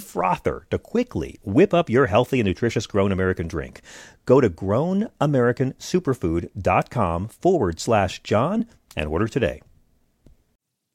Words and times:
frother 0.00 0.66
to 0.70 0.78
quickly 0.78 1.38
whip 1.42 1.74
up 1.74 1.90
your 1.90 2.06
healthy 2.06 2.40
and 2.40 2.46
nutritious 2.46 2.86
Grown 2.86 3.12
American 3.12 3.48
drink. 3.48 3.82
Go 4.26 4.40
to 4.40 4.50
grownamericansuperfood.com 4.50 7.28
forward 7.28 7.80
slash 7.80 8.22
John 8.22 8.66
and 8.96 9.08
order 9.08 9.28
today. 9.28 9.60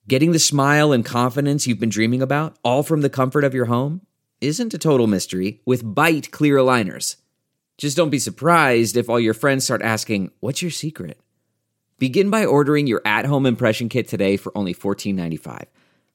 Getting 0.08 0.32
the 0.32 0.40
smile 0.40 0.92
and 0.92 1.06
confidence 1.06 1.68
you've 1.68 1.80
been 1.80 1.90
dreaming 1.90 2.22
about, 2.22 2.58
all 2.64 2.82
from 2.82 3.02
the 3.02 3.10
comfort 3.10 3.44
of 3.44 3.54
your 3.54 3.66
home, 3.66 4.02
isn't 4.42 4.74
a 4.74 4.80
total 4.80 5.06
mystery 5.06 5.62
with 5.66 5.84
Byte 5.84 6.32
clear 6.32 6.58
aligners. 6.58 7.18
Just 7.78 7.96
don't 7.96 8.10
be 8.10 8.20
surprised 8.20 8.98
if 8.98 9.10
all 9.10 9.20
your 9.20 9.34
friends 9.34 9.66
start 9.66 9.82
asking, 9.82 10.32
What's 10.40 10.62
your 10.62 10.72
secret? 10.72 11.20
Begin 12.00 12.30
by 12.30 12.46
ordering 12.46 12.88
your 12.88 13.02
at 13.06 13.26
home 13.26 13.46
impression 13.46 13.90
kit 13.90 14.08
today 14.08 14.38
for 14.38 14.58
only 14.58 14.74
$14.95. 14.74 15.66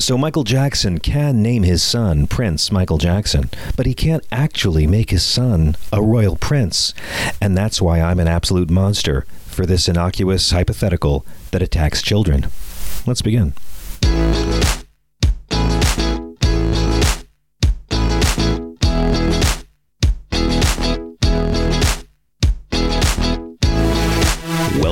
So 0.00 0.16
Michael 0.16 0.44
Jackson 0.44 0.98
can 0.98 1.42
name 1.42 1.64
his 1.64 1.82
son 1.82 2.28
Prince 2.28 2.70
Michael 2.70 2.98
Jackson, 2.98 3.50
but 3.76 3.84
he 3.84 3.94
can't 3.94 4.24
actually 4.30 4.86
make 4.86 5.10
his 5.10 5.24
son 5.24 5.76
a 5.92 6.00
royal 6.00 6.36
prince. 6.36 6.94
And 7.40 7.56
that's 7.56 7.82
why 7.82 8.00
I'm 8.00 8.20
an 8.20 8.28
absolute 8.28 8.70
monster 8.70 9.26
for 9.46 9.66
this 9.66 9.88
innocuous 9.88 10.52
hypothetical 10.52 11.26
that 11.50 11.62
attacks 11.62 12.00
children. 12.00 12.46
Let's 13.06 13.22
begin. 13.22 13.54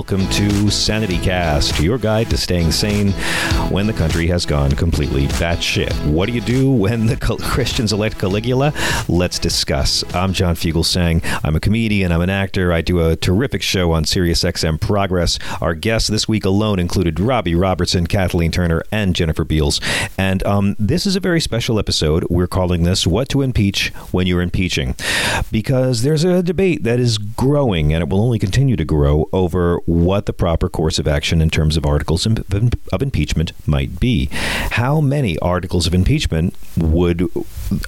Welcome 0.08 0.30
to 0.34 0.70
Sanity 0.70 1.18
Cast, 1.18 1.80
your 1.80 1.98
guide 1.98 2.30
to 2.30 2.36
staying 2.36 2.70
sane 2.70 3.10
when 3.72 3.88
the 3.88 3.92
country 3.92 4.28
has 4.28 4.46
gone 4.46 4.70
completely 4.70 5.26
batshit. 5.26 5.92
What 6.06 6.26
do 6.26 6.32
you 6.32 6.40
do 6.40 6.70
when 6.70 7.06
the 7.06 7.16
Christians 7.16 7.92
elect 7.92 8.16
Caligula? 8.16 8.72
Let's 9.08 9.40
discuss. 9.40 10.04
I'm 10.14 10.32
John 10.32 10.54
Fugelsang. 10.54 11.24
I'm 11.42 11.56
a 11.56 11.60
comedian, 11.60 12.12
I'm 12.12 12.20
an 12.20 12.30
actor. 12.30 12.72
I 12.72 12.82
do 12.82 13.04
a 13.04 13.16
terrific 13.16 13.62
show 13.62 13.90
on 13.90 14.04
SiriusXM 14.04 14.80
Progress. 14.80 15.40
Our 15.60 15.74
guests 15.74 16.08
this 16.08 16.28
week 16.28 16.44
alone 16.44 16.78
included 16.78 17.18
Robbie 17.18 17.56
Robertson, 17.56 18.06
Kathleen 18.06 18.52
Turner, 18.52 18.84
and 18.92 19.12
Jennifer 19.12 19.42
Beals. 19.42 19.80
And 20.16 20.46
um, 20.46 20.76
this 20.78 21.06
is 21.06 21.16
a 21.16 21.20
very 21.20 21.40
special 21.40 21.80
episode. 21.80 22.24
We're 22.30 22.46
calling 22.46 22.84
this 22.84 23.08
What 23.08 23.28
to 23.30 23.42
Impeach 23.42 23.88
When 24.12 24.28
You're 24.28 24.40
Impeaching. 24.40 24.94
Because 25.50 26.02
there's 26.02 26.22
a 26.22 26.44
debate 26.44 26.84
that 26.84 27.00
is 27.00 27.18
growing, 27.18 27.92
and 27.92 28.02
it 28.02 28.08
will 28.08 28.20
only 28.20 28.38
continue 28.38 28.76
to 28.76 28.84
grow 28.84 29.28
over 29.32 29.80
what 30.04 30.26
the 30.26 30.32
proper 30.32 30.68
course 30.68 30.98
of 30.98 31.08
action 31.08 31.40
in 31.40 31.48
terms 31.48 31.76
of 31.76 31.86
articles 31.86 32.26
of 32.26 33.02
impeachment 33.02 33.52
might 33.66 33.98
be. 33.98 34.28
How 34.32 35.00
many 35.00 35.38
articles 35.38 35.86
of 35.86 35.94
impeachment 35.94 36.54
would 36.76 37.28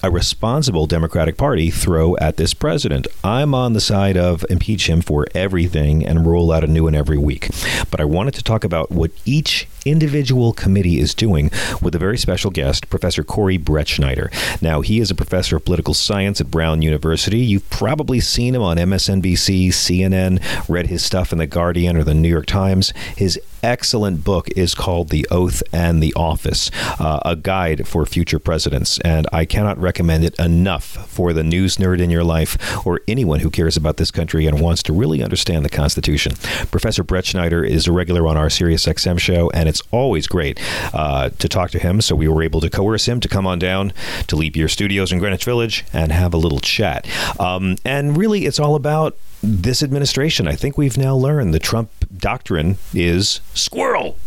a 0.01 0.09
responsible 0.09 0.87
Democratic 0.87 1.37
Party 1.37 1.69
throw 1.69 2.17
at 2.17 2.37
this 2.37 2.53
president? 2.53 3.07
I'm 3.23 3.53
on 3.53 3.73
the 3.73 3.81
side 3.81 4.17
of 4.17 4.43
impeach 4.49 4.89
him 4.89 5.01
for 5.01 5.27
everything 5.35 6.05
and 6.05 6.25
roll 6.25 6.51
out 6.51 6.63
a 6.63 6.67
new 6.67 6.85
one 6.85 6.95
every 6.95 7.17
week. 7.17 7.49
But 7.91 8.01
I 8.01 8.05
wanted 8.05 8.33
to 8.35 8.43
talk 8.43 8.63
about 8.63 8.91
what 8.91 9.11
each 9.25 9.67
individual 9.85 10.53
committee 10.53 10.99
is 10.99 11.13
doing 11.13 11.51
with 11.81 11.95
a 11.95 11.99
very 11.99 12.17
special 12.17 12.51
guest, 12.51 12.89
Professor 12.89 13.23
Corey 13.23 13.57
Brettschneider. 13.57 14.31
Now, 14.61 14.81
he 14.81 14.99
is 14.99 15.11
a 15.11 15.15
professor 15.15 15.57
of 15.57 15.65
political 15.65 15.93
science 15.93 16.41
at 16.41 16.51
Brown 16.51 16.81
University. 16.81 17.39
You've 17.39 17.69
probably 17.69 18.19
seen 18.19 18.55
him 18.55 18.61
on 18.61 18.77
MSNBC, 18.77 19.69
CNN, 19.69 20.69
read 20.69 20.87
his 20.87 21.03
stuff 21.03 21.31
in 21.31 21.37
The 21.37 21.47
Guardian 21.47 21.97
or 21.97 22.03
The 22.03 22.13
New 22.13 22.29
York 22.29 22.45
Times. 22.45 22.91
His 23.15 23.39
excellent 23.63 24.23
book 24.23 24.49
is 24.55 24.75
called 24.75 25.09
The 25.09 25.27
Oath 25.31 25.61
and 25.73 26.01
the 26.01 26.13
Office, 26.15 26.71
uh, 26.99 27.19
a 27.25 27.35
guide 27.35 27.87
for 27.87 28.05
future 28.05 28.39
presidents. 28.39 28.99
And 28.99 29.27
I 29.31 29.45
cannot 29.45 29.77
recommend 29.77 30.23
it 30.23 30.37
enough 30.39 30.83
for 30.83 31.33
the 31.33 31.43
news 31.43 31.77
nerd 31.77 31.99
in 31.99 32.09
your 32.09 32.23
life 32.23 32.85
or 32.85 33.01
anyone 33.07 33.39
who 33.39 33.49
cares 33.49 33.77
about 33.77 33.97
this 33.97 34.11
country 34.11 34.45
and 34.45 34.59
wants 34.59 34.83
to 34.83 34.93
really 34.93 35.23
understand 35.23 35.65
the 35.65 35.69
Constitution. 35.69 36.33
Professor 36.71 37.03
Brettschneider 37.03 37.67
is 37.67 37.87
a 37.87 37.91
regular 37.91 38.27
on 38.27 38.37
our 38.37 38.47
SiriusXM 38.47 39.19
show, 39.19 39.49
and 39.51 39.68
it's 39.69 39.81
always 39.91 40.27
great 40.27 40.59
uh, 40.93 41.29
to 41.29 41.47
talk 41.47 41.71
to 41.71 41.79
him. 41.79 42.01
So 42.01 42.15
we 42.15 42.27
were 42.27 42.43
able 42.43 42.61
to 42.61 42.69
coerce 42.69 43.07
him 43.07 43.19
to 43.21 43.29
come 43.29 43.47
on 43.47 43.59
down 43.59 43.93
to 44.27 44.35
Leap 44.35 44.55
Year 44.55 44.67
Studios 44.67 45.11
in 45.11 45.19
Greenwich 45.19 45.45
Village 45.45 45.85
and 45.93 46.11
have 46.11 46.33
a 46.33 46.37
little 46.37 46.59
chat. 46.59 47.07
Um, 47.39 47.77
and 47.85 48.17
really, 48.17 48.45
it's 48.45 48.59
all 48.59 48.75
about 48.75 49.17
this 49.41 49.81
administration. 49.81 50.47
I 50.47 50.55
think 50.55 50.77
we've 50.77 50.97
now 50.97 51.15
learned 51.15 51.53
the 51.53 51.59
Trump 51.59 51.91
doctrine 52.17 52.77
is 52.93 53.39
squirrel. 53.53 54.17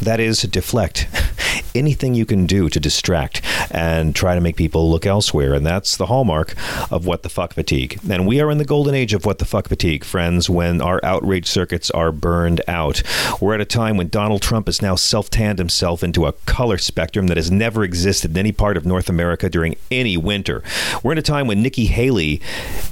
That 0.00 0.20
is, 0.20 0.42
deflect. 0.42 1.08
Anything 1.74 2.14
you 2.14 2.26
can 2.26 2.46
do 2.46 2.68
to 2.68 2.80
distract 2.80 3.42
and 3.70 4.14
try 4.14 4.34
to 4.34 4.40
make 4.40 4.56
people 4.56 4.90
look 4.90 5.06
elsewhere. 5.06 5.54
And 5.54 5.64
that's 5.64 5.96
the 5.96 6.06
hallmark 6.06 6.54
of 6.90 7.06
what 7.06 7.22
the 7.22 7.28
fuck 7.28 7.54
fatigue. 7.54 8.00
And 8.08 8.26
we 8.26 8.40
are 8.40 8.50
in 8.50 8.58
the 8.58 8.64
golden 8.64 8.94
age 8.94 9.12
of 9.14 9.24
what 9.24 9.38
the 9.38 9.44
fuck 9.44 9.68
fatigue, 9.68 10.04
friends, 10.04 10.50
when 10.50 10.80
our 10.80 11.00
outrage 11.04 11.46
circuits 11.46 11.90
are 11.90 12.10
burned 12.12 12.60
out. 12.66 13.02
We're 13.40 13.54
at 13.54 13.60
a 13.60 13.66
time 13.66 13.96
when 13.96 14.08
Donald 14.08 14.42
Trump 14.42 14.66
has 14.66 14.82
now 14.82 14.96
self 14.96 15.30
tanned 15.30 15.58
himself 15.58 16.02
into 16.02 16.26
a 16.26 16.32
color 16.32 16.78
spectrum 16.78 17.28
that 17.28 17.36
has 17.36 17.50
never 17.50 17.84
existed 17.84 18.32
in 18.32 18.38
any 18.38 18.52
part 18.52 18.76
of 18.76 18.86
North 18.86 19.08
America 19.08 19.48
during 19.48 19.76
any 19.90 20.16
winter. 20.16 20.62
We're 21.02 21.12
in 21.12 21.18
a 21.18 21.22
time 21.22 21.46
when 21.46 21.62
Nikki 21.62 21.86
Haley 21.86 22.40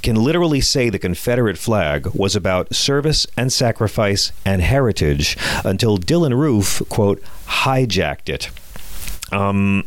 can 0.01 0.15
literally 0.15 0.61
say 0.61 0.89
the 0.89 0.99
Confederate 0.99 1.57
flag 1.57 2.07
was 2.13 2.35
about 2.35 2.73
service 2.73 3.27
and 3.35 3.51
sacrifice 3.51 4.31
and 4.45 4.61
heritage 4.61 5.37
until 5.65 5.97
Dylann 5.97 6.37
Roof, 6.37 6.81
quote, 6.99 7.23
hijacked 7.47 8.27
it. 8.27 8.49
Um, 9.31 9.85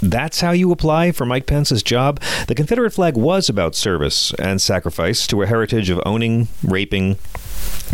that's 0.00 0.42
how 0.42 0.52
you 0.52 0.70
apply 0.70 1.10
for 1.10 1.26
Mike 1.26 1.44
Pence's 1.44 1.82
job. 1.82 2.20
The 2.46 2.54
Confederate 2.54 2.92
flag 2.92 3.16
was 3.16 3.48
about 3.48 3.74
service 3.74 4.32
and 4.34 4.62
sacrifice 4.62 5.26
to 5.26 5.42
a 5.42 5.46
heritage 5.48 5.90
of 5.90 6.00
owning, 6.06 6.46
raping, 6.62 7.18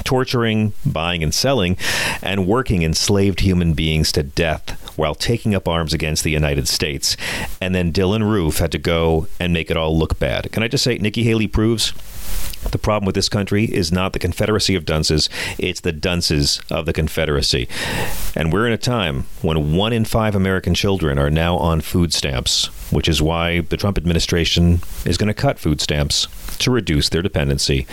torturing, 0.05 0.75
buying 0.85 1.23
and 1.23 1.33
selling, 1.33 1.79
and 2.21 2.47
working 2.47 2.83
enslaved 2.83 3.41
human 3.41 3.73
beings 3.73 4.13
to 4.13 4.23
death 4.23 4.73
while 4.99 5.15
taking 5.15 5.55
up 5.55 5.67
arms 5.67 5.95
against 5.95 6.23
the 6.23 6.31
United 6.31 6.69
States. 6.69 7.17
And 7.63 7.75
then 7.75 7.91
Dylann 7.91 8.31
Roof 8.31 8.59
had 8.59 8.73
to 8.73 8.79
go 8.79 9.29
and 9.41 9.55
make 9.55 9.71
it 9.71 9.79
all 9.79 9.97
look 9.97 10.19
bad. 10.19 10.53
Can 10.53 10.63
I 10.63 10.69
just 10.69 10.85
say, 10.85 10.99
Nikki 10.99 11.23
Haley 11.23 11.49
proves 11.49 11.95
the 12.71 12.79
problem 12.79 13.07
with 13.07 13.15
this 13.15 13.29
country 13.29 13.65
is 13.65 13.93
not 13.93 14.13
the 14.13 14.19
Confederacy 14.19 14.75
of 14.75 14.85
dunces, 14.85 15.29
it's 15.59 15.81
the 15.81 15.93
dunces 15.93 16.61
of 16.71 16.87
the 16.87 16.93
Confederacy. 16.93 17.69
And 18.35 18.53
we're 18.53 18.67
in 18.67 18.73
a 18.73 18.79
time 18.79 19.25
when 19.43 19.75
one 19.75 19.93
in 19.93 20.05
five 20.05 20.35
American 20.35 20.75
children 20.75 21.19
are 21.19 21.31
now 21.31 21.57
on 21.57 21.81
food 21.81 22.13
stamps, 22.13 22.67
which 22.93 23.09
is 23.09 23.23
why 23.23 23.61
the 23.61 23.77
Trump 23.77 23.97
administration 23.97 24.81
is 25.05 25.17
going 25.17 25.29
to 25.29 25.35
cut 25.35 25.59
food 25.59 25.81
stamps 25.81 26.27
to 26.59 26.71
reduce 26.71 27.09
their 27.09 27.23
dependency 27.23 27.87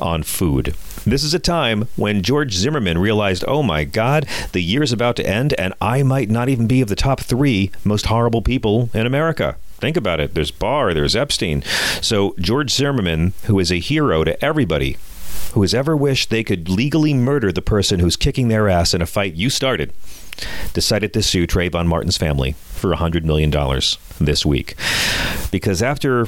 on 0.00 0.22
food. 0.22 0.74
This 1.06 1.24
is 1.24 1.32
a 1.32 1.38
time 1.38 1.88
when 1.96 2.22
George 2.22 2.52
Zimmerman 2.52 2.98
realized, 2.98 3.44
oh 3.48 3.62
my 3.62 3.84
God, 3.84 4.26
the 4.52 4.60
year's 4.60 4.92
about 4.92 5.16
to 5.16 5.26
end, 5.26 5.54
and 5.54 5.72
I 5.80 6.02
might 6.02 6.28
not 6.28 6.48
even 6.48 6.66
be 6.66 6.82
of 6.82 6.88
the 6.88 6.96
top 6.96 7.20
three 7.20 7.70
most 7.84 8.06
horrible 8.06 8.42
people 8.42 8.90
in 8.92 9.06
America. 9.06 9.56
Think 9.80 9.96
about 9.96 10.20
it. 10.20 10.34
There's 10.34 10.50
Barr, 10.50 10.94
there's 10.94 11.16
Epstein. 11.16 11.62
So 12.00 12.34
George 12.38 12.70
Zimmerman, 12.70 13.32
who 13.44 13.58
is 13.58 13.72
a 13.72 13.78
hero 13.78 14.24
to 14.24 14.42
everybody 14.44 14.98
who 15.52 15.62
has 15.62 15.74
ever 15.74 15.96
wished 15.96 16.30
they 16.30 16.44
could 16.44 16.68
legally 16.68 17.14
murder 17.14 17.50
the 17.50 17.62
person 17.62 17.98
who's 18.00 18.16
kicking 18.16 18.48
their 18.48 18.68
ass 18.68 18.94
in 18.94 19.02
a 19.02 19.06
fight 19.06 19.34
you 19.34 19.50
started, 19.50 19.92
decided 20.72 21.12
to 21.12 21.22
sue 21.22 21.46
Trayvon 21.46 21.86
Martin's 21.86 22.16
family 22.16 22.52
for 22.52 22.94
$100 22.94 23.24
million 23.24 23.50
this 24.20 24.46
week. 24.46 24.74
Because 25.50 25.82
after 25.82 26.26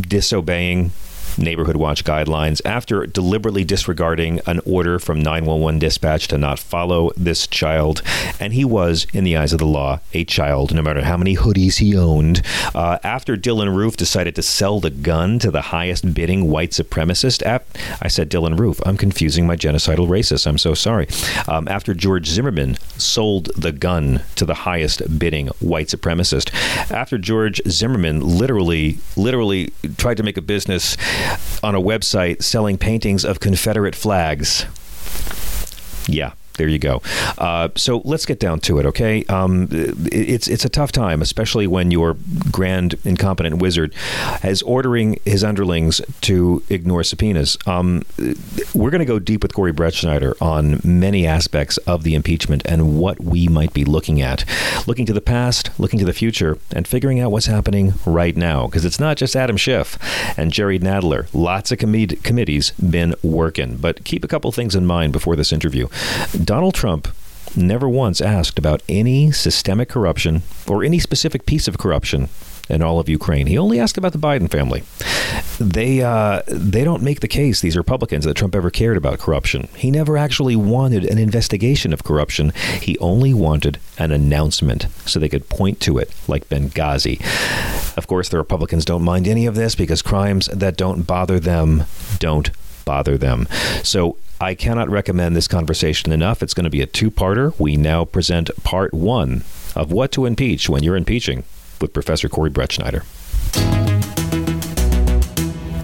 disobeying 0.00 0.92
Neighborhood 1.38 1.76
Watch 1.76 2.04
guidelines 2.04 2.60
after 2.64 3.06
deliberately 3.06 3.64
disregarding 3.64 4.40
an 4.46 4.60
order 4.64 4.98
from 4.98 5.20
911 5.20 5.78
dispatch 5.78 6.28
to 6.28 6.38
not 6.38 6.58
follow 6.58 7.10
this 7.16 7.46
child. 7.46 8.02
And 8.40 8.52
he 8.52 8.64
was, 8.64 9.06
in 9.12 9.24
the 9.24 9.36
eyes 9.36 9.52
of 9.52 9.58
the 9.58 9.66
law, 9.66 10.00
a 10.12 10.24
child, 10.24 10.74
no 10.74 10.82
matter 10.82 11.02
how 11.02 11.16
many 11.16 11.36
hoodies 11.36 11.78
he 11.78 11.96
owned. 11.96 12.42
Uh, 12.74 12.98
after 13.02 13.36
Dylann 13.36 13.74
Roof 13.74 13.96
decided 13.96 14.34
to 14.36 14.42
sell 14.42 14.80
the 14.80 14.90
gun 14.90 15.38
to 15.40 15.50
the 15.50 15.62
highest 15.62 16.14
bidding 16.14 16.48
white 16.48 16.70
supremacist, 16.70 17.44
ap- 17.44 17.66
I 18.00 18.08
said 18.08 18.30
Dylann 18.30 18.58
Roof. 18.58 18.80
I'm 18.84 18.96
confusing 18.96 19.46
my 19.46 19.56
genocidal 19.56 20.08
racist. 20.08 20.46
I'm 20.46 20.58
so 20.58 20.74
sorry. 20.74 21.08
Um, 21.48 21.68
after 21.68 21.94
George 21.94 22.26
Zimmerman 22.28 22.76
sold 22.96 23.50
the 23.56 23.72
gun 23.72 24.22
to 24.36 24.44
the 24.44 24.54
highest 24.54 25.18
bidding 25.18 25.48
white 25.60 25.88
supremacist, 25.88 26.52
after 26.90 27.18
George 27.18 27.60
Zimmerman 27.68 28.20
literally, 28.20 28.98
literally 29.16 29.72
tried 29.96 30.16
to 30.16 30.22
make 30.22 30.36
a 30.36 30.42
business 30.42 30.96
on 31.62 31.74
a 31.74 31.80
website 31.80 32.42
selling 32.42 32.78
paintings 32.78 33.24
of 33.24 33.40
Confederate 33.40 33.94
flags. 33.94 34.66
Yeah, 36.08 36.32
there 36.56 36.68
you 36.68 36.78
go. 36.78 37.02
Uh, 37.38 37.68
so 37.76 38.02
let's 38.04 38.26
get 38.26 38.40
down 38.40 38.60
to 38.60 38.78
it, 38.78 38.86
okay? 38.86 39.24
Um, 39.24 39.68
it's 39.70 40.48
it's 40.48 40.64
a 40.64 40.68
tough 40.68 40.92
time, 40.92 41.22
especially 41.22 41.66
when 41.66 41.90
your 41.90 42.16
grand 42.50 42.96
incompetent 43.04 43.60
wizard 43.60 43.94
is 44.42 44.62
ordering 44.62 45.18
his 45.24 45.44
underlings 45.44 46.00
to 46.22 46.62
ignore 46.68 47.02
subpoenas. 47.04 47.56
Um, 47.66 48.02
we're 48.74 48.90
going 48.90 49.00
to 49.00 49.04
go 49.04 49.18
deep 49.18 49.42
with 49.42 49.54
Corey 49.54 49.72
Brettschneider 49.72 50.40
on 50.40 50.80
many 50.84 51.26
aspects 51.26 51.76
of 51.78 52.02
the 52.02 52.14
impeachment 52.14 52.62
and 52.66 52.98
what 52.98 53.20
we 53.20 53.48
might 53.48 53.72
be 53.72 53.84
looking 53.84 54.20
at, 54.20 54.44
looking 54.86 55.06
to 55.06 55.12
the 55.12 55.20
past, 55.20 55.70
looking 55.78 55.98
to 55.98 56.04
the 56.04 56.12
future, 56.12 56.58
and 56.72 56.86
figuring 56.86 57.20
out 57.20 57.30
what's 57.30 57.46
happening 57.46 57.94
right 58.04 58.36
now. 58.36 58.66
Because 58.66 58.84
it's 58.84 59.00
not 59.00 59.16
just 59.16 59.36
Adam 59.36 59.56
Schiff 59.56 59.98
and 60.38 60.52
Jerry 60.52 60.78
Nadler. 60.78 61.26
Lots 61.32 61.72
of 61.72 61.78
com- 61.78 62.06
committees 62.22 62.70
been 62.72 63.14
working, 63.22 63.76
but 63.76 64.04
keep 64.04 64.24
a 64.24 64.28
couple 64.28 64.50
things 64.52 64.74
in 64.74 64.86
mind 64.86 65.12
before 65.12 65.36
this 65.36 65.52
interview. 65.52 65.88
Donald 66.46 66.74
Trump 66.74 67.08
never 67.56 67.88
once 67.88 68.20
asked 68.20 68.56
about 68.56 68.80
any 68.88 69.32
systemic 69.32 69.88
corruption 69.88 70.42
or 70.68 70.84
any 70.84 71.00
specific 71.00 71.44
piece 71.44 71.66
of 71.66 71.76
corruption 71.76 72.28
in 72.68 72.82
all 72.82 73.00
of 73.00 73.08
Ukraine. 73.08 73.48
He 73.48 73.58
only 73.58 73.80
asked 73.80 73.98
about 73.98 74.12
the 74.12 74.18
Biden 74.18 74.48
family. 74.48 74.84
They 75.58 76.02
uh, 76.02 76.42
they 76.46 76.84
don't 76.84 77.02
make 77.02 77.18
the 77.18 77.28
case 77.28 77.60
these 77.60 77.76
Republicans 77.76 78.24
that 78.24 78.34
Trump 78.34 78.54
ever 78.54 78.70
cared 78.70 78.96
about 78.96 79.18
corruption. 79.18 79.68
He 79.76 79.90
never 79.90 80.16
actually 80.16 80.54
wanted 80.54 81.04
an 81.04 81.18
investigation 81.18 81.92
of 81.92 82.04
corruption. 82.04 82.52
He 82.80 82.96
only 82.98 83.34
wanted 83.34 83.78
an 83.98 84.12
announcement 84.12 84.86
so 85.04 85.18
they 85.18 85.28
could 85.28 85.48
point 85.48 85.80
to 85.80 85.98
it 85.98 86.14
like 86.28 86.48
Benghazi. 86.48 87.20
Of 87.96 88.06
course, 88.06 88.28
the 88.28 88.38
Republicans 88.38 88.84
don't 88.84 89.02
mind 89.02 89.26
any 89.26 89.46
of 89.46 89.56
this 89.56 89.74
because 89.74 90.00
crimes 90.00 90.46
that 90.46 90.76
don't 90.76 91.06
bother 91.06 91.40
them 91.40 91.84
don't 92.20 92.50
bother 92.86 93.18
them. 93.18 93.46
So 93.82 94.16
I 94.40 94.54
cannot 94.54 94.88
recommend 94.88 95.36
this 95.36 95.48
conversation 95.48 96.10
enough. 96.12 96.42
It's 96.42 96.54
going 96.54 96.64
to 96.64 96.70
be 96.70 96.80
a 96.80 96.86
two 96.86 97.10
parter. 97.10 97.58
We 97.60 97.76
now 97.76 98.06
present 98.06 98.50
part 98.64 98.94
one 98.94 99.44
of 99.74 99.92
what 99.92 100.12
to 100.12 100.24
impeach 100.24 100.70
when 100.70 100.82
you're 100.82 100.96
impeaching 100.96 101.44
with 101.82 101.92
Professor 101.92 102.30
Corey 102.30 102.50
Brettschneider. 102.50 103.04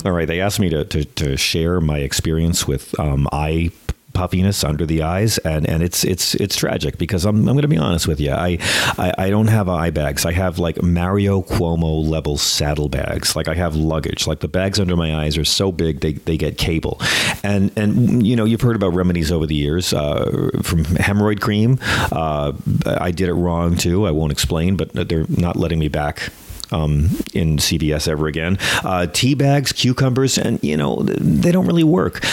All 0.04 0.12
right, 0.12 0.26
they 0.26 0.40
asked 0.40 0.58
me 0.58 0.68
to, 0.70 0.84
to, 0.86 1.04
to 1.04 1.36
share 1.36 1.80
my 1.80 1.98
experience 1.98 2.66
with 2.66 2.98
um, 2.98 3.28
eye 3.30 3.70
puffiness 4.12 4.64
under 4.64 4.86
the 4.86 5.02
eyes, 5.02 5.38
and, 5.38 5.68
and 5.68 5.82
it's 5.82 6.04
it's 6.04 6.34
it's 6.36 6.56
tragic 6.56 6.98
because 6.98 7.24
I'm, 7.24 7.36
I'm 7.48 7.54
going 7.54 7.62
to 7.62 7.68
be 7.68 7.78
honest 7.78 8.06
with 8.06 8.20
you. 8.20 8.32
I, 8.32 8.58
I, 8.98 9.12
I 9.18 9.30
don't 9.30 9.48
have 9.48 9.68
eye 9.68 9.90
bags. 9.90 10.24
I 10.24 10.32
have 10.32 10.58
like 10.58 10.82
Mario 10.82 11.42
Cuomo 11.42 12.06
level 12.06 12.38
saddle 12.38 12.88
bags. 12.88 13.36
Like 13.36 13.48
I 13.48 13.54
have 13.54 13.74
luggage. 13.76 14.26
Like 14.26 14.40
the 14.40 14.48
bags 14.48 14.78
under 14.80 14.96
my 14.96 15.22
eyes 15.22 15.36
are 15.36 15.44
so 15.44 15.72
big 15.72 16.00
they, 16.00 16.12
they 16.12 16.36
get 16.36 16.58
cable. 16.58 17.00
And 17.42 17.72
and 17.76 18.26
you 18.26 18.36
know 18.36 18.44
you've 18.44 18.60
heard 18.60 18.76
about 18.76 18.94
remedies 18.94 19.32
over 19.32 19.46
the 19.46 19.54
years 19.54 19.92
uh, 19.92 20.50
from 20.62 20.84
hemorrhoid 20.84 21.40
cream. 21.40 21.78
Uh, 22.10 22.52
I 22.86 23.10
did 23.10 23.28
it 23.28 23.34
wrong 23.34 23.76
too. 23.76 24.06
I 24.06 24.10
won't 24.10 24.32
explain, 24.32 24.76
but 24.76 24.92
they're 24.92 25.26
not 25.28 25.56
letting 25.56 25.78
me 25.78 25.88
back 25.88 26.30
um, 26.72 27.10
in 27.34 27.58
CVS 27.58 28.08
ever 28.08 28.26
again. 28.26 28.58
Uh, 28.82 29.06
tea 29.06 29.34
bags, 29.34 29.72
cucumbers, 29.72 30.38
and 30.38 30.62
you 30.62 30.76
know 30.76 31.02
they 31.02 31.52
don't 31.52 31.66
really 31.66 31.84
work. 31.84 32.24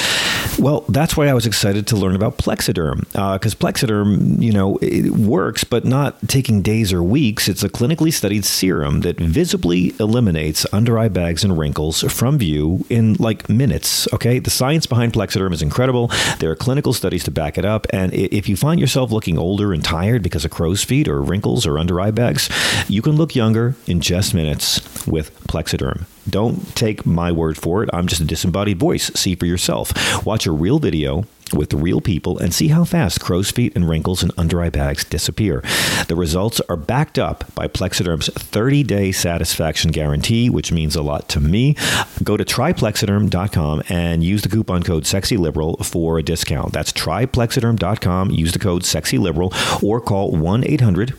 Well, 0.57 0.83
that's 0.89 1.15
why 1.15 1.27
I 1.27 1.33
was 1.33 1.45
excited 1.45 1.88
to 1.88 1.95
learn 1.95 2.15
about 2.15 2.38
Plexiderm 2.38 3.00
because 3.12 3.53
uh, 3.53 3.57
Plexiderm, 3.57 4.41
you 4.41 4.51
know, 4.51 4.77
it 4.81 5.12
works, 5.12 5.63
but 5.63 5.86
not 5.86 6.27
taking 6.27 6.62
days 6.62 6.91
or 6.91 7.01
weeks. 7.01 7.47
It's 7.47 7.63
a 7.63 7.69
clinically 7.69 8.12
studied 8.12 8.44
serum 8.44 9.01
that 9.01 9.18
visibly 9.18 9.94
eliminates 10.00 10.65
under 10.74 10.97
eye 11.00 11.07
bags 11.07 11.44
and 11.44 11.57
wrinkles 11.57 12.01
from 12.12 12.38
view 12.38 12.86
in 12.89 13.13
like 13.15 13.47
minutes. 13.47 14.12
Okay, 14.13 14.39
the 14.39 14.50
science 14.50 14.86
behind 14.86 15.13
Plexiderm 15.13 15.53
is 15.53 15.62
incredible. 15.62 16.12
There 16.39 16.51
are 16.51 16.56
clinical 16.56 16.94
studies 16.94 17.24
to 17.25 17.31
back 17.31 17.57
it 17.57 17.65
up, 17.65 17.88
and 17.91 18.13
if 18.13 18.50
you 18.50 18.57
find 18.57 18.80
yourself 18.80 19.12
looking 19.12 19.38
older 19.38 19.71
and 19.71 19.83
tired 19.83 20.24
because 20.24 20.44
of 20.44 20.51
crow's 20.51 20.83
feet 20.83 21.07
or 21.07 21.21
wrinkles 21.21 21.65
or 21.65 21.77
under 21.77 22.01
eye 22.01 22.12
bags, 22.12 22.50
you 22.89 23.01
can 23.01 23.13
look 23.13 23.36
younger 23.36 23.75
in 23.88 24.01
just 24.01 24.28
minutes 24.33 25.05
with 25.07 25.37
Plexiderm. 25.47 26.05
Don't 26.29 26.75
take 26.75 27.05
my 27.05 27.31
word 27.31 27.57
for 27.57 27.83
it. 27.83 27.89
I'm 27.91 28.07
just 28.07 28.21
a 28.21 28.25
disembodied 28.25 28.79
voice. 28.79 29.07
See 29.15 29.35
for 29.35 29.45
yourself. 29.45 30.25
Watch 30.25 30.45
a 30.45 30.51
real 30.51 30.79
video 30.79 31.25
with 31.53 31.73
real 31.73 32.01
people 32.01 32.37
and 32.37 32.53
see 32.53 32.67
how 32.67 32.83
fast 32.83 33.19
crow's 33.21 33.51
feet 33.51 33.75
and 33.75 33.89
wrinkles 33.89 34.23
and 34.23 34.31
under 34.37 34.61
eye 34.61 34.69
bags 34.69 35.03
disappear. 35.03 35.63
The 36.07 36.15
results 36.15 36.61
are 36.69 36.75
backed 36.75 37.17
up 37.17 37.53
by 37.55 37.67
Plexiderm's 37.67 38.29
30 38.33 38.83
day 38.83 39.11
satisfaction 39.11 39.91
guarantee, 39.91 40.49
which 40.49 40.71
means 40.71 40.95
a 40.95 41.01
lot 41.01 41.27
to 41.29 41.39
me. 41.39 41.75
Go 42.23 42.37
to 42.37 42.45
tryplexiderm.com 42.45 43.83
and 43.89 44.23
use 44.23 44.41
the 44.41 44.49
coupon 44.49 44.83
code 44.83 45.03
SEXYLIBERAL 45.03 45.85
for 45.85 46.19
a 46.19 46.23
discount. 46.23 46.73
That's 46.73 46.91
tryplexiderm.com. 46.93 48.31
Use 48.31 48.51
the 48.51 48.59
code 48.59 48.83
SEXYLIBERAL 48.83 49.83
or 49.83 50.01
call 50.01 50.31
1 50.31 50.63
800 50.65 51.15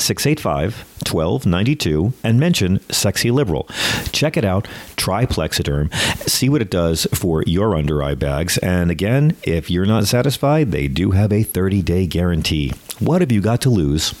685 0.00 0.78
1292 1.10 2.12
and 2.22 2.38
mention 2.38 2.80
Sexy 2.90 3.30
Liberal. 3.30 3.68
Check 4.12 4.36
it 4.36 4.44
out. 4.44 4.68
Try 4.96 5.26
Plexiderm. 5.26 5.92
See 6.28 6.48
what 6.48 6.62
it 6.62 6.70
does 6.70 7.06
for 7.14 7.42
your 7.46 7.74
under 7.76 8.02
eye 8.02 8.14
bags. 8.14 8.58
And 8.58 8.90
again, 8.90 9.36
if 9.42 9.70
you're 9.70 9.86
not 9.86 10.06
satisfied, 10.06 10.70
they 10.70 10.88
do 10.88 11.12
have 11.12 11.32
a 11.32 11.42
30 11.42 11.82
day 11.82 12.06
guarantee. 12.06 12.72
What 12.98 13.20
have 13.20 13.32
you 13.32 13.40
got 13.40 13.60
to 13.62 13.70
lose 13.70 14.12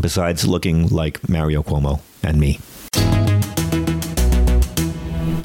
besides 0.00 0.46
looking 0.46 0.88
like 0.88 1.28
Mario 1.28 1.62
Cuomo 1.62 2.00
and 2.22 2.38
me? 2.38 2.60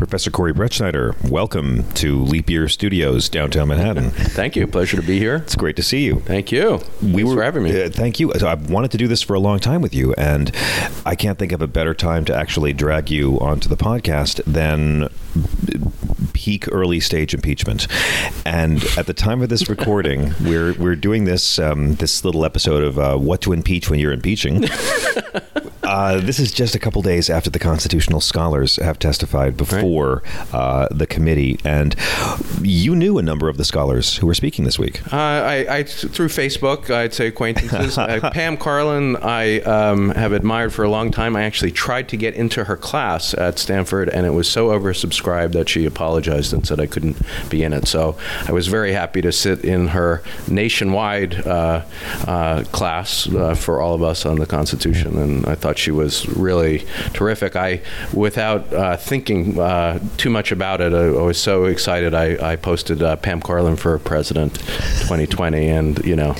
Professor 0.07 0.31
Corey 0.31 0.53
Brettschneider, 0.53 1.29
welcome 1.29 1.83
to 1.91 2.23
Leap 2.23 2.49
Year 2.49 2.69
Studios, 2.69 3.27
downtown 3.27 3.67
Manhattan. 3.67 4.11
Thank 4.11 4.55
you. 4.55 4.65
Pleasure 4.65 4.95
to 4.95 5.05
be 5.05 5.19
here. 5.19 5.35
It's 5.35 5.57
great 5.57 5.75
to 5.75 5.83
see 5.83 6.05
you. 6.05 6.21
Thank 6.21 6.49
you. 6.49 6.79
We 7.01 7.11
Thanks 7.11 7.23
were 7.25 7.35
for 7.35 7.43
having 7.43 7.63
me. 7.63 7.83
Uh, 7.83 7.89
thank 7.89 8.17
you. 8.17 8.31
So 8.37 8.47
I've 8.47 8.69
wanted 8.69 8.91
to 8.91 8.97
do 8.97 9.09
this 9.09 9.21
for 9.21 9.33
a 9.33 9.39
long 9.39 9.59
time 9.59 9.81
with 9.81 9.93
you, 9.93 10.13
and 10.13 10.55
I 11.05 11.15
can't 11.15 11.37
think 11.37 11.51
of 11.51 11.61
a 11.61 11.67
better 11.67 11.93
time 11.93 12.23
to 12.23 12.33
actually 12.33 12.71
drag 12.71 13.11
you 13.11 13.37
onto 13.41 13.67
the 13.67 13.75
podcast 13.75 14.41
than 14.45 15.09
peak 16.37 16.67
early 16.71 16.99
stage 16.99 17.33
impeachment. 17.33 17.87
And 18.45 18.83
at 18.95 19.07
the 19.07 19.13
time 19.13 19.41
of 19.41 19.49
this 19.49 19.67
recording, 19.75 20.35
we're 20.41 20.73
we're 20.73 20.95
doing 20.95 21.25
this 21.25 21.57
um, 21.57 21.95
this 21.95 22.23
little 22.23 22.45
episode 22.45 22.83
of 22.83 22.99
uh, 22.99 23.17
what 23.17 23.41
to 23.41 23.53
impeach 23.53 23.89
when 23.89 23.99
you're 23.99 24.13
impeaching. 24.13 24.65
Uh, 25.87 26.19
this 26.19 26.37
is 26.37 26.51
just 26.51 26.75
a 26.75 26.79
couple 26.79 27.01
days 27.01 27.29
after 27.29 27.49
the 27.49 27.59
constitutional 27.59 28.19
scholars 28.19 28.75
have 28.75 28.99
testified 28.99 29.55
before 29.55 30.21
right. 30.25 30.53
uh, 30.53 30.87
the 30.91 31.07
committee, 31.07 31.57
and 31.63 31.95
you 32.61 32.93
knew 32.93 33.17
a 33.17 33.21
number 33.21 33.47
of 33.47 33.55
the 33.55 33.63
scholars 33.63 34.17
who 34.17 34.27
were 34.27 34.33
speaking 34.33 34.65
this 34.65 34.77
week. 34.77 35.01
Uh, 35.13 35.15
I, 35.15 35.77
I, 35.77 35.83
through 35.83 36.27
Facebook, 36.27 36.89
I'd 36.89 37.13
say 37.13 37.27
acquaintances. 37.27 37.97
Uh, 38.07 38.29
Pam 38.31 38.57
Karlan, 38.57 39.21
I 39.21 39.59
um, 39.61 40.11
have 40.11 40.31
admired 40.31 40.71
for 40.71 40.83
a 40.83 40.89
long 40.89 41.09
time. 41.11 41.35
I 41.35 41.43
actually 41.43 41.71
tried 41.71 42.07
to 42.09 42.17
get 42.17 42.35
into 42.35 42.65
her 42.65 42.77
class 42.77 43.33
at 43.33 43.57
Stanford, 43.57 44.07
and 44.07 44.25
it 44.25 44.29
was 44.29 44.47
so 44.47 44.69
oversubscribed 44.69 45.53
that 45.53 45.67
she 45.67 45.85
apologized 45.85 46.26
and 46.27 46.65
said 46.65 46.79
I 46.79 46.87
couldn't 46.87 47.17
be 47.49 47.63
in 47.63 47.73
it. 47.73 47.87
So 47.87 48.17
I 48.47 48.51
was 48.51 48.67
very 48.67 48.93
happy 48.93 49.21
to 49.21 49.31
sit 49.31 49.63
in 49.63 49.87
her 49.87 50.21
nationwide 50.47 51.45
uh, 51.47 51.83
uh, 52.27 52.63
class 52.71 53.27
for 53.55 53.81
all 53.81 53.93
of 53.93 54.03
us 54.03 54.25
on 54.25 54.37
the 54.37 54.45
Constitution, 54.45 55.17
and 55.17 55.45
I 55.45 55.55
thought 55.55 55.77
she 55.77 55.91
was 55.91 56.27
really 56.29 56.85
terrific. 57.13 57.55
I, 57.55 57.81
without 58.13 58.71
uh, 58.73 58.97
thinking 58.97 59.59
uh, 59.59 59.99
too 60.17 60.29
much 60.29 60.51
about 60.51 60.81
it, 60.81 60.93
I, 60.93 61.05
I, 61.05 61.21
was 61.21 61.41
so 61.41 61.65
excited. 61.65 62.13
I, 62.13 62.53
I 62.53 62.55
posted 62.55 63.01
uh, 63.01 63.15
Pam 63.17 63.41
Karlan 63.41 63.77
for 63.77 63.97
president 63.99 64.55
2020, 64.55 65.67
and 65.67 66.05
you 66.05 66.15
know. 66.15 66.35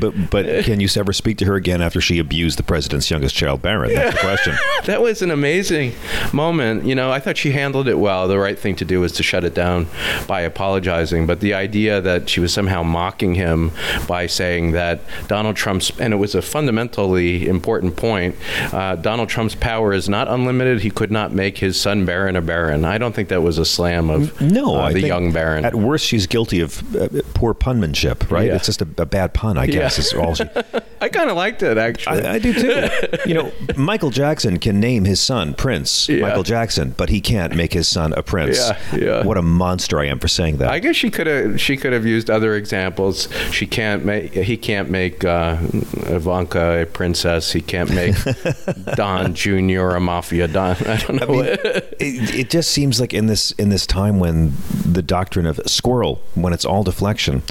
but 0.00 0.30
but 0.30 0.64
can 0.64 0.80
you 0.80 0.88
ever 0.96 1.12
speak 1.12 1.38
to 1.38 1.44
her 1.46 1.54
again 1.54 1.80
after 1.80 2.00
she 2.00 2.18
abused 2.18 2.58
the 2.58 2.62
president's 2.62 3.10
youngest 3.10 3.34
child, 3.34 3.62
Barron? 3.62 3.94
That's 3.94 4.14
the 4.14 4.20
question. 4.20 4.56
that 4.84 5.02
was 5.02 5.22
an 5.22 5.30
amazing 5.30 5.94
moment. 6.32 6.84
You 6.84 6.94
know, 6.94 7.10
I 7.10 7.20
thought 7.20 7.36
she 7.36 7.52
handled 7.52 7.88
it 7.88 7.98
well. 7.98 8.28
The 8.28 8.38
right 8.38 8.58
thing 8.58 8.76
to 8.76 8.84
do 8.84 9.00
was 9.00 9.12
to 9.14 9.22
shut 9.22 9.44
it 9.44 9.54
down 9.54 9.86
by 10.26 10.40
apologizing, 10.42 11.26
but 11.26 11.40
the 11.40 11.54
idea 11.54 12.00
that 12.00 12.28
she 12.28 12.40
was 12.40 12.52
somehow 12.52 12.82
mocking 12.82 13.34
him 13.34 13.70
by 14.06 14.26
saying 14.26 14.72
that 14.72 15.00
Donald 15.28 15.56
Trump's 15.56 15.90
and 15.98 16.12
it 16.12 16.16
was 16.16 16.34
a 16.34 16.42
fundamentally 16.42 17.46
important 17.48 17.96
point. 17.96 18.36
Uh, 18.72 18.96
Donald 18.96 19.28
Trump's 19.28 19.54
power 19.54 19.92
is 19.92 20.08
not 20.08 20.28
unlimited. 20.28 20.80
He 20.80 20.90
could 20.90 21.10
not 21.10 21.32
make 21.32 21.58
his 21.58 21.80
son 21.80 22.04
Barron 22.04 22.36
a 22.36 22.42
baron. 22.42 22.84
I 22.84 22.98
don't 22.98 23.14
think 23.14 23.28
that 23.28 23.42
was 23.42 23.58
a 23.58 23.64
slam 23.64 24.10
of 24.10 24.40
no, 24.40 24.76
uh, 24.76 24.92
the 24.92 25.00
young 25.00 25.32
Barron. 25.32 25.64
At 25.64 25.74
worst, 25.74 26.06
she's 26.06 26.26
guilty 26.26 26.60
of 26.60 26.96
uh, 26.96 27.08
poor 27.34 27.54
punmanship. 27.54 28.30
Right? 28.30 28.48
Yeah. 28.48 28.56
It's 28.56 28.66
just 28.66 28.82
a, 28.82 28.88
a, 28.98 29.06
bad 29.06 29.34
pun, 29.34 29.58
I 29.58 29.66
guess. 29.66 29.98
Yeah. 29.98 30.04
Is 30.04 30.14
all 30.14 30.34
she, 30.34 30.44
I 31.00 31.08
kind 31.08 31.30
of 31.30 31.36
liked 31.36 31.62
it 31.62 31.76
actually. 31.76 32.24
I, 32.24 32.34
I, 32.34 32.38
do 32.38 32.52
too. 32.52 32.88
you 33.26 33.34
know, 33.34 33.52
Michael 33.76 34.10
Jackson 34.10 34.58
can 34.58 34.80
name 34.80 35.04
his 35.04 35.20
son 35.20 35.54
Prince 35.54 36.08
yeah. 36.08 36.20
Michael 36.20 36.42
Jackson, 36.42 36.94
but 36.96 37.08
he 37.08 37.20
can't 37.20 37.54
make 37.54 37.72
his 37.72 37.88
son 37.88 38.12
a 38.14 38.22
prince. 38.22 38.58
Yeah, 38.58 38.78
yeah. 39.04 39.24
What 39.24 39.36
a 39.36 39.42
monster 39.42 40.00
I 40.00 40.06
am 40.06 40.18
for 40.18 40.28
saying 40.28 40.58
that. 40.58 40.70
I 40.70 40.78
guess 40.78 40.96
she 40.96 41.10
could 41.10 41.26
have 41.26 41.60
she 41.60 41.76
could 41.76 41.92
have 41.92 42.06
used 42.06 42.30
other 42.30 42.54
examples. 42.54 43.28
She 43.50 43.66
can't 43.66 44.04
make 44.04 44.32
he 44.32 44.56
can't 44.56 44.90
make 44.90 45.24
uh, 45.24 45.58
Ivanka 46.06 46.82
a 46.82 46.86
princess. 46.86 47.52
He 47.52 47.60
can't 47.60 47.92
make 47.92 48.14
Don 48.94 49.34
Jr. 49.34 49.90
a 49.90 50.00
mafia 50.00 50.48
Don. 50.48 50.76
I 50.86 50.96
don't 50.96 51.20
know. 51.20 51.26
I 51.26 51.46
mean, 51.46 51.56
it, 52.00 52.34
it 52.34 52.50
just 52.50 52.70
seems 52.70 53.00
like 53.00 53.12
in 53.14 53.26
this 53.26 53.50
in 53.52 53.68
this 53.68 53.86
time 53.86 54.18
when 54.18 54.54
the 54.84 55.02
doctrine 55.02 55.46
of 55.46 55.60
squirrel, 55.66 56.22
when 56.34 56.52
it's 56.52 56.64
all 56.64 56.82
deflection. 56.82 57.42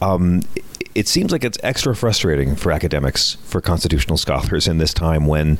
Um, 0.00 0.42
it 0.94 1.08
seems 1.08 1.32
like 1.32 1.44
it's 1.44 1.58
extra 1.62 1.94
frustrating 1.94 2.56
for 2.56 2.72
academics, 2.72 3.36
for 3.44 3.60
constitutional 3.60 4.16
scholars 4.16 4.66
in 4.66 4.78
this 4.78 4.92
time 4.92 5.26
when 5.26 5.58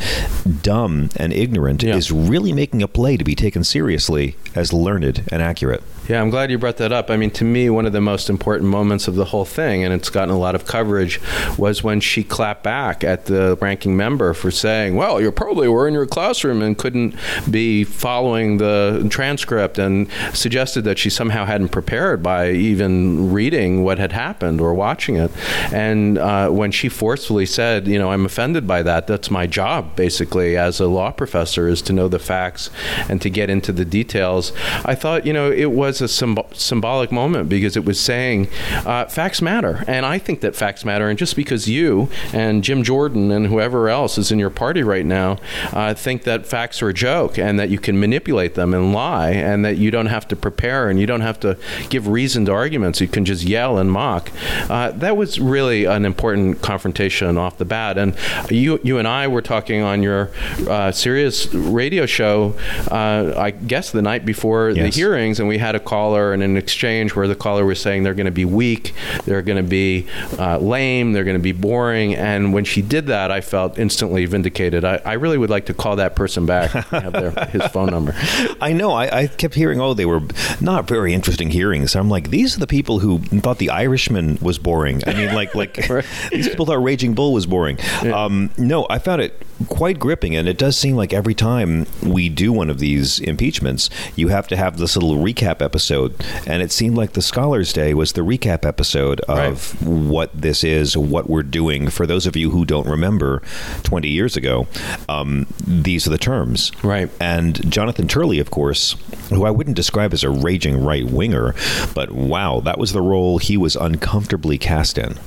dumb 0.63 1.11
and 1.17 1.33
ignorant 1.33 1.83
yeah. 1.83 1.97
is 1.97 2.11
really 2.11 2.53
making 2.53 2.83
a 2.83 2.89
play 2.89 3.17
to 3.17 3.25
be 3.25 3.35
taken 3.35 3.65
seriously 3.65 4.37
as 4.55 4.73
learned 4.73 5.23
and 5.31 5.43
accurate. 5.43 5.83
Yeah, 6.11 6.21
I'm 6.21 6.31
glad 6.31 6.50
you 6.50 6.59
brought 6.59 6.79
that 6.79 6.90
up. 6.90 7.09
I 7.09 7.17
mean, 7.17 7.31
to 7.31 7.45
me, 7.45 7.71
one 7.71 7.87
of 7.87 7.93
the 7.93 8.00
most 8.00 8.29
important 8.29 8.69
moments 8.69 9.07
of 9.07 9.14
the 9.14 9.26
whole 9.26 9.45
thing, 9.45 9.85
and 9.85 9.95
it's 9.95 10.11
gotten 10.11 10.35
a 10.35 10.38
lot 10.38 10.57
of 10.57 10.67
coverage, 10.67 11.21
was 11.57 11.85
when 11.85 12.00
she 12.00 12.25
clapped 12.25 12.64
back 12.64 13.05
at 13.05 13.26
the 13.26 13.57
ranking 13.61 13.97
member 13.97 14.35
for 14.35 14.50
saying, 14.50 14.97
Well, 14.97 15.21
you 15.21 15.31
probably 15.31 15.69
were 15.69 15.87
in 15.87 15.95
your 15.95 16.07
classroom 16.07 16.62
and 16.62 16.76
couldn't 16.76 17.14
be 17.49 17.85
following 17.85 18.57
the 18.57 19.07
transcript, 19.09 19.79
and 19.79 20.11
suggested 20.35 20.83
that 20.83 20.99
she 20.99 21.11
somehow 21.11 21.45
hadn't 21.45 21.69
prepared 21.69 22.25
by 22.25 22.50
even 22.50 23.33
reading 23.33 23.85
what 23.85 24.00
had 24.00 24.11
happened 24.11 24.61
or 24.61 24.75
watching 24.75 25.14
it. 25.14 25.31
And 25.73 26.19
uh, 26.19 26.49
when 26.49 26.73
she 26.73 26.88
forcefully 26.88 27.47
said, 27.47 27.87
You 27.87 28.00
know, 28.00 28.11
I'm 28.11 28.26
offended 28.26 28.67
by 28.67 28.83
that, 28.83 29.07
that's 29.07 29.31
my 29.31 29.47
job, 29.47 29.95
basically, 29.95 30.57
as 30.57 30.81
a 30.81 30.88
law 30.88 31.12
professor, 31.12 31.69
is 31.69 31.81
to 31.83 31.93
know 31.93 32.09
the 32.09 32.19
facts 32.19 32.69
and 33.09 33.23
to 33.23 33.31
get 33.31 33.49
into 33.49 33.71
the 33.71 33.85
details, 33.85 34.52
I 34.85 34.97
thought, 34.97 35.25
you 35.25 35.33
know, 35.33 35.52
it 35.52 35.71
was 35.71 36.00
a 36.00 36.07
symb- 36.07 36.54
symbolic 36.54 37.12
moment 37.12 37.49
because 37.49 37.76
it 37.76 37.85
was 37.85 37.99
saying 38.00 38.49
uh, 38.87 39.07
facts 39.07 39.42
matter. 39.42 39.85
And 39.87 40.07
I 40.07 40.19
think 40.19 40.40
that 40.40 40.54
facts 40.57 40.85
matter. 40.85 41.09
And 41.09 41.19
just 41.19 41.37
because 41.37 41.69
you 41.69 42.09
and 42.33 42.62
Jim 42.62 42.83
Jordan 42.83 43.30
and 43.30 43.47
whoever 43.47 43.88
else 43.88 44.19
is 44.19 44.30
in 44.30 44.38
your 44.38 44.50
party 44.50 44.83
right 44.83 45.07
now 45.07 45.38
uh, 45.73 45.95
think 45.95 46.25
that 46.25 46.47
facts 46.47 46.83
are 46.83 46.88
a 46.88 46.95
joke 46.95 47.38
and 47.38 47.59
that 47.59 47.71
you 47.71 47.78
can 47.78 47.99
manipulate 47.99 48.54
them 48.54 48.75
and 48.75 48.92
lie 48.92 49.30
and 49.30 49.64
that 49.64 49.76
you 49.76 49.90
don't 49.90 50.07
have 50.07 50.26
to 50.28 50.37
prepare 50.37 50.88
and 50.88 50.99
you 51.00 51.07
don't 51.07 51.21
have 51.21 51.40
to 51.40 51.57
give 51.88 52.09
reasoned 52.09 52.49
arguments, 52.49 53.00
you 53.00 53.09
can 53.09 53.25
just 53.25 53.45
yell 53.45 53.78
and 53.78 53.90
mock. 53.90 54.30
Uh, 54.69 54.90
that 54.92 55.16
was 55.16 55.40
really 55.40 55.85
an 55.85 56.04
important 56.04 56.62
confrontation 56.62 57.37
off 57.37 57.59
the 57.59 57.64
bat. 57.64 57.99
And 57.99 58.14
you, 58.50 58.80
you 58.83 58.99
and 58.99 59.07
I 59.07 59.28
were 59.28 59.42
talking 59.42 59.83
on 59.83 60.02
your 60.02 60.30
uh, 60.69 60.92
Sirius 60.92 61.52
radio 61.54 62.07
show, 62.07 62.54
uh, 62.90 63.35
I 63.37 63.50
guess 63.50 63.90
the 63.90 64.02
night 64.02 64.25
before 64.25 64.71
yes. 64.71 64.95
the 64.95 65.00
hearings, 65.00 65.40
and 65.40 65.49
we 65.49 65.59
had 65.59 65.75
a 65.75 65.80
caller 65.85 66.33
and 66.33 66.43
an 66.43 66.57
exchange 66.57 67.15
where 67.15 67.29
the 67.29 67.35
caller 67.35 67.65
was 67.65 67.81
saying 67.81 68.03
they're 68.03 68.15
going 68.15 68.27
to 68.27 68.31
be 68.31 68.45
weak, 68.45 68.95
they're 69.25 69.43
going 69.43 69.63
to 69.63 69.69
be 69.69 70.07
uh, 70.39 70.59
lame, 70.59 71.13
they're 71.13 71.25
going 71.25 71.37
to 71.37 71.43
be 71.43 71.53
boring. 71.53 72.15
And 72.15 72.53
when 72.53 72.65
she 72.65 72.83
did 72.83 73.07
that, 73.07 73.31
I 73.31 73.41
felt 73.41 73.79
instantly 73.79 74.25
vindicated. 74.27 74.85
I, 74.85 75.01
I 75.05 75.15
really 75.15 75.39
would 75.39 75.51
like 75.51 75.67
to 75.67 75.75
call 75.75 75.97
that 75.97 76.17
person 76.17 76.47
back, 76.47 76.71
have 76.71 77.13
their, 77.13 77.31
his 77.47 77.63
phone 77.73 77.91
number. 77.91 78.15
I 78.61 78.73
know. 78.73 78.93
I, 78.93 79.23
I, 79.23 79.27
kept 79.27 79.55
hearing, 79.55 79.81
oh, 79.81 79.95
they 79.95 80.07
were 80.07 80.23
not 80.61 80.87
very 80.87 81.15
interesting 81.15 81.51
hearings. 81.51 81.97
I'm 81.97 82.11
like, 82.11 82.31
these 82.31 82.57
are 82.57 82.61
the 82.61 82.67
people 82.67 82.99
who 82.99 83.21
thought 83.41 83.59
The 83.59 83.71
Irishman 83.71 84.39
was 84.41 84.59
boring. 84.59 85.03
I 85.07 85.15
mean, 85.15 85.35
like, 85.35 85.55
like 85.55 85.77
right. 85.89 86.05
these 86.31 86.49
people 86.49 86.67
thought 86.67 86.83
Raging 86.83 87.15
Bull 87.15 87.33
was 87.33 87.47
boring. 87.47 87.79
Yeah. 88.03 88.25
Um, 88.25 88.51
no, 88.57 88.87
I 88.91 88.99
found 88.99 89.23
it 89.23 89.41
quite 89.69 89.99
gripping, 89.99 90.35
and 90.35 90.49
it 90.49 90.59
does 90.59 90.77
seem 90.77 90.97
like 90.97 91.13
every 91.13 91.35
time 91.35 91.87
we 92.03 92.29
do 92.29 92.53
one 92.53 92.71
of 92.71 92.79
these 92.79 93.21
impeachments, 93.21 93.91
you 94.17 94.29
have 94.29 94.49
to 94.49 94.57
have 94.57 94.79
this 94.79 94.97
little 94.97 95.17
recap 95.17 95.61
episode 95.71 96.12
and 96.49 96.62
it 96.62 96.73
seemed 96.73 96.97
like 96.97 97.12
the 97.12 97.23
Scholars 97.23 97.73
Day 97.73 97.95
was 97.95 98.15
the 98.15 98.23
recap 98.23 98.67
episode 98.67 99.21
of 99.21 99.81
right. 99.81 99.89
what 99.89 100.31
this 100.35 100.65
is, 100.65 100.97
what 100.97 101.31
we're 101.31 101.45
doing. 101.45 101.89
For 101.91 102.09
those 102.09 102.27
of 102.27 102.35
you 102.35 102.50
who 102.50 102.65
don't 102.65 102.89
remember, 102.89 103.41
20 103.85 104.09
years 104.09 104.37
ago, 104.37 104.67
um, 105.09 105.47
these 105.65 106.09
are 106.09 106.11
the 106.11 106.19
terms. 106.19 106.73
Right. 106.83 107.09
And 107.21 107.71
Jonathan 107.71 108.09
Turley, 108.09 108.41
of 108.41 108.50
course, 108.50 108.97
who 109.29 109.45
I 109.45 109.53
wouldn't 109.53 109.77
describe 109.77 110.12
as 110.12 110.25
a 110.25 110.31
raging 110.31 110.83
right 110.83 111.05
winger, 111.05 111.55
but 111.95 112.11
wow, 112.11 112.59
that 112.61 112.77
was 112.77 112.93
the 112.93 113.00
role 113.00 113.39
he 113.39 113.57
was 113.57 113.77
uncomfortably 113.77 114.59
cast 114.59 114.99
in. 114.99 115.19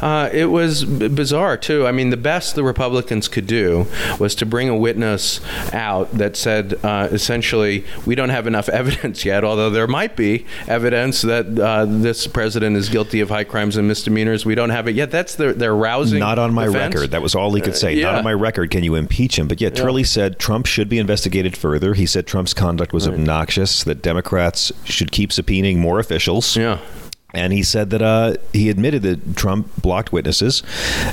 Uh, 0.00 0.30
it 0.32 0.46
was 0.46 0.84
b- 0.84 1.08
bizarre, 1.08 1.56
too. 1.56 1.88
I 1.88 1.92
mean, 1.92 2.10
the 2.10 2.16
best 2.16 2.54
the 2.54 2.62
Republicans 2.62 3.26
could 3.26 3.48
do 3.48 3.86
was 4.20 4.36
to 4.36 4.46
bring 4.46 4.68
a 4.68 4.76
witness 4.76 5.40
out 5.72 6.12
that 6.12 6.36
said 6.36 6.78
uh, 6.84 7.08
essentially, 7.10 7.84
we 8.06 8.14
don't 8.14 8.28
have 8.28 8.46
enough 8.46 8.68
evidence 8.78 9.24
yet, 9.24 9.42
although 9.42 9.70
there 9.70 9.87
might 9.88 10.08
might 10.08 10.16
be 10.16 10.46
evidence 10.66 11.22
that 11.22 11.58
uh, 11.58 11.84
this 11.84 12.26
president 12.26 12.76
is 12.76 12.88
guilty 12.88 13.20
of 13.20 13.28
high 13.28 13.44
crimes 13.44 13.76
and 13.76 13.88
misdemeanors. 13.88 14.46
We 14.46 14.54
don't 14.54 14.70
have 14.70 14.88
it 14.88 14.94
yet. 14.94 15.10
That's 15.10 15.34
their, 15.34 15.52
their 15.52 15.74
rousing. 15.74 16.20
Not 16.20 16.38
on 16.38 16.54
my 16.54 16.66
defense. 16.66 16.94
record. 16.94 17.10
That 17.10 17.22
was 17.22 17.34
all 17.34 17.52
he 17.54 17.60
could 17.60 17.76
say. 17.76 17.88
Uh, 17.88 17.96
yeah. 17.96 18.04
Not 18.04 18.14
on 18.16 18.24
my 18.24 18.32
record 18.32 18.70
can 18.70 18.84
you 18.84 18.94
impeach 18.94 19.38
him. 19.38 19.48
But 19.48 19.60
yet, 19.60 19.76
yeah. 19.76 19.82
Turley 19.82 20.04
said 20.04 20.38
Trump 20.38 20.66
should 20.66 20.88
be 20.88 20.98
investigated 20.98 21.56
further. 21.56 21.94
He 21.94 22.06
said 22.06 22.26
Trump's 22.26 22.54
conduct 22.54 22.92
was 22.92 23.08
right. 23.08 23.18
obnoxious, 23.18 23.84
that 23.84 24.02
Democrats 24.02 24.72
should 24.84 25.12
keep 25.12 25.30
subpoenaing 25.30 25.78
more 25.78 25.98
officials. 25.98 26.56
Yeah. 26.56 26.78
And 27.34 27.52
he 27.52 27.62
said 27.62 27.90
that 27.90 28.00
uh, 28.00 28.36
he 28.54 28.70
admitted 28.70 29.02
that 29.02 29.36
Trump 29.36 29.70
blocked 29.82 30.12
witnesses 30.12 30.62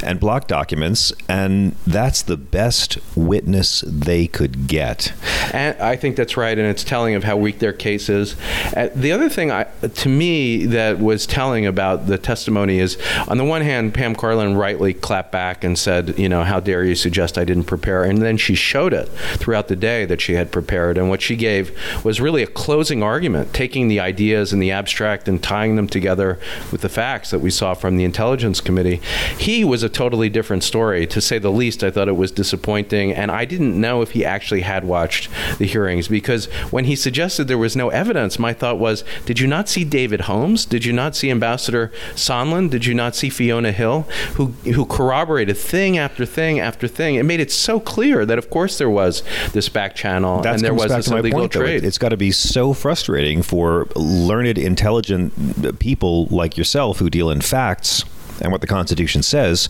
and 0.01 0.17
blocked 0.17 0.47
documents, 0.47 1.11
and 1.27 1.75
that's 1.85 2.21
the 2.21 2.37
best 2.37 2.97
witness 3.17 3.81
they 3.81 4.25
could 4.25 4.67
get. 4.67 5.11
And 5.51 5.77
I 5.77 5.97
think 5.97 6.15
that's 6.15 6.37
right, 6.37 6.57
and 6.57 6.67
it's 6.67 6.85
telling 6.85 7.15
of 7.15 7.25
how 7.25 7.35
weak 7.35 7.59
their 7.59 7.73
case 7.73 8.07
is. 8.07 8.37
Uh, 8.77 8.87
the 8.95 9.11
other 9.11 9.27
thing, 9.27 9.51
I, 9.51 9.63
to 9.63 10.07
me, 10.07 10.65
that 10.67 10.99
was 10.99 11.25
telling 11.25 11.65
about 11.65 12.07
the 12.07 12.17
testimony 12.17 12.79
is, 12.79 12.97
on 13.27 13.37
the 13.37 13.43
one 13.43 13.61
hand, 13.61 13.93
Pam 13.93 14.15
Karlan 14.15 14.57
rightly 14.57 14.93
clapped 14.93 15.33
back 15.33 15.65
and 15.65 15.77
said, 15.77 16.17
you 16.17 16.29
know, 16.29 16.45
how 16.45 16.61
dare 16.61 16.85
you 16.85 16.95
suggest 16.95 17.37
I 17.37 17.43
didn't 17.43 17.65
prepare? 17.65 18.05
And 18.05 18.21
then 18.21 18.37
she 18.37 18.55
showed 18.55 18.93
it 18.93 19.09
throughout 19.35 19.67
the 19.67 19.75
day 19.75 20.05
that 20.05 20.21
she 20.21 20.35
had 20.35 20.49
prepared, 20.49 20.97
and 20.97 21.09
what 21.09 21.21
she 21.21 21.35
gave 21.35 21.77
was 22.05 22.21
really 22.21 22.41
a 22.41 22.47
closing 22.47 23.03
argument, 23.03 23.53
taking 23.53 23.89
the 23.89 23.99
ideas 23.99 24.53
and 24.53 24.61
the 24.61 24.71
abstract 24.71 25.27
and 25.27 25.43
tying 25.43 25.75
them 25.75 25.87
together 25.87 26.04
together 26.05 26.37
with 26.71 26.81
the 26.81 26.89
facts 26.89 27.31
that 27.31 27.39
we 27.39 27.49
saw 27.49 27.73
from 27.73 27.97
the 27.97 28.03
Intelligence 28.03 28.61
Committee. 28.61 29.01
He 29.39 29.63
was 29.65 29.81
a 29.81 29.89
totally 29.89 30.29
different 30.29 30.63
story, 30.63 31.07
to 31.07 31.19
say 31.19 31.39
the 31.39 31.51
least. 31.51 31.83
I 31.83 31.89
thought 31.89 32.07
it 32.07 32.15
was 32.15 32.31
disappointing, 32.31 33.11
and 33.11 33.31
I 33.31 33.43
didn't 33.43 33.79
know 33.81 34.03
if 34.03 34.11
he 34.11 34.23
actually 34.23 34.61
had 34.61 34.83
watched 34.85 35.29
the 35.57 35.65
hearings 35.65 36.07
because 36.07 36.45
when 36.69 36.85
he 36.85 36.95
suggested 36.95 37.47
there 37.47 37.57
was 37.57 37.75
no 37.75 37.89
evidence, 37.89 38.37
my 38.37 38.53
thought 38.53 38.77
was, 38.77 39.03
did 39.25 39.39
you 39.39 39.47
not 39.47 39.67
see 39.67 39.83
David 39.83 40.21
Holmes? 40.21 40.63
Did 40.65 40.85
you 40.85 40.93
not 40.93 41.15
see 41.15 41.31
Ambassador 41.31 41.91
Sondland? 42.13 42.69
Did 42.69 42.85
you 42.85 42.93
not 42.93 43.15
see 43.15 43.29
Fiona 43.29 43.71
Hill, 43.71 44.01
who 44.35 44.47
who 44.75 44.85
corroborated 44.85 45.57
thing 45.57 45.97
after 45.97 46.23
thing 46.23 46.59
after 46.59 46.87
thing? 46.87 47.15
It 47.15 47.23
made 47.23 47.39
it 47.39 47.51
so 47.51 47.79
clear 47.79 48.27
that 48.27 48.37
of 48.37 48.51
course 48.51 48.77
there 48.77 48.91
was 48.91 49.23
this 49.53 49.69
back 49.69 49.95
channel 49.95 50.41
That 50.43 50.55
and 50.55 50.63
there 50.63 50.75
was 50.75 50.91
this 50.91 51.07
illegal 51.07 51.39
point, 51.39 51.51
trade. 51.51 51.81
Though. 51.81 51.87
It's 51.87 51.97
got 51.97 52.09
to 52.09 52.17
be 52.17 52.31
so 52.31 52.73
frustrating 52.73 53.41
for 53.41 53.87
learned, 53.95 54.59
intelligent 54.59 55.79
people 55.79 55.94
people 55.95 56.25
like 56.25 56.57
yourself 56.57 56.99
who 56.99 57.09
deal 57.09 57.29
in 57.29 57.39
facts 57.39 58.03
and 58.41 58.51
what 58.51 58.59
the 58.59 58.67
Constitution 58.67 59.23
says 59.23 59.69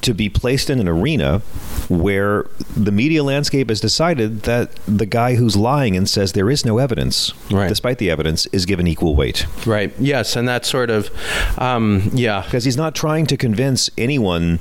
to 0.00 0.14
be 0.14 0.30
placed 0.30 0.70
in 0.70 0.80
an 0.80 0.88
arena 0.88 1.40
where 1.90 2.44
the 2.74 2.90
media 2.90 3.22
landscape 3.22 3.68
has 3.68 3.78
decided 3.78 4.44
that 4.44 4.74
the 4.86 5.04
guy 5.04 5.34
who's 5.34 5.54
lying 5.54 5.94
and 5.94 6.08
says 6.08 6.32
there 6.32 6.48
is 6.48 6.64
no 6.64 6.78
evidence, 6.78 7.34
right. 7.50 7.68
despite 7.68 7.98
the 7.98 8.10
evidence, 8.10 8.46
is 8.46 8.64
given 8.64 8.86
equal 8.86 9.14
weight. 9.14 9.46
Right. 9.66 9.92
Yes, 9.98 10.34
and 10.34 10.48
that 10.48 10.64
sort 10.64 10.88
of, 10.88 11.10
um, 11.58 12.08
yeah, 12.14 12.40
because 12.40 12.64
he's 12.64 12.78
not 12.78 12.94
trying 12.94 13.26
to 13.26 13.36
convince 13.36 13.90
anyone 13.98 14.60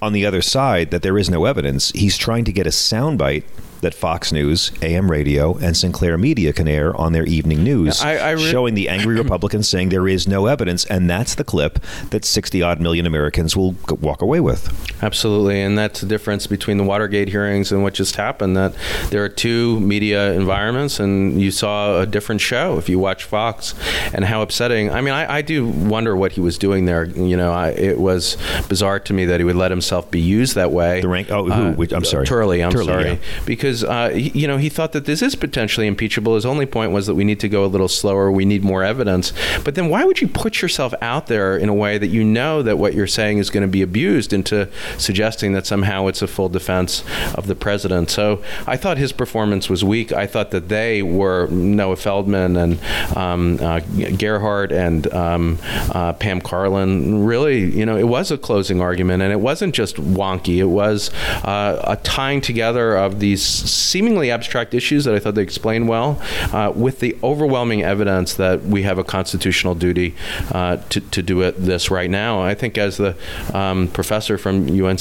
on 0.00 0.12
the 0.12 0.24
other 0.24 0.42
side 0.42 0.92
that 0.92 1.02
there 1.02 1.18
is 1.18 1.28
no 1.28 1.44
evidence. 1.44 1.90
He's 1.90 2.16
trying 2.16 2.44
to 2.44 2.52
get 2.52 2.68
a 2.68 2.70
soundbite 2.70 3.42
that 3.80 3.94
Fox 3.94 4.32
News, 4.32 4.72
AM 4.82 5.10
radio, 5.10 5.56
and 5.58 5.76
Sinclair 5.76 6.18
Media 6.18 6.52
can 6.52 6.66
air 6.68 6.96
on 6.96 7.12
their 7.12 7.24
evening 7.24 7.62
news, 7.62 8.02
I- 8.02 8.16
I 8.16 8.30
re- 8.32 8.50
showing 8.50 8.74
the 8.74 8.88
angry 8.88 9.16
Republicans 9.22 9.68
saying 9.68 9.88
there 9.90 10.08
is 10.08 10.26
no 10.26 10.46
evidence, 10.46 10.84
and 10.86 11.08
that's 11.08 11.34
the 11.34 11.44
clip 11.44 11.78
that 12.10 12.24
60 12.24 12.62
odd 12.62 12.80
million 12.80 13.06
Americans 13.06 13.56
will 13.56 13.74
walk 14.00 14.22
away 14.22 14.40
with. 14.40 14.68
Absolutely, 15.02 15.60
and 15.62 15.78
that's 15.78 16.00
the 16.00 16.06
difference 16.06 16.46
between 16.46 16.76
the 16.78 16.84
Watergate 16.84 17.28
hearings 17.28 17.70
and 17.72 17.82
what 17.82 17.94
just 17.94 18.16
happened. 18.16 18.56
That 18.56 18.74
there 19.10 19.22
are 19.24 19.28
two 19.28 19.78
media 19.80 20.32
environments, 20.32 20.98
and 21.00 21.40
you 21.40 21.50
saw 21.50 22.00
a 22.00 22.06
different 22.06 22.40
show 22.40 22.78
if 22.78 22.88
you 22.88 22.98
watch 22.98 23.24
Fox, 23.24 23.74
and 24.12 24.24
how 24.24 24.42
upsetting. 24.42 24.90
I 24.90 25.00
mean, 25.00 25.14
I, 25.14 25.36
I 25.36 25.42
do 25.42 25.66
wonder 25.66 26.16
what 26.16 26.32
he 26.32 26.40
was 26.40 26.58
doing 26.58 26.84
there. 26.86 27.04
You 27.04 27.36
know, 27.36 27.52
I, 27.52 27.68
it 27.70 27.98
was 28.00 28.36
bizarre 28.68 28.98
to 29.00 29.12
me 29.12 29.26
that 29.26 29.38
he 29.40 29.44
would 29.44 29.56
let 29.56 29.70
himself 29.70 30.10
be 30.10 30.20
used 30.20 30.54
that 30.56 30.72
way. 30.72 31.00
The 31.00 31.08
rank- 31.08 31.30
oh, 31.30 31.44
who? 31.44 31.52
Uh, 31.52 31.72
Which- 31.74 31.92
I'm 31.92 32.04
sorry. 32.04 32.26
Turley. 32.26 32.62
I'm 32.62 32.72
Turley, 32.72 32.86
sorry, 32.86 33.04
yeah. 33.10 33.16
because 33.46 33.67
uh, 33.84 34.10
he, 34.10 34.30
you 34.30 34.48
know 34.48 34.56
he 34.56 34.68
thought 34.68 34.92
that 34.92 35.04
this 35.04 35.22
is 35.22 35.34
potentially 35.34 35.86
impeachable. 35.86 36.34
His 36.34 36.46
only 36.46 36.66
point 36.66 36.92
was 36.92 37.06
that 37.06 37.14
we 37.14 37.24
need 37.24 37.40
to 37.40 37.48
go 37.48 37.64
a 37.64 37.66
little 37.66 37.88
slower. 37.88 38.30
We 38.30 38.44
need 38.44 38.62
more 38.62 38.82
evidence. 38.82 39.32
But 39.64 39.74
then 39.74 39.88
why 39.88 40.04
would 40.04 40.20
you 40.20 40.28
put 40.28 40.62
yourself 40.62 40.94
out 41.00 41.26
there 41.26 41.56
in 41.56 41.68
a 41.68 41.74
way 41.74 41.98
that 41.98 42.08
you 42.08 42.24
know 42.24 42.62
that 42.62 42.78
what 42.78 42.94
you're 42.94 43.06
saying 43.06 43.38
is 43.38 43.50
going 43.50 43.62
to 43.62 43.68
be 43.68 43.82
abused 43.82 44.32
into 44.32 44.68
suggesting 44.96 45.52
that 45.52 45.66
somehow 45.66 46.06
it's 46.06 46.22
a 46.22 46.26
full 46.26 46.48
defense 46.48 47.04
of 47.34 47.46
the 47.46 47.54
president? 47.54 48.10
So 48.10 48.42
I 48.66 48.76
thought 48.76 48.98
his 48.98 49.12
performance 49.12 49.68
was 49.68 49.84
weak. 49.84 50.12
I 50.12 50.26
thought 50.26 50.50
that 50.50 50.68
they 50.68 51.02
were 51.02 51.46
Noah 51.48 51.96
Feldman 51.96 52.56
and 52.56 52.78
um, 53.16 53.58
uh, 53.60 53.80
Gerhardt 54.16 54.72
and 54.72 55.12
um, 55.12 55.58
uh, 55.92 56.12
Pam 56.14 56.40
Karlan. 56.40 57.26
Really, 57.26 57.64
you 57.64 57.86
know, 57.86 57.96
it 57.96 58.08
was 58.08 58.30
a 58.30 58.38
closing 58.38 58.80
argument, 58.80 59.22
and 59.22 59.32
it 59.32 59.40
wasn't 59.40 59.74
just 59.74 59.96
wonky. 59.96 60.58
It 60.58 60.64
was 60.64 61.10
uh, 61.44 61.82
a 61.84 61.96
tying 61.96 62.40
together 62.40 62.96
of 62.96 63.20
these 63.20 63.57
seemingly 63.58 64.30
abstract 64.30 64.74
issues 64.74 65.04
that 65.04 65.14
I 65.14 65.18
thought 65.18 65.34
they 65.34 65.42
explained 65.42 65.88
well, 65.88 66.20
uh, 66.52 66.72
with 66.74 67.00
the 67.00 67.16
overwhelming 67.22 67.82
evidence 67.82 68.34
that 68.34 68.62
we 68.62 68.82
have 68.82 68.98
a 68.98 69.04
constitutional 69.04 69.74
duty 69.74 70.14
uh, 70.52 70.76
to, 70.90 71.00
to 71.00 71.22
do 71.22 71.42
it 71.42 71.52
this 71.58 71.90
right 71.90 72.10
now. 72.10 72.40
I 72.40 72.54
think, 72.54 72.78
as 72.78 72.96
the 72.96 73.16
um, 73.54 73.88
professor 73.88 74.38
from 74.38 74.68
UNC 74.68 75.00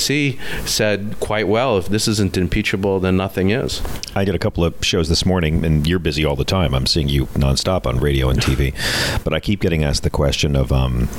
said 0.66 1.16
quite 1.20 1.48
well, 1.48 1.78
if 1.78 1.88
this 1.88 2.08
isn't 2.08 2.38
impeachable, 2.38 3.00
then 3.00 3.18
nothing 3.18 3.50
is. 3.50 3.82
I 4.16 4.26
did 4.26 4.36
a 4.36 4.40
couple 4.40 4.64
of 4.64 4.74
shows 4.84 5.10
this 5.10 5.26
morning, 5.26 5.64
and 5.66 5.88
you're 5.88 6.00
busy 6.00 6.26
all 6.26 6.36
the 6.36 6.46
time. 6.46 6.74
I'm 6.74 6.86
seeing 6.86 7.10
you 7.10 7.28
nonstop 7.28 7.86
on 7.86 8.00
radio 8.00 8.30
and 8.30 8.40
TV, 8.40 8.74
but 9.24 9.34
I 9.34 9.40
keep 9.40 9.62
getting 9.62 9.84
asked 9.84 10.04
the 10.04 10.10
question 10.10 10.56
of, 10.56 10.72
um, 10.72 11.10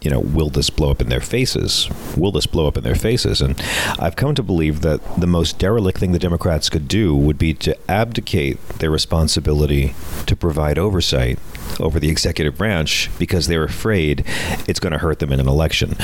you 0.00 0.10
know, 0.10 0.20
will 0.20 0.50
this 0.50 0.70
blow 0.70 0.90
up 0.90 1.00
in 1.00 1.08
their 1.08 1.20
faces? 1.20 1.88
Will 2.16 2.32
this 2.32 2.46
blow 2.46 2.66
up 2.66 2.76
in 2.76 2.84
their 2.84 2.94
faces? 2.94 3.40
And 3.40 3.60
I've 3.98 4.16
come 4.16 4.34
to 4.34 4.42
believe 4.42 4.80
that 4.82 5.00
the 5.20 5.26
most 5.26 5.58
derelict 5.58 5.98
thing 5.98 6.12
the 6.12 6.18
Democrats 6.18 6.68
could 6.70 6.85
do 6.88 7.16
would 7.16 7.38
be 7.38 7.54
to 7.54 7.76
abdicate 7.90 8.60
their 8.78 8.90
responsibility 8.90 9.94
to 10.26 10.36
provide 10.36 10.78
oversight 10.78 11.38
over 11.80 11.98
the 11.98 12.08
executive 12.08 12.56
branch 12.56 13.10
because 13.18 13.46
they're 13.46 13.64
afraid 13.64 14.24
it's 14.66 14.80
going 14.80 14.92
to 14.92 14.98
hurt 14.98 15.18
them 15.18 15.32
in 15.32 15.40
an 15.40 15.48
election. 15.48 15.96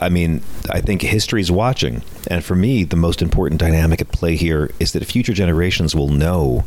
I 0.00 0.08
mean, 0.08 0.42
I 0.70 0.80
think 0.80 1.02
history's 1.02 1.50
watching. 1.50 2.02
And 2.28 2.44
for 2.44 2.54
me, 2.54 2.84
the 2.84 2.96
most 2.96 3.22
important 3.22 3.60
dynamic 3.60 4.00
at 4.00 4.08
play 4.08 4.36
here 4.36 4.70
is 4.78 4.92
that 4.92 5.04
future 5.04 5.32
generations 5.32 5.94
will 5.94 6.08
know 6.08 6.64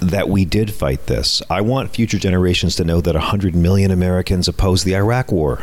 that 0.00 0.28
we 0.28 0.44
did 0.44 0.72
fight 0.72 1.06
this. 1.06 1.42
I 1.50 1.60
want 1.60 1.94
future 1.94 2.18
generations 2.18 2.76
to 2.76 2.84
know 2.84 3.00
that 3.00 3.14
100 3.14 3.54
million 3.54 3.90
Americans 3.90 4.48
opposed 4.48 4.84
the 4.84 4.96
Iraq 4.96 5.30
war. 5.30 5.62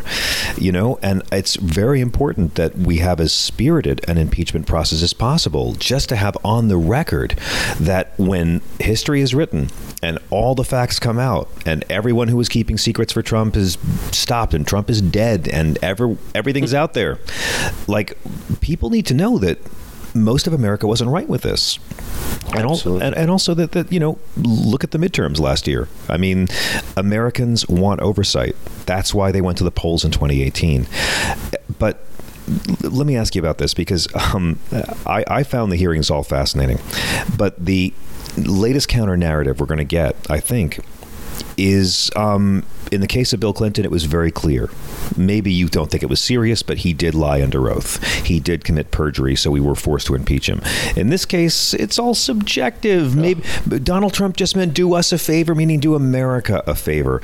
You 0.58 0.72
know, 0.72 1.00
and 1.02 1.24
it's 1.32 1.56
very 1.56 2.02
important 2.02 2.56
that 2.56 2.78
we 2.78 2.98
have 2.98 3.20
as 3.20 3.34
spirited 3.34 4.04
an 4.08 4.18
impeachment 4.18 4.68
process 4.68 5.02
as 5.02 5.14
possible, 5.14 5.74
just 5.74 6.10
to 6.10 6.16
have 6.16 6.38
on 6.44 6.68
the 6.68 6.78
record 6.78 7.32
that 7.80 8.18
when 8.18 8.62
history 8.80 9.22
is 9.22 9.34
written 9.34 9.70
and 10.04 10.18
all 10.30 10.56
the 10.56 10.64
facts 10.64 11.00
come 11.00 11.20
out 11.20 11.50
and 11.66 11.86
everyone 11.90 12.28
who 12.28 12.38
was 12.38 12.50
keeping 12.50 12.78
secrets 12.78 13.14
for 13.14 13.22
Trump 13.22 13.56
is 13.56 13.78
stopped 14.12 14.54
and 14.54 14.68
Trump 14.68 14.90
is 14.90 15.02
dead 15.02 15.48
and 15.48 15.78
ever 15.84 16.18
everything's 16.34 16.74
out 16.74 16.94
there. 16.94 17.20
Like 17.88 18.18
people 18.62 18.90
need 18.92 19.06
to 19.08 19.14
know 19.14 19.38
that 19.40 19.60
most 20.14 20.48
of 20.48 20.54
America 20.54 20.88
wasn't 20.88 21.10
right 21.10 21.28
with 21.28 21.42
this. 21.42 21.80
And 22.54 22.66
also, 22.66 23.00
and, 23.00 23.16
and 23.16 23.32
also 23.32 23.54
that, 23.54 23.72
that, 23.72 23.92
you 23.92 24.00
know, 24.00 24.20
look 24.36 24.84
at 24.84 24.92
the 24.92 24.98
midterms 24.98 25.40
last 25.40 25.68
year. 25.68 25.88
I 26.10 26.18
mean, 26.18 26.48
Americans 26.98 27.68
want 27.70 28.02
oversight. 28.02 28.56
That's 28.86 29.14
why 29.14 29.32
they 29.32 29.42
went 29.42 29.58
to 29.60 29.64
the 29.64 29.72
polls 29.72 30.04
in 30.04 30.12
2018. 30.12 30.86
But 31.80 32.04
let 32.82 33.08
me 33.08 33.16
ask 33.16 33.36
you 33.36 33.42
about 33.42 33.58
this 33.58 33.74
because 33.74 34.08
um, 34.34 34.60
I, 35.06 35.24
I 35.28 35.44
found 35.44 35.72
the 35.72 35.78
hearings 35.78 36.10
all 36.10 36.24
fascinating. 36.24 36.80
But 37.38 37.64
the 37.64 37.94
latest 38.38 38.88
counter 38.90 39.16
narrative 39.16 39.60
we're 39.60 39.66
going 39.66 39.78
to 39.78 39.84
get, 39.84 40.16
I 40.30 40.40
think, 40.40 40.80
is 41.58 42.12
um, 42.16 42.64
in 42.92 43.02
the 43.02 43.08
case 43.08 43.34
of 43.34 43.40
Bill 43.40 43.54
Clinton, 43.54 43.86
it 43.86 43.92
was 43.92 44.06
very 44.06 44.32
clear. 44.32 44.70
Maybe 45.16 45.52
you 45.52 45.70
don't 45.70 45.90
think 45.90 46.04
it 46.04 46.10
was 46.10 46.20
serious, 46.20 46.62
but 46.62 46.80
he 46.80 46.94
did 46.94 47.16
lie 47.16 47.42
under 47.42 47.70
oath. 47.70 48.04
He 48.26 48.40
did 48.40 48.64
commit 48.64 48.92
perjury, 48.92 49.36
so 49.36 49.52
we 49.52 49.62
were 49.62 49.76
forced 49.76 50.08
to 50.08 50.16
impeach 50.16 50.48
him. 50.48 50.62
In 50.96 51.10
this 51.10 51.26
case, 51.26 51.74
it's 51.74 51.98
all 51.98 52.14
subjective. 52.14 53.16
Maybe 53.16 53.44
Donald 53.84 54.14
Trump 54.14 54.36
just 54.36 54.56
meant 54.56 54.74
do 54.74 54.94
us 54.94 55.12
a 55.12 55.18
favor, 55.18 55.56
meaning 55.56 55.80
do 55.80 55.96
America 55.96 56.64
a 56.68 56.76
favor. 56.76 57.22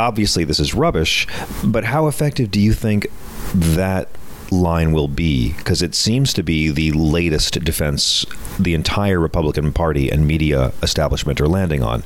Obviously, 0.00 0.44
this 0.44 0.58
is 0.58 0.74
rubbish, 0.74 1.26
but 1.64 1.84
how 1.84 2.08
effective 2.08 2.50
do 2.50 2.60
you 2.60 2.72
think 2.72 3.06
that 3.52 4.08
line 4.50 4.92
will 4.92 5.08
be 5.08 5.52
because 5.54 5.82
it 5.82 5.94
seems 5.94 6.32
to 6.34 6.42
be 6.42 6.70
the 6.70 6.92
latest 6.92 7.64
defense 7.64 8.26
the 8.58 8.74
entire 8.74 9.18
Republican 9.18 9.72
Party 9.72 10.10
and 10.10 10.26
media 10.26 10.72
establishment 10.82 11.40
are 11.40 11.48
landing 11.48 11.82
on. 11.82 12.02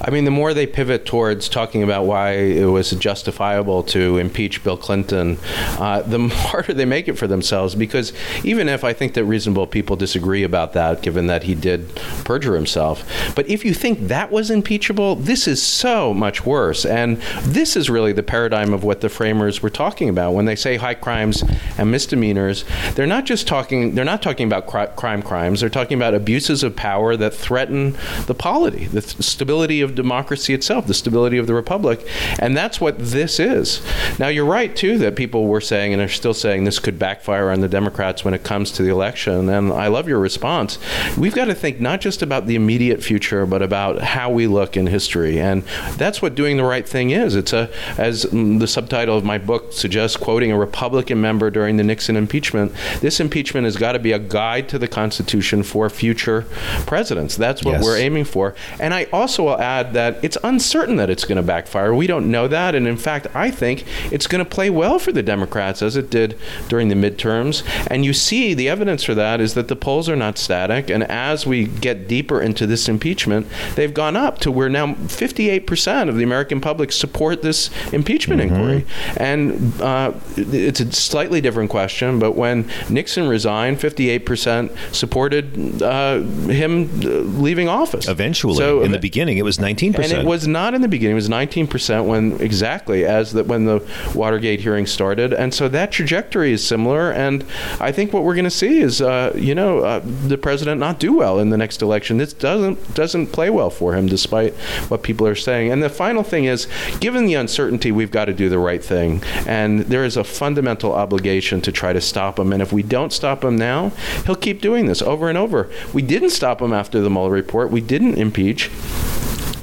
I 0.00 0.10
mean, 0.10 0.24
the 0.24 0.30
more 0.30 0.54
they 0.54 0.66
pivot 0.66 1.06
towards 1.06 1.48
talking 1.48 1.82
about 1.82 2.04
why 2.04 2.32
it 2.32 2.66
was 2.66 2.90
justifiable 2.90 3.82
to 3.84 4.18
impeach 4.18 4.62
Bill 4.62 4.76
Clinton, 4.76 5.38
uh, 5.78 6.02
the 6.02 6.28
harder 6.32 6.74
they 6.74 6.84
make 6.84 7.08
it 7.08 7.14
for 7.14 7.26
themselves. 7.26 7.74
Because 7.74 8.12
even 8.44 8.68
if 8.68 8.84
I 8.84 8.92
think 8.92 9.14
that 9.14 9.24
reasonable 9.24 9.66
people 9.66 9.96
disagree 9.96 10.42
about 10.42 10.72
that, 10.74 11.02
given 11.02 11.26
that 11.26 11.44
he 11.44 11.54
did 11.54 11.94
perjure 12.24 12.54
himself, 12.54 13.04
but 13.34 13.48
if 13.48 13.64
you 13.64 13.74
think 13.74 14.08
that 14.08 14.30
was 14.30 14.50
impeachable, 14.50 15.16
this 15.16 15.46
is 15.46 15.62
so 15.62 16.14
much 16.14 16.44
worse. 16.44 16.84
And 16.84 17.18
this 17.42 17.76
is 17.76 17.90
really 17.90 18.12
the 18.12 18.22
paradigm 18.22 18.72
of 18.72 18.84
what 18.84 19.00
the 19.00 19.08
framers 19.08 19.62
were 19.62 19.70
talking 19.70 20.08
about 20.08 20.32
when 20.32 20.44
they 20.44 20.56
say 20.56 20.76
high 20.76 20.94
crimes 20.94 21.42
and 21.78 21.90
misdemeanors. 21.90 22.64
They're 22.94 23.06
not 23.06 23.24
just 23.24 23.46
talking. 23.46 23.94
They're 23.94 24.04
not 24.04 24.22
talking 24.22 24.46
about 24.46 24.66
cri- 24.66 24.88
crime 24.96 25.22
crimes. 25.22 25.62
They're 25.66 25.82
talking 25.82 25.98
about 25.98 26.14
abuses 26.14 26.62
of 26.62 26.76
power 26.76 27.16
that 27.16 27.34
threaten 27.34 27.96
the 28.26 28.34
polity, 28.34 28.84
the 28.84 29.00
th- 29.00 29.20
stability 29.20 29.80
of 29.80 29.96
democracy 29.96 30.54
itself, 30.54 30.86
the 30.86 30.94
stability 30.94 31.38
of 31.38 31.48
the 31.48 31.54
republic, 31.54 32.06
and 32.38 32.56
that's 32.56 32.80
what 32.80 32.96
this 33.00 33.40
is. 33.40 33.82
Now 34.20 34.28
you're 34.28 34.44
right 34.44 34.76
too 34.76 34.96
that 34.98 35.16
people 35.16 35.48
were 35.48 35.60
saying 35.60 35.92
and 35.92 36.00
are 36.00 36.06
still 36.06 36.34
saying 36.34 36.62
this 36.62 36.78
could 36.78 37.00
backfire 37.00 37.50
on 37.50 37.62
the 37.62 37.68
Democrats 37.68 38.24
when 38.24 38.32
it 38.32 38.44
comes 38.44 38.70
to 38.72 38.84
the 38.84 38.90
election. 38.90 39.48
And 39.48 39.72
I 39.72 39.88
love 39.88 40.06
your 40.06 40.20
response. 40.20 40.78
We've 41.18 41.34
got 41.34 41.46
to 41.46 41.54
think 41.54 41.80
not 41.80 42.00
just 42.00 42.22
about 42.22 42.46
the 42.46 42.54
immediate 42.54 43.02
future, 43.02 43.44
but 43.44 43.60
about 43.60 44.02
how 44.02 44.30
we 44.30 44.46
look 44.46 44.76
in 44.76 44.86
history, 44.86 45.40
and 45.40 45.64
that's 45.96 46.22
what 46.22 46.36
doing 46.36 46.58
the 46.58 46.64
right 46.64 46.88
thing 46.88 47.10
is. 47.10 47.34
It's 47.34 47.52
a, 47.52 47.68
as 47.98 48.22
the 48.22 48.68
subtitle 48.68 49.18
of 49.18 49.24
my 49.24 49.38
book 49.38 49.72
suggests, 49.72 50.16
quoting 50.16 50.52
a 50.52 50.56
Republican 50.56 51.20
member 51.20 51.50
during 51.50 51.76
the 51.76 51.82
Nixon 51.82 52.14
impeachment. 52.14 52.72
This 53.00 53.18
impeachment 53.18 53.64
has 53.64 53.76
got 53.76 53.92
to 53.92 53.98
be 53.98 54.12
a 54.12 54.20
guide 54.20 54.68
to 54.68 54.78
the 54.78 54.86
Constitution 54.86 55.55
for 55.62 55.88
future 55.90 56.42
presidents. 56.86 57.36
That's 57.36 57.62
what 57.64 57.72
Yes. 57.72 57.84
we're 57.84 57.96
aiming 57.96 58.24
for. 58.24 58.54
And 58.80 58.92
I 58.94 59.04
also 59.12 59.44
will 59.44 59.60
add 59.60 59.92
that 59.94 60.18
it's 60.22 60.38
uncertain 60.44 60.96
that 60.96 61.10
it's 61.10 61.24
going 61.24 61.36
to 61.36 61.42
backfire. 61.42 61.94
We 61.94 62.06
don't 62.06 62.30
know 62.30 62.48
that. 62.48 62.74
And 62.74 62.86
in 62.86 62.96
fact, 62.96 63.26
I 63.34 63.50
think 63.50 63.84
it's 64.10 64.26
going 64.26 64.44
to 64.44 64.48
play 64.50 64.70
well 64.70 64.98
for 64.98 65.12
the 65.12 65.22
Democrats 65.22 65.82
as 65.82 65.96
it 65.96 66.10
did 66.10 66.38
during 66.68 66.88
the 66.88 66.94
midterms. 66.94 67.62
And 67.88 68.04
you 68.04 68.12
see 68.12 68.54
the 68.54 68.68
evidence 68.68 69.04
for 69.04 69.14
that 69.14 69.40
is 69.40 69.54
that 69.54 69.68
the 69.68 69.76
polls 69.76 70.08
are 70.08 70.16
not 70.16 70.38
static. 70.38 70.90
And 70.90 71.04
as 71.04 71.46
we 71.46 71.66
get 71.66 72.08
deeper 72.08 72.40
into 72.40 72.66
this 72.66 72.88
impeachment, 72.88 73.46
they've 73.74 73.92
gone 73.94 74.16
up 74.16 74.38
to 74.40 74.50
where 74.50 74.68
now 74.68 74.94
58% 74.94 76.08
of 76.08 76.16
the 76.16 76.22
American 76.22 76.60
public 76.60 76.92
support 76.92 77.42
this 77.42 77.70
impeachment 77.92 78.40
inquiry. 78.40 78.84
And 79.16 79.80
uh, 79.80 80.12
it's 80.36 80.80
a 80.80 80.90
slightly 80.92 81.40
different 81.40 81.70
question, 81.70 82.18
but 82.18 82.32
when 82.32 82.70
Nixon 82.88 83.28
resigned, 83.28 83.78
58% 83.78 84.94
supported 84.94 85.45
supported 85.46 85.82
uh, 85.82 86.18
him 86.48 86.84
uh, 87.02 87.08
leaving 87.40 87.68
office. 87.68 88.08
Eventually, 88.08 88.56
So- 88.56 88.82
in 88.82 88.92
the 88.92 88.98
beginning, 88.98 89.38
it 89.38 89.44
was 89.44 89.58
19%. 89.58 89.98
and 89.98 90.12
it 90.12 90.24
was 90.24 90.46
not 90.46 90.74
in 90.74 90.82
the 90.82 90.88
beginning. 90.88 91.12
It 91.12 91.16
was 91.16 91.28
19% 91.28 92.06
when 92.06 92.40
exactly 92.40 93.04
as 93.04 93.32
the, 93.32 93.44
when 93.44 93.64
the 93.64 93.82
Watergate 94.14 94.60
hearing 94.60 94.86
started, 94.86 95.32
and 95.32 95.52
so 95.52 95.68
that 95.68 95.92
trajectory 95.92 96.52
is 96.52 96.66
similar. 96.66 97.10
And 97.12 97.44
I 97.80 97.92
think 97.92 98.12
what 98.12 98.24
we're 98.24 98.34
going 98.34 98.44
to 98.44 98.50
see 98.50 98.80
is, 98.80 99.00
uh, 99.00 99.32
you 99.36 99.54
know, 99.54 99.80
uh, 99.80 100.00
the 100.04 100.38
president 100.38 100.80
not 100.80 100.98
do 100.98 101.12
well 101.12 101.38
in 101.38 101.50
the 101.50 101.56
next 101.56 101.82
election. 101.82 102.18
This 102.18 102.32
doesn't 102.32 102.94
doesn't 102.94 103.28
play 103.28 103.50
well 103.50 103.70
for 103.70 103.94
him, 103.94 104.06
despite 104.06 104.54
what 104.88 105.02
people 105.02 105.26
are 105.26 105.34
saying. 105.34 105.72
And 105.72 105.82
the 105.82 105.88
final 105.88 106.22
thing 106.22 106.44
is, 106.44 106.68
given 107.00 107.26
the 107.26 107.34
uncertainty, 107.34 107.92
we've 107.92 108.10
got 108.10 108.26
to 108.26 108.34
do 108.34 108.48
the 108.48 108.58
right 108.58 108.82
thing, 108.82 109.22
and 109.46 109.80
there 109.80 110.04
is 110.04 110.16
a 110.16 110.24
fundamental 110.24 110.92
obligation 110.92 111.60
to 111.62 111.72
try 111.72 111.92
to 111.92 112.00
stop 112.00 112.38
him. 112.38 112.52
And 112.52 112.62
if 112.62 112.72
we 112.72 112.82
don't 112.82 113.12
stop 113.12 113.44
him 113.44 113.56
now, 113.56 113.90
he'll 114.24 114.36
keep 114.36 114.60
doing 114.60 114.86
this 114.86 115.02
over 115.02 115.28
and 115.28 115.35
over. 115.36 115.70
We 115.92 116.02
didn't 116.02 116.30
stop 116.30 116.60
him 116.60 116.72
after 116.72 117.00
the 117.00 117.10
Mueller 117.10 117.30
report. 117.30 117.70
We 117.70 117.80
didn't 117.80 118.14
impeach. 118.14 118.70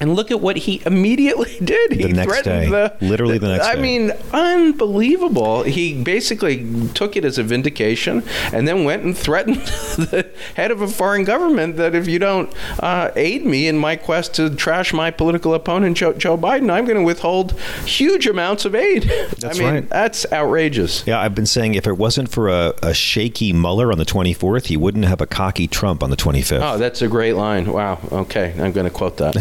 And 0.04 0.18
look 0.18 0.32
at 0.32 0.42
what 0.42 0.58
he 0.58 0.82
immediately 0.86 1.56
did. 1.64 1.94
He 1.94 2.04
The 2.04 2.10
next 2.10 2.26
threatened 2.42 2.72
day. 2.72 2.92
the 3.00 3.06
Literally 3.06 3.38
the 3.38 3.48
next 3.48 3.66
I 3.66 3.76
day. 3.76 3.82
mean, 3.82 4.12
unbelievable. 4.34 5.64
He 5.64 6.04
basically 6.04 6.90
took 6.94 7.16
it 7.16 7.24
as 7.24 7.38
a 7.38 7.44
vindication 7.44 8.22
and 8.52 8.68
then 8.68 8.84
went 8.84 9.04
and 9.04 9.18
threatened 9.18 9.56
the 9.98 10.30
head 10.56 10.72
of 10.72 10.82
a 10.82 10.90
foreign 10.90 11.24
government 11.24 11.78
that 11.78 11.96
if 11.96 12.08
you 12.10 12.20
don't 12.20 12.54
uh, 12.80 13.12
aid 13.16 13.46
me 13.46 13.68
in 13.68 13.78
my 13.78 13.96
quest 13.96 14.34
to 14.36 14.50
trash 14.54 14.92
my 14.92 15.10
political 15.10 15.54
opponent, 15.54 15.96
Joe, 15.96 16.12
Joe 16.12 16.38
Biden, 16.38 16.70
I'm 16.70 16.84
going 16.84 16.98
to 16.98 17.04
withhold 17.04 17.58
huge 17.86 18.28
amounts 18.28 18.66
of 18.66 18.76
aid. 18.76 19.04
That's 19.40 19.58
I 19.58 19.64
mean, 19.64 19.74
right. 19.74 19.90
that's 19.90 20.26
outrageous. 20.34 21.06
Yeah, 21.08 21.20
I've 21.20 21.36
been 21.36 21.46
saying 21.46 21.76
if 21.76 21.88
it 21.88 21.98
wasn't 21.98 22.30
for 22.30 22.50
a, 22.50 22.74
a 22.84 22.94
shaky 22.94 23.54
Mueller 23.54 23.92
on 23.92 23.98
the 23.98 24.06
24th, 24.06 24.66
he 24.66 24.76
wouldn't 24.78 25.06
have 25.06 25.22
a 25.22 25.26
cocky 25.28 25.68
Trump 25.68 26.04
on 26.04 26.10
the 26.10 26.16
25th. 26.18 26.62
Oh, 26.62 26.78
that's 26.78 27.02
a 27.02 27.08
great 27.08 27.34
line. 27.34 27.72
Wow. 27.72 28.00
Okay. 28.12 28.54
I'm 28.60 28.72
going 28.74 28.86
to 28.86 28.90
quote 28.92 29.18
that. 29.18 29.36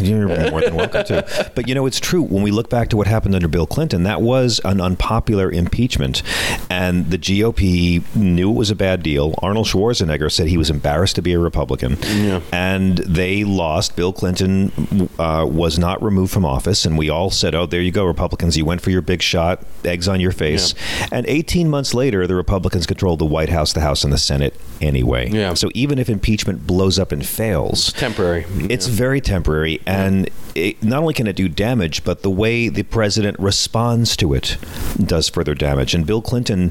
More 0.52 0.60
than 0.60 0.74
welcome 0.74 1.04
to. 1.06 1.50
But 1.54 1.66
you 1.66 1.74
know, 1.74 1.86
it's 1.86 1.98
true. 1.98 2.22
When 2.22 2.42
we 2.42 2.50
look 2.50 2.68
back 2.68 2.90
to 2.90 2.96
what 2.98 3.06
happened 3.06 3.34
under 3.34 3.48
Bill 3.48 3.66
Clinton, 3.66 4.02
that 4.02 4.20
was 4.20 4.60
an 4.66 4.80
unpopular 4.82 5.50
impeachment. 5.50 6.22
And 6.68 7.10
the 7.10 7.16
GOP 7.18 8.02
knew 8.14 8.50
it 8.50 8.54
was 8.56 8.70
a 8.70 8.74
bad 8.76 9.02
deal. 9.02 9.34
Arnold 9.38 9.66
Schwarzenegger 9.66 10.30
said 10.30 10.48
he 10.48 10.58
was 10.58 10.68
embarrassed 10.68 11.16
to 11.16 11.22
be 11.22 11.32
a 11.32 11.38
Republican. 11.38 11.96
Yeah. 12.02 12.40
And 12.52 12.98
they 12.98 13.44
lost. 13.44 13.96
Bill 13.96 14.12
Clinton 14.12 15.08
uh, 15.18 15.46
was 15.48 15.78
not 15.78 16.02
removed 16.02 16.32
from 16.32 16.44
office. 16.44 16.84
And 16.84 16.98
we 16.98 17.08
all 17.08 17.30
said, 17.30 17.54
oh, 17.54 17.64
there 17.64 17.80
you 17.80 17.90
go, 17.90 18.04
Republicans. 18.04 18.56
You 18.56 18.66
went 18.66 18.82
for 18.82 18.90
your 18.90 19.02
big 19.02 19.22
shot, 19.22 19.64
eggs 19.84 20.06
on 20.06 20.20
your 20.20 20.32
face. 20.32 20.74
And 21.10 21.24
18 21.26 21.70
months 21.70 21.94
later, 21.94 22.26
the 22.26 22.34
Republicans 22.34 22.86
controlled 22.86 23.18
the 23.20 23.24
White 23.26 23.48
House, 23.48 23.72
the 23.72 23.80
House, 23.80 24.04
and 24.04 24.12
the 24.12 24.18
Senate 24.18 24.54
anyway. 24.82 25.30
Yeah. 25.30 25.54
So 25.54 25.70
even 25.74 25.98
if 25.98 26.10
impeachment 26.10 26.66
blows 26.66 26.98
up 26.98 27.10
and 27.12 27.24
fails, 27.24 27.92
Temporary. 27.94 28.44
it's 28.68 28.86
very 28.86 29.20
temporary, 29.20 29.80
and 29.86 30.28
it, 30.54 30.82
not 30.82 31.00
only 31.00 31.14
can 31.14 31.26
it 31.26 31.36
do 31.36 31.48
damage, 31.48 32.04
but 32.04 32.22
the 32.22 32.30
way 32.30 32.68
the 32.68 32.82
president 32.82 33.38
responds 33.38 34.16
to 34.16 34.34
it 34.34 34.56
does 35.02 35.28
further 35.28 35.54
damage. 35.54 35.94
And 35.94 36.06
Bill 36.06 36.22
Clinton, 36.22 36.70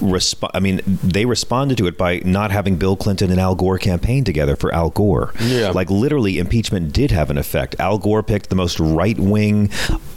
resp- 0.00 0.50
I 0.52 0.60
mean, 0.60 0.80
they 0.86 1.24
responded 1.24 1.78
to 1.78 1.86
it 1.86 1.96
by 1.96 2.20
not 2.24 2.50
having 2.50 2.76
Bill 2.76 2.96
Clinton 2.96 3.30
and 3.30 3.40
Al 3.40 3.54
Gore 3.54 3.78
campaign 3.78 4.24
together 4.24 4.56
for 4.56 4.72
Al 4.74 4.90
Gore. 4.90 5.32
Yeah. 5.40 5.70
Like 5.70 5.90
literally, 5.90 6.38
impeachment 6.38 6.92
did 6.92 7.10
have 7.10 7.30
an 7.30 7.38
effect. 7.38 7.76
Al 7.78 7.98
Gore 7.98 8.22
picked 8.22 8.50
the 8.50 8.56
most 8.56 8.78
right 8.78 9.18
wing, 9.18 9.68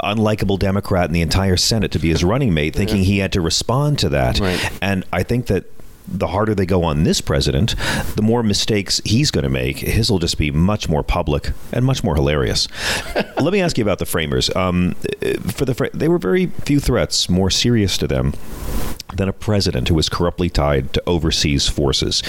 unlikable 0.03 0.59
Democrat 0.59 1.07
in 1.07 1.13
the 1.13 1.21
entire 1.21 1.57
Senate 1.57 1.91
to 1.91 1.99
be 1.99 2.09
his 2.09 2.23
running 2.23 2.53
mate, 2.53 2.75
thinking 2.75 3.03
he 3.03 3.19
had 3.19 3.31
to 3.33 3.41
respond 3.41 3.99
to 3.99 4.09
that. 4.09 4.39
Right. 4.39 4.71
And 4.81 5.05
I 5.13 5.23
think 5.23 5.47
that 5.47 5.65
the 6.11 6.27
harder 6.27 6.55
they 6.55 6.65
go 6.65 6.83
on 6.83 7.03
this 7.03 7.21
president, 7.21 7.75
the 8.15 8.21
more 8.21 8.41
mistakes 8.43 8.99
he's 9.05 9.31
going 9.31 9.43
to 9.43 9.49
make. 9.49 9.77
His 9.79 10.09
will 10.11 10.19
just 10.19 10.37
be 10.37 10.51
much 10.51 10.89
more 10.89 11.03
public 11.03 11.51
and 11.71 11.85
much 11.85 12.03
more 12.03 12.15
hilarious. 12.15 12.67
Let 13.39 13.53
me 13.53 13.61
ask 13.61 13.77
you 13.77 13.83
about 13.83 13.99
the 13.99 14.05
framers. 14.05 14.53
Um, 14.55 14.93
for 15.51 15.65
the 15.65 15.73
fra- 15.75 15.91
they 15.93 16.07
were 16.07 16.17
very 16.17 16.47
few 16.47 16.79
threats 16.79 17.29
more 17.29 17.49
serious 17.49 17.97
to 17.99 18.07
them 18.07 18.33
than 19.15 19.29
a 19.29 19.33
president 19.33 19.87
who 19.87 19.95
was 19.95 20.09
corruptly 20.09 20.49
tied 20.49 20.93
to 20.93 21.03
overseas 21.07 21.67
forces. 21.67 22.21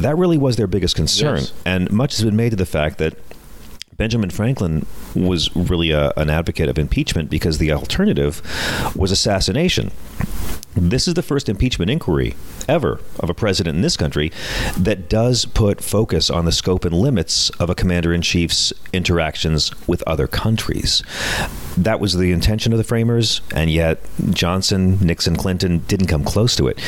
That 0.00 0.16
really 0.16 0.38
was 0.38 0.56
their 0.56 0.66
biggest 0.66 0.96
concern, 0.96 1.36
Yes. 1.38 1.52
and 1.64 1.90
much 1.92 2.16
has 2.16 2.24
been 2.24 2.36
made 2.36 2.52
of 2.52 2.58
the 2.58 2.66
fact 2.66 2.98
that. 2.98 3.14
Benjamin 3.96 4.28
Franklin 4.30 4.86
was 5.14 5.54
really 5.54 5.92
a, 5.92 6.12
an 6.16 6.28
advocate 6.28 6.68
of 6.68 6.80
impeachment 6.80 7.30
because 7.30 7.58
the 7.58 7.70
alternative 7.70 8.42
was 8.96 9.12
assassination. 9.12 9.92
This 10.76 11.06
is 11.06 11.14
the 11.14 11.22
first 11.22 11.48
impeachment 11.48 11.90
inquiry 11.90 12.34
ever 12.68 12.98
of 13.20 13.30
a 13.30 13.34
president 13.34 13.76
in 13.76 13.82
this 13.82 13.96
country 13.96 14.32
that 14.76 15.08
does 15.08 15.44
put 15.44 15.80
focus 15.82 16.30
on 16.30 16.44
the 16.46 16.52
scope 16.52 16.84
and 16.84 16.94
limits 16.94 17.50
of 17.50 17.70
a 17.70 17.74
commander 17.74 18.12
in 18.12 18.22
chief's 18.22 18.72
interactions 18.92 19.70
with 19.86 20.02
other 20.06 20.26
countries. 20.26 21.02
That 21.76 22.00
was 22.00 22.16
the 22.16 22.32
intention 22.32 22.72
of 22.72 22.78
the 22.78 22.84
framers, 22.84 23.40
and 23.54 23.70
yet 23.70 24.00
Johnson, 24.30 24.98
Nixon, 25.00 25.36
Clinton 25.36 25.78
didn't 25.88 26.06
come 26.06 26.24
close 26.24 26.56
to 26.56 26.68
it. 26.68 26.78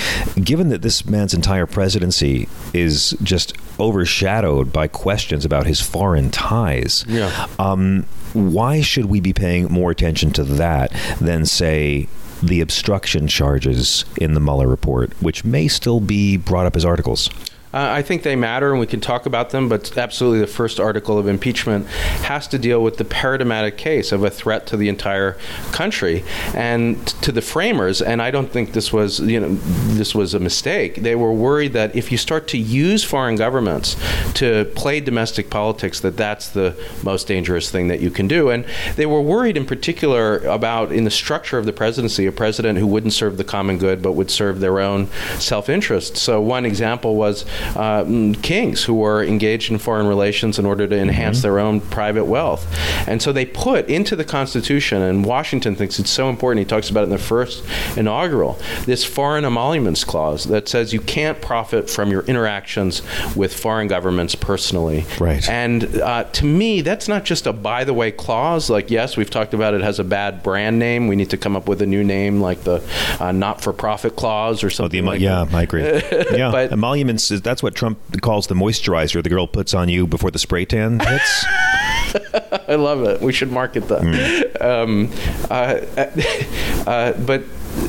Given 0.43 0.69
that 0.71 0.83
this 0.83 1.05
man's 1.07 1.35
entire 1.35 1.67
presidency 1.67 2.49
is 2.73 3.17
just 3.23 3.53
overshadowed 3.79 4.73
by 4.73 4.89
questions 4.89 5.45
about 5.45 5.67
his 5.67 5.81
foreign 5.81 6.31
ties, 6.31 7.05
Yeah. 7.09 7.47
um, 7.59 8.07
why 8.33 8.81
should 8.81 9.07
we 9.07 9.21
be 9.21 9.33
paying 9.33 9.65
more 9.71 9.91
attention 9.91 10.31
to 10.33 10.45
that 10.45 10.93
than, 11.21 11.47
say, 11.47 12.09
the 12.43 12.61
obstruction 12.61 13.29
charges 13.29 14.05
in 14.17 14.35
the 14.35 14.41
Mueller 14.41 14.69
report, 14.69 15.13
which 15.23 15.45
may 15.45 15.69
still 15.69 16.01
be 16.01 16.37
brought 16.37 16.67
up 16.67 16.77
as 16.77 16.85
articles? 16.85 17.31
Uh, 17.77 17.93
I 17.93 18.01
think 18.01 18.23
they 18.23 18.37
matter, 18.37 18.71
and 18.71 18.81
we 18.81 18.87
can 18.87 19.03
talk 19.03 19.27
about 19.27 19.51
them. 19.51 19.69
But 19.69 19.99
absolutely, 19.99 20.41
the 20.41 20.47
first 20.47 20.81
article 20.81 21.19
of 21.19 21.29
impeachment 21.29 21.87
has 22.25 22.49
to 22.49 22.59
deal 22.59 22.83
with 22.83 22.97
the 22.97 23.05
paradigmatic 23.05 23.77
case 23.77 24.13
of 24.13 24.25
a 24.25 24.31
threat 24.31 24.67
to 24.69 24.79
the 24.79 24.89
entire 24.89 25.33
country 25.73 26.25
and 26.55 27.07
to 27.23 27.31
the 27.33 27.43
framers. 27.43 28.01
And 28.01 28.23
I 28.23 28.31
don't 28.31 28.51
think 28.51 28.73
this 28.73 28.95
was, 28.95 29.21
you 29.21 29.39
know, 29.39 29.57
this 29.95 30.15
was 30.15 30.33
a 30.33 30.41
mistake. 30.41 31.03
They 31.03 31.15
were 31.15 31.35
worried 31.35 31.75
that 31.75 31.95
if 31.95 32.11
you 32.11 32.17
start 32.17 32.49
to 32.49 32.57
use 32.57 33.05
foreign 33.05 33.37
governments 33.37 33.95
to 34.37 34.65
play 34.75 35.01
domestic 35.01 35.51
politics, 35.51 36.01
that 36.01 36.17
that's 36.17 36.49
the 36.49 36.75
most 37.03 37.27
dangerous 37.27 37.71
thing 37.71 37.89
that 37.89 38.01
you 38.01 38.11
can 38.11 38.27
do. 38.27 38.49
And 38.49 38.65
they 38.97 39.05
were 39.05 39.21
worried, 39.21 39.59
in 39.59 39.67
particular, 39.67 40.39
about 40.47 40.93
in 40.93 41.05
the 41.05 41.11
structure 41.11 41.59
of 41.59 41.67
the 41.67 41.75
presidency, 41.75 42.25
a 42.25 42.33
president 42.33 42.79
who 42.79 42.87
wouldn't 42.87 43.13
serve 43.13 43.37
the 43.37 43.45
common 43.45 43.77
good 43.77 44.01
but 44.01 44.13
would 44.13 44.31
serve 44.31 44.61
their 44.61 44.81
own 44.81 45.09
self-interest. 45.39 46.17
So 46.17 46.41
one 46.41 46.65
example 46.65 47.17
was 47.17 47.45
uh, 47.75 48.05
kings 48.43 48.85
who 48.85 48.95
were 48.95 49.23
engaged 49.25 49.71
in 49.71 49.79
foreign 49.79 50.07
relations 50.07 50.59
in 50.59 50.67
order 50.67 50.87
to 50.87 50.97
enhance 50.97 51.43
their 51.43 51.59
own 51.59 51.81
private 51.81 52.25
wealth. 52.27 52.67
And 53.09 53.21
so 53.23 53.33
they 53.33 53.47
put 53.47 53.89
into 53.89 54.15
the 54.17 54.25
Constitution, 54.25 55.03
and 55.03 55.25
Washington 55.25 55.75
thinks 55.77 55.99
it's 55.99 56.11
so 56.11 56.29
important, 56.29 56.67
he 56.67 56.69
talks 56.69 56.91
about 56.91 57.01
it 57.01 57.05
in 57.05 57.11
the 57.11 57.19
first 57.19 57.65
inaugural, 57.97 58.59
this 58.85 59.05
foreign 59.05 59.45
emoluments 59.45 60.05
clause 60.05 60.45
that 60.45 60.69
says 60.69 60.93
you 60.93 61.01
can't 61.01 61.41
profit 61.41 61.89
from 61.89 62.11
your 62.11 62.23
interactions 62.23 63.03
with 63.35 63.55
foreign 63.55 63.89
governments 63.89 64.35
personally. 64.35 65.05
Right. 65.21 65.49
And 65.49 65.85
uh, 66.01 66.25
to 66.25 66.45
me, 66.45 66.81
that's 66.83 67.09
not 67.09 67.25
just 67.25 67.47
a 67.47 67.53
by 67.53 67.85
the 67.85 67.95
way 67.95 68.13
clause. 68.13 68.69
Like, 68.71 68.91
yes, 68.91 69.17
we've 69.17 69.31
talked 69.31 69.55
about 69.55 69.75
it 69.75 69.81
has 69.81 69.99
a 69.99 70.05
bad 70.05 70.43
brand 70.43 70.79
name. 70.79 71.09
We 71.09 71.17
need 71.17 71.31
to 71.31 71.37
come 71.37 71.57
up 71.57 71.69
with 71.69 71.81
a 71.83 71.87
new 71.87 72.05
name 72.05 72.41
like 72.41 72.63
the 72.65 72.83
uh, 73.21 73.33
not 73.33 73.61
for 73.61 73.73
profit 73.73 74.17
clause 74.17 74.63
or 74.63 74.67
Oh, 74.67 74.71
something. 74.71 74.99
emo- 74.99 75.13
like 75.13 75.21
yeah, 75.21 75.45
that. 75.45 75.55
I 75.55 75.63
agree. 75.63 75.83
Yeah, 76.37 76.51
But- 76.51 76.73
emoluments. 76.73 77.31
is- 77.31 77.41
That's 77.47 77.63
what 77.63 77.77
Trump 77.77 78.01
calls 78.23 78.49
the 78.49 78.57
moisturizer 78.57 79.23
the 79.23 79.29
girl 79.29 79.47
puts 79.47 79.73
on 79.73 79.89
you 79.89 80.05
before 80.09 80.33
the 80.33 80.39
spray 80.41 80.65
tan 80.65 80.99
hits. 80.99 81.45
I 82.69 82.75
love 82.75 83.05
it. 83.05 83.21
We 83.21 83.33
should 83.33 83.53
market 83.53 83.87
that. 83.87 84.61
Um, 84.61 85.13
uh, 85.49 85.81
uh, 86.91 87.13
but 87.25 87.45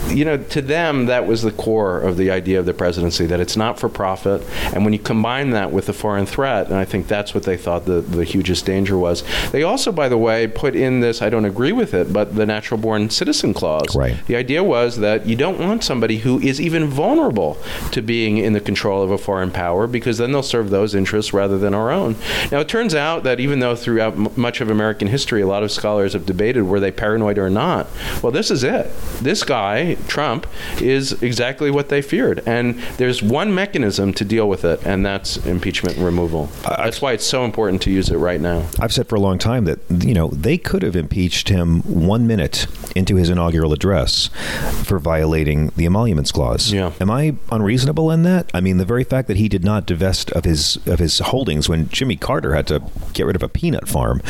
you 0.10 0.26
know, 0.26 0.38
to 0.38 0.62
them, 0.62 1.06
that 1.08 1.28
was 1.28 1.42
the 1.42 1.52
core 1.52 2.00
of 2.00 2.18
the 2.18 2.32
idea 2.32 2.60
of 2.60 2.66
the 2.66 2.74
presidency 2.74 3.26
that 3.26 3.40
it's 3.40 3.58
not 3.58 3.80
for 3.80 3.90
profit. 3.90 4.44
And 4.74 4.84
when 4.84 4.94
you 4.94 5.00
combine 5.00 5.52
that 5.52 5.72
with 5.72 5.86
the 5.86 5.94
foreign 5.94 6.26
threat, 6.26 6.68
and 6.68 6.76
I 6.76 6.86
think 6.86 7.08
that's 7.08 7.34
what 7.34 7.44
they 7.44 7.58
thought 7.58 7.86
the, 7.86 8.02
the 8.02 8.24
hugest 8.24 8.66
danger 8.66 8.98
was. 8.98 9.24
They 9.52 9.64
also, 9.64 9.92
by 9.92 10.10
the 10.10 10.18
way, 10.18 10.48
put 10.48 10.76
in 10.76 11.00
this, 11.00 11.22
I 11.22 11.30
don't 11.30 11.46
agree 11.46 11.72
with 11.72 11.94
it, 11.94 12.12
but 12.12 12.36
the 12.36 12.46
natural 12.46 12.80
born 12.80 13.10
citizen 13.10 13.54
clause. 13.54 13.96
Right. 13.96 14.18
The 14.28 14.36
idea 14.36 14.64
was 14.64 14.98
that 14.98 15.26
you 15.26 15.36
don't 15.36 15.60
want 15.60 15.84
somebody 15.84 16.18
who 16.18 16.40
is 16.40 16.60
even 16.60 16.88
vulnerable 16.88 17.58
to 17.92 18.02
being 18.02 18.38
in 18.38 18.54
the 18.54 18.62
control 18.62 19.04
of 19.04 19.12
a 19.12 19.18
foreign 19.18 19.52
power 19.52 19.88
because 19.88 20.18
then 20.18 20.32
they'll 20.32 20.44
serve 20.44 20.70
those 20.70 20.96
interests 20.96 21.34
rather 21.34 21.58
than 21.58 21.74
our 21.74 21.92
own. 21.92 22.16
Now, 22.52 22.60
it 22.60 22.68
turns 22.68 22.96
out 22.96 23.24
that 23.24 23.40
even 23.40 23.60
though 23.60 23.76
throughout 23.76 24.14
m- 24.14 24.30
much 24.36 24.62
of 24.62 24.70
American 24.70 25.08
history, 25.08 25.42
a 25.42 25.48
lot 25.48 25.64
of 25.64 25.72
scholars 25.72 26.14
have 26.14 26.26
debated 26.26 26.64
were 26.64 26.80
they 26.80 26.92
paranoid 26.92 27.38
or 27.38 27.50
not, 27.50 27.88
well, 28.22 28.32
this 28.32 28.52
is 28.52 28.64
it. 28.64 28.92
This 29.22 29.44
guy 29.44 29.77
guy, 29.78 29.96
Trump, 30.08 30.48
is 30.82 31.22
exactly 31.22 31.72
what 31.72 31.90
they 31.90 32.02
feared. 32.02 32.42
And 32.46 32.80
there's 32.98 33.22
one 33.22 33.54
mechanism 33.54 34.14
to 34.14 34.26
deal 34.26 34.48
with 34.50 34.66
it, 34.66 34.86
and 34.86 35.06
that's 35.06 35.38
impeachment 35.46 35.98
and 35.98 36.06
removal. 36.06 36.50
That's 36.64 37.02
why 37.02 37.14
it's 37.14 37.26
so 37.26 37.46
important 37.46 37.82
to 37.84 37.92
use 37.92 38.10
it 38.10 38.18
right 38.18 38.42
now. 38.42 38.68
I've 38.80 38.94
said 38.94 39.08
for 39.08 39.16
a 39.16 39.20
long 39.20 39.38
time 39.38 39.66
that 39.66 39.80
you 39.90 40.14
know 40.14 40.30
they 40.30 40.58
could 40.58 40.84
have 40.84 40.96
impeached 40.96 41.50
him 41.50 41.82
one 41.82 42.28
minute 42.28 42.68
into 42.96 43.16
his 43.16 43.30
inaugural 43.30 43.74
address 43.74 44.30
for 44.84 45.00
violating 45.00 45.72
the 45.76 45.86
emoluments 45.86 46.32
clause. 46.32 46.72
Yeah. 46.72 46.92
Am 47.00 47.12
I 47.12 47.36
unreasonable 47.52 48.12
in 48.12 48.24
that? 48.24 48.50
I 48.54 48.62
mean, 48.62 48.78
the 48.78 48.86
very 48.86 49.04
fact 49.04 49.28
that 49.28 49.38
he 49.38 49.50
did 49.50 49.64
not 49.64 49.86
divest 49.86 50.32
of 50.32 50.46
his 50.46 50.78
of 50.88 51.00
his 51.00 51.20
holdings 51.20 51.70
when 51.70 51.90
Jimmy 51.90 52.16
Carter 52.16 52.56
had 52.56 52.68
to 52.68 52.82
get 53.14 53.26
rid 53.26 53.36
of 53.36 53.44
a 53.44 53.50
peanut 53.50 53.88
farm, 53.88 54.22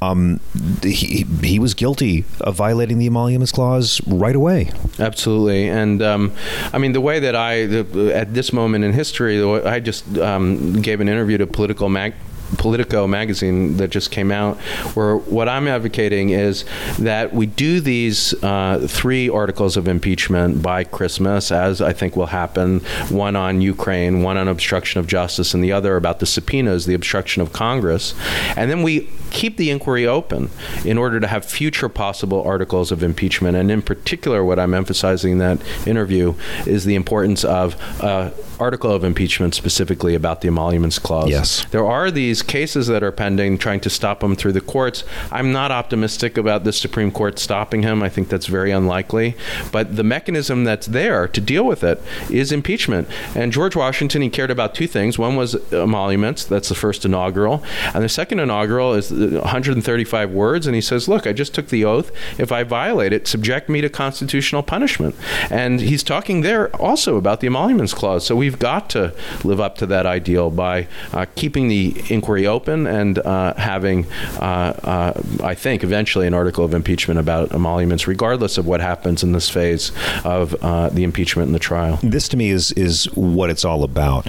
um, 0.00 0.40
he 0.82 1.24
he 1.42 1.58
was 1.58 1.74
guilty 1.74 2.24
of 2.40 2.54
violating 2.54 2.98
the 2.98 3.06
emoluments 3.06 3.52
clause 3.52 4.00
right 4.06 4.36
away. 4.36 4.70
Absolutely, 4.98 5.68
and 5.68 6.02
um, 6.02 6.32
I 6.72 6.78
mean 6.78 6.92
the 6.92 7.00
way 7.00 7.20
that 7.20 7.34
I, 7.34 7.66
the, 7.66 8.12
at 8.14 8.34
this 8.34 8.52
moment 8.52 8.84
in 8.84 8.92
history, 8.92 9.42
I 9.42 9.80
just 9.80 10.18
um, 10.18 10.82
gave 10.82 11.00
an 11.00 11.08
interview 11.08 11.38
to 11.38 11.46
Political 11.46 11.88
Mag. 11.88 12.14
Politico 12.58 13.06
magazine 13.06 13.76
that 13.78 13.90
just 13.90 14.10
came 14.10 14.30
out, 14.30 14.58
where 14.94 15.16
what 15.16 15.48
I'm 15.48 15.68
advocating 15.68 16.30
is 16.30 16.64
that 16.98 17.32
we 17.32 17.46
do 17.46 17.80
these 17.80 18.34
uh, 18.42 18.86
three 18.88 19.28
articles 19.28 19.76
of 19.76 19.88
impeachment 19.88 20.62
by 20.62 20.84
Christmas, 20.84 21.50
as 21.50 21.80
I 21.80 21.92
think 21.92 22.16
will 22.16 22.26
happen 22.26 22.80
one 23.08 23.36
on 23.36 23.60
Ukraine, 23.60 24.22
one 24.22 24.36
on 24.36 24.48
obstruction 24.48 25.00
of 25.00 25.06
justice, 25.06 25.54
and 25.54 25.62
the 25.62 25.72
other 25.72 25.96
about 25.96 26.20
the 26.20 26.26
subpoenas, 26.26 26.86
the 26.86 26.94
obstruction 26.94 27.42
of 27.42 27.52
Congress. 27.52 28.14
And 28.56 28.70
then 28.70 28.82
we 28.82 29.08
keep 29.30 29.56
the 29.56 29.70
inquiry 29.70 30.06
open 30.06 30.50
in 30.84 30.98
order 30.98 31.18
to 31.20 31.26
have 31.26 31.44
future 31.44 31.88
possible 31.88 32.42
articles 32.42 32.92
of 32.92 33.02
impeachment. 33.02 33.56
And 33.56 33.70
in 33.70 33.82
particular, 33.82 34.44
what 34.44 34.58
I'm 34.58 34.74
emphasizing 34.74 35.32
in 35.32 35.38
that 35.38 35.62
interview 35.86 36.34
is 36.66 36.84
the 36.84 36.94
importance 36.94 37.44
of 37.44 37.76
uh, 38.02 38.30
article 38.62 38.92
of 38.92 39.02
impeachment 39.02 39.54
specifically 39.54 40.14
about 40.14 40.40
the 40.40 40.48
emoluments 40.48 40.98
clause. 40.98 41.28
Yes. 41.28 41.66
There 41.72 41.84
are 41.84 42.10
these 42.12 42.42
cases 42.42 42.86
that 42.86 43.02
are 43.02 43.10
pending 43.10 43.58
trying 43.58 43.80
to 43.80 43.90
stop 43.90 44.22
him 44.22 44.36
through 44.36 44.52
the 44.52 44.60
courts. 44.60 45.02
I'm 45.32 45.50
not 45.50 45.72
optimistic 45.72 46.38
about 46.38 46.62
the 46.62 46.72
Supreme 46.72 47.10
Court 47.10 47.40
stopping 47.40 47.82
him. 47.82 48.02
I 48.02 48.08
think 48.08 48.28
that's 48.28 48.46
very 48.46 48.70
unlikely. 48.70 49.34
But 49.72 49.96
the 49.96 50.04
mechanism 50.04 50.62
that's 50.62 50.86
there 50.86 51.26
to 51.26 51.40
deal 51.40 51.64
with 51.66 51.82
it 51.82 52.00
is 52.30 52.52
impeachment. 52.52 53.08
And 53.34 53.52
George 53.52 53.74
Washington, 53.74 54.22
he 54.22 54.30
cared 54.30 54.50
about 54.50 54.74
two 54.76 54.86
things. 54.86 55.18
One 55.18 55.34
was 55.34 55.56
emoluments. 55.72 56.44
That's 56.44 56.68
the 56.68 56.76
first 56.76 57.04
inaugural. 57.04 57.64
And 57.94 58.04
the 58.04 58.08
second 58.08 58.38
inaugural 58.38 58.94
is 58.94 59.10
135 59.10 60.30
words. 60.30 60.66
And 60.66 60.74
he 60.76 60.80
says, 60.80 61.08
look, 61.08 61.26
I 61.26 61.32
just 61.32 61.52
took 61.52 61.68
the 61.68 61.84
oath. 61.84 62.12
If 62.38 62.52
I 62.52 62.62
violate 62.62 63.12
it, 63.12 63.26
subject 63.26 63.68
me 63.68 63.80
to 63.80 63.88
constitutional 63.88 64.62
punishment. 64.62 65.16
And 65.50 65.80
he's 65.80 66.04
talking 66.04 66.42
there 66.42 66.74
also 66.76 67.16
about 67.16 67.40
the 67.40 67.48
emoluments 67.48 67.92
clause. 67.92 68.24
So 68.24 68.36
we've 68.36 68.51
got 68.58 68.90
to 68.90 69.14
live 69.44 69.60
up 69.60 69.76
to 69.78 69.86
that 69.86 70.06
ideal 70.06 70.50
by 70.50 70.86
uh, 71.12 71.26
keeping 71.34 71.68
the 71.68 71.94
inquiry 72.08 72.46
open 72.46 72.86
and 72.86 73.18
uh, 73.18 73.54
having, 73.54 74.06
uh, 74.40 74.42
uh, 74.82 75.22
I 75.42 75.54
think, 75.54 75.82
eventually 75.84 76.26
an 76.26 76.34
article 76.34 76.64
of 76.64 76.74
impeachment 76.74 77.18
about 77.20 77.52
emoluments, 77.52 78.06
regardless 78.06 78.58
of 78.58 78.66
what 78.66 78.80
happens 78.80 79.22
in 79.22 79.32
this 79.32 79.48
phase 79.48 79.92
of 80.24 80.54
uh, 80.62 80.88
the 80.90 81.04
impeachment 81.04 81.46
and 81.46 81.54
the 81.54 81.58
trial. 81.58 81.98
This 82.02 82.28
to 82.28 82.36
me 82.36 82.50
is 82.50 82.72
is 82.72 83.04
what 83.14 83.50
it's 83.50 83.64
all 83.64 83.84
about. 83.84 84.26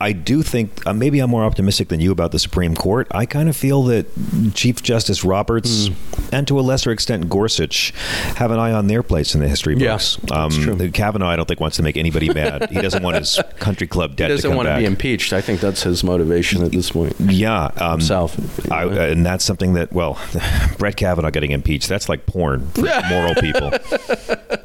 I 0.00 0.12
do 0.12 0.42
think 0.42 0.84
uh, 0.86 0.92
maybe 0.92 1.20
I'm 1.20 1.30
more 1.30 1.44
optimistic 1.44 1.88
than 1.88 2.00
you 2.00 2.10
about 2.12 2.32
the 2.32 2.38
Supreme 2.38 2.74
Court. 2.74 3.06
I 3.12 3.26
kind 3.26 3.48
of 3.48 3.56
feel 3.56 3.82
that 3.84 4.06
Chief 4.54 4.82
Justice 4.82 5.24
Roberts 5.24 5.88
and 6.32 6.46
to 6.48 6.58
a 6.58 6.62
lesser 6.62 6.90
extent 6.90 7.28
Gorsuch 7.28 7.92
have 8.36 8.50
an 8.50 8.58
eye 8.58 8.72
on 8.72 8.86
their 8.88 9.02
place 9.02 9.34
in 9.34 9.40
the 9.40 9.48
history 9.48 9.76
Yeah, 9.76 9.92
books. 9.94 10.16
that's 10.24 10.56
true. 10.56 10.90
Kavanaugh, 10.90 11.28
I 11.28 11.36
don't 11.36 11.46
think 11.46 11.60
wants 11.60 11.76
to 11.76 11.82
make 11.82 11.96
anybody 11.96 12.32
mad. 12.32 12.70
he 12.70 12.80
doesn't 12.80 13.02
want 13.02 13.16
his 13.16 13.38
country 13.58 13.86
club 13.86 14.16
debt 14.16 14.30
He 14.30 14.36
doesn't 14.36 14.50
to 14.50 14.56
want 14.56 14.66
back. 14.66 14.76
to 14.76 14.80
be 14.82 14.86
impeached. 14.86 15.32
I 15.32 15.40
think 15.40 15.60
that's 15.60 15.82
his 15.82 16.02
motivation 16.04 16.62
at 16.62 16.72
this 16.72 16.90
point. 16.90 17.14
yeah, 17.20 17.70
um, 17.76 17.92
Himself. 18.00 18.70
I, 18.72 18.84
and 18.84 19.24
that's 19.24 19.44
something 19.44 19.74
that 19.74 19.92
well, 19.92 20.18
Brett 20.78 20.96
Kavanaugh 20.96 21.30
getting 21.30 21.50
impeached. 21.52 21.88
That's 21.88 22.08
like 22.08 22.26
porn 22.26 22.68
for 22.70 22.82
moral 23.08 23.34
people. 23.36 23.72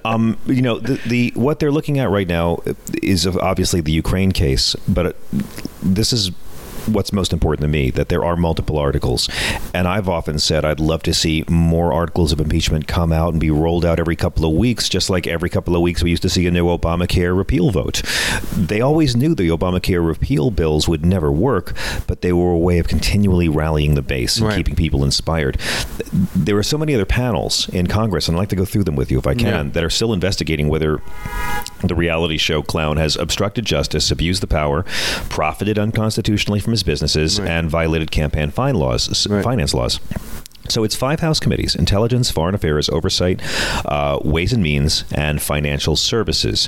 Um, 0.05 0.37
you 0.45 0.61
know, 0.61 0.79
the, 0.79 0.95
the 1.07 1.33
what 1.35 1.59
they're 1.59 1.71
looking 1.71 1.99
at 1.99 2.09
right 2.09 2.27
now 2.27 2.59
is 3.03 3.25
obviously 3.27 3.81
the 3.81 3.91
Ukraine 3.91 4.31
case, 4.31 4.75
but 4.87 5.07
it, 5.07 5.15
this 5.81 6.13
is 6.13 6.31
what's 6.87 7.11
most 7.13 7.33
important 7.33 7.61
to 7.61 7.67
me 7.67 7.89
that 7.91 8.09
there 8.09 8.23
are 8.23 8.35
multiple 8.35 8.77
articles 8.77 9.29
and 9.73 9.87
i've 9.87 10.07
often 10.07 10.39
said 10.39 10.63
i'd 10.65 10.79
love 10.79 11.03
to 11.03 11.13
see 11.13 11.43
more 11.49 11.91
articles 11.93 12.31
of 12.31 12.39
impeachment 12.39 12.87
come 12.87 13.11
out 13.11 13.33
and 13.33 13.39
be 13.41 13.51
rolled 13.51 13.83
out 13.85 13.99
every 13.99 14.15
couple 14.15 14.45
of 14.45 14.53
weeks 14.55 14.87
just 14.89 15.09
like 15.09 15.27
every 15.27 15.49
couple 15.49 15.75
of 15.75 15.81
weeks 15.81 16.01
we 16.03 16.09
used 16.09 16.21
to 16.21 16.29
see 16.29 16.45
a 16.47 16.51
new 16.51 16.65
obamacare 16.65 17.35
repeal 17.37 17.71
vote 17.71 18.01
they 18.55 18.81
always 18.81 19.15
knew 19.15 19.35
the 19.35 19.49
obamacare 19.49 20.05
repeal 20.05 20.49
bills 20.51 20.87
would 20.87 21.05
never 21.05 21.31
work 21.31 21.73
but 22.07 22.21
they 22.21 22.31
were 22.33 22.51
a 22.51 22.57
way 22.57 22.79
of 22.79 22.87
continually 22.87 23.49
rallying 23.49 23.95
the 23.95 24.01
base 24.01 24.37
and 24.37 24.47
Right. 24.47 24.57
keeping 24.57 24.75
people 24.75 25.03
inspired 25.03 25.57
there 26.35 26.57
are 26.57 26.63
so 26.63 26.77
many 26.77 26.93
other 26.95 27.05
panels 27.05 27.67
in 27.69 27.87
congress 27.87 28.27
and 28.27 28.37
i'd 28.37 28.39
like 28.39 28.49
to 28.49 28.55
go 28.55 28.65
through 28.65 28.83
them 28.85 28.95
with 28.95 29.11
you 29.11 29.17
if 29.19 29.27
i 29.27 29.33
can 29.33 29.65
Yeah. 29.65 29.71
that 29.73 29.83
are 29.83 29.89
still 29.89 30.13
investigating 30.13 30.69
whether 30.69 31.01
the 31.83 31.95
reality 31.95 32.37
show 32.37 32.61
clown 32.63 32.97
has 32.97 33.15
obstructed 33.15 33.65
justice, 33.65 34.09
abused 34.09 34.41
the 34.41 34.47
power, 34.47 34.83
profited 35.29 35.77
unconstitutionally 35.77 36.59
from 36.59 36.73
his 36.77 36.83
businesses, 36.83 37.39
Right. 37.39 37.49
and 37.49 37.69
violated 37.69 38.11
campaign 38.11 38.51
fine 38.51 38.75
laws, 38.75 39.25
Right. 39.27 39.43
finance 39.43 39.73
laws. 39.73 39.99
So 40.69 40.83
it's 40.83 40.95
five 40.97 41.21
House 41.21 41.39
committees: 41.39 41.75
Intelligence, 41.75 42.29
Foreign 42.29 42.53
Affairs, 42.53 42.89
Oversight, 42.89 43.39
uh, 43.85 44.19
Ways 44.21 44.51
and 44.51 44.61
Means, 44.61 45.05
and 45.13 45.41
Financial 45.41 45.95
Services. 45.95 46.67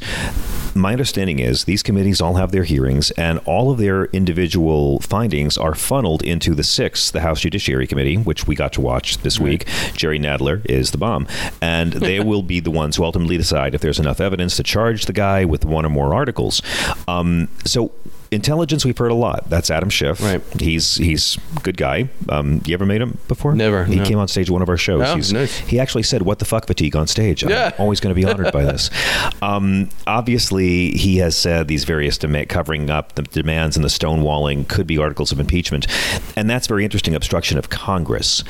My 0.73 0.93
understanding 0.93 1.39
is 1.39 1.65
these 1.65 1.83
committees 1.83 2.21
all 2.21 2.35
have 2.35 2.53
their 2.53 2.63
hearings, 2.63 3.11
and 3.11 3.39
all 3.43 3.71
of 3.71 3.77
their 3.77 4.05
individual 4.13 4.99
findings 5.01 5.57
are 5.57 5.75
funneled 5.75 6.21
into 6.23 6.55
the 6.55 6.63
sixth, 6.63 7.11
the 7.11 7.19
House 7.19 7.41
Judiciary 7.41 7.87
Committee, 7.87 8.15
which 8.15 8.47
we 8.47 8.55
got 8.55 8.71
to 8.73 8.81
watch 8.81 9.17
this 9.17 9.37
week. 9.37 9.67
Jerry 9.97 10.17
Nadler 10.19 10.65
is 10.65 10.91
the 10.91 10.97
bomb, 10.97 11.27
and 11.61 11.91
they 11.91 12.19
will 12.29 12.43
be 12.43 12.61
the 12.61 12.71
ones 12.71 12.95
who 12.95 13.03
ultimately 13.03 13.35
decide 13.35 13.75
if 13.75 13.81
there's 13.81 13.99
enough 13.99 14.21
evidence 14.21 14.55
to 14.55 14.63
charge 14.63 15.07
the 15.07 15.13
guy 15.13 15.43
with 15.43 15.65
one 15.65 15.85
or 15.85 15.89
more 15.89 16.13
articles. 16.13 16.61
Um, 17.05 17.49
so. 17.65 17.91
Intelligence, 18.31 18.85
we've 18.85 18.97
heard 18.97 19.09
a 19.11 19.15
lot. 19.15 19.49
That's 19.49 19.71
Adam 19.71 19.89
Schiff. 19.89 20.21
Right. 20.21 20.41
He's 20.59 20.95
he's 20.97 21.37
good 21.63 21.77
guy. 21.77 22.09
Um, 22.29 22.61
you 22.65 22.75
ever 22.75 22.85
met 22.85 23.01
him 23.01 23.17
before? 23.27 23.55
Never, 23.55 23.85
He 23.85 23.95
no. 23.95 24.05
came 24.05 24.19
on 24.19 24.27
stage 24.27 24.49
at 24.49 24.53
one 24.53 24.61
of 24.61 24.69
our 24.69 24.77
shows. 24.77 25.01
Oh, 25.03 25.15
He's- 25.15 25.31
nice. 25.31 25.57
He 25.57 25.79
actually 25.79 26.03
said, 26.03 26.21
"What 26.21 26.37
the 26.37 26.45
fuck 26.45 26.67
fatigue" 26.67 26.95
on 26.95 27.07
stage. 27.07 27.41
Yeah. 27.43 27.71
I'm 27.73 27.81
always 27.81 27.99
going 27.99 28.13
to 28.13 28.21
be 28.21 28.25
honored 28.25 28.51
by 28.53 28.63
this. 28.63 28.89
Um, 29.41 29.89
obviously, 30.05 30.91
he 30.91 31.17
has 31.17 31.35
said 31.35 31.67
these 31.69 31.85
various 31.85 32.17
dema- 32.17 32.47
covering 32.49 32.89
up 32.89 33.15
the 33.15 33.21
demands 33.23 33.77
and 33.77 33.83
the 33.85 33.89
stonewalling 33.89 34.67
could 34.67 34.85
be 34.85 34.97
articles 34.97 35.31
of 35.31 35.39
impeachment, 35.39 35.87
and 36.35 36.49
that's 36.49 36.67
very 36.67 36.83
interesting. 36.83 37.15
Obstruction 37.15 37.57
of 37.57 37.69
Congress. 37.69 38.43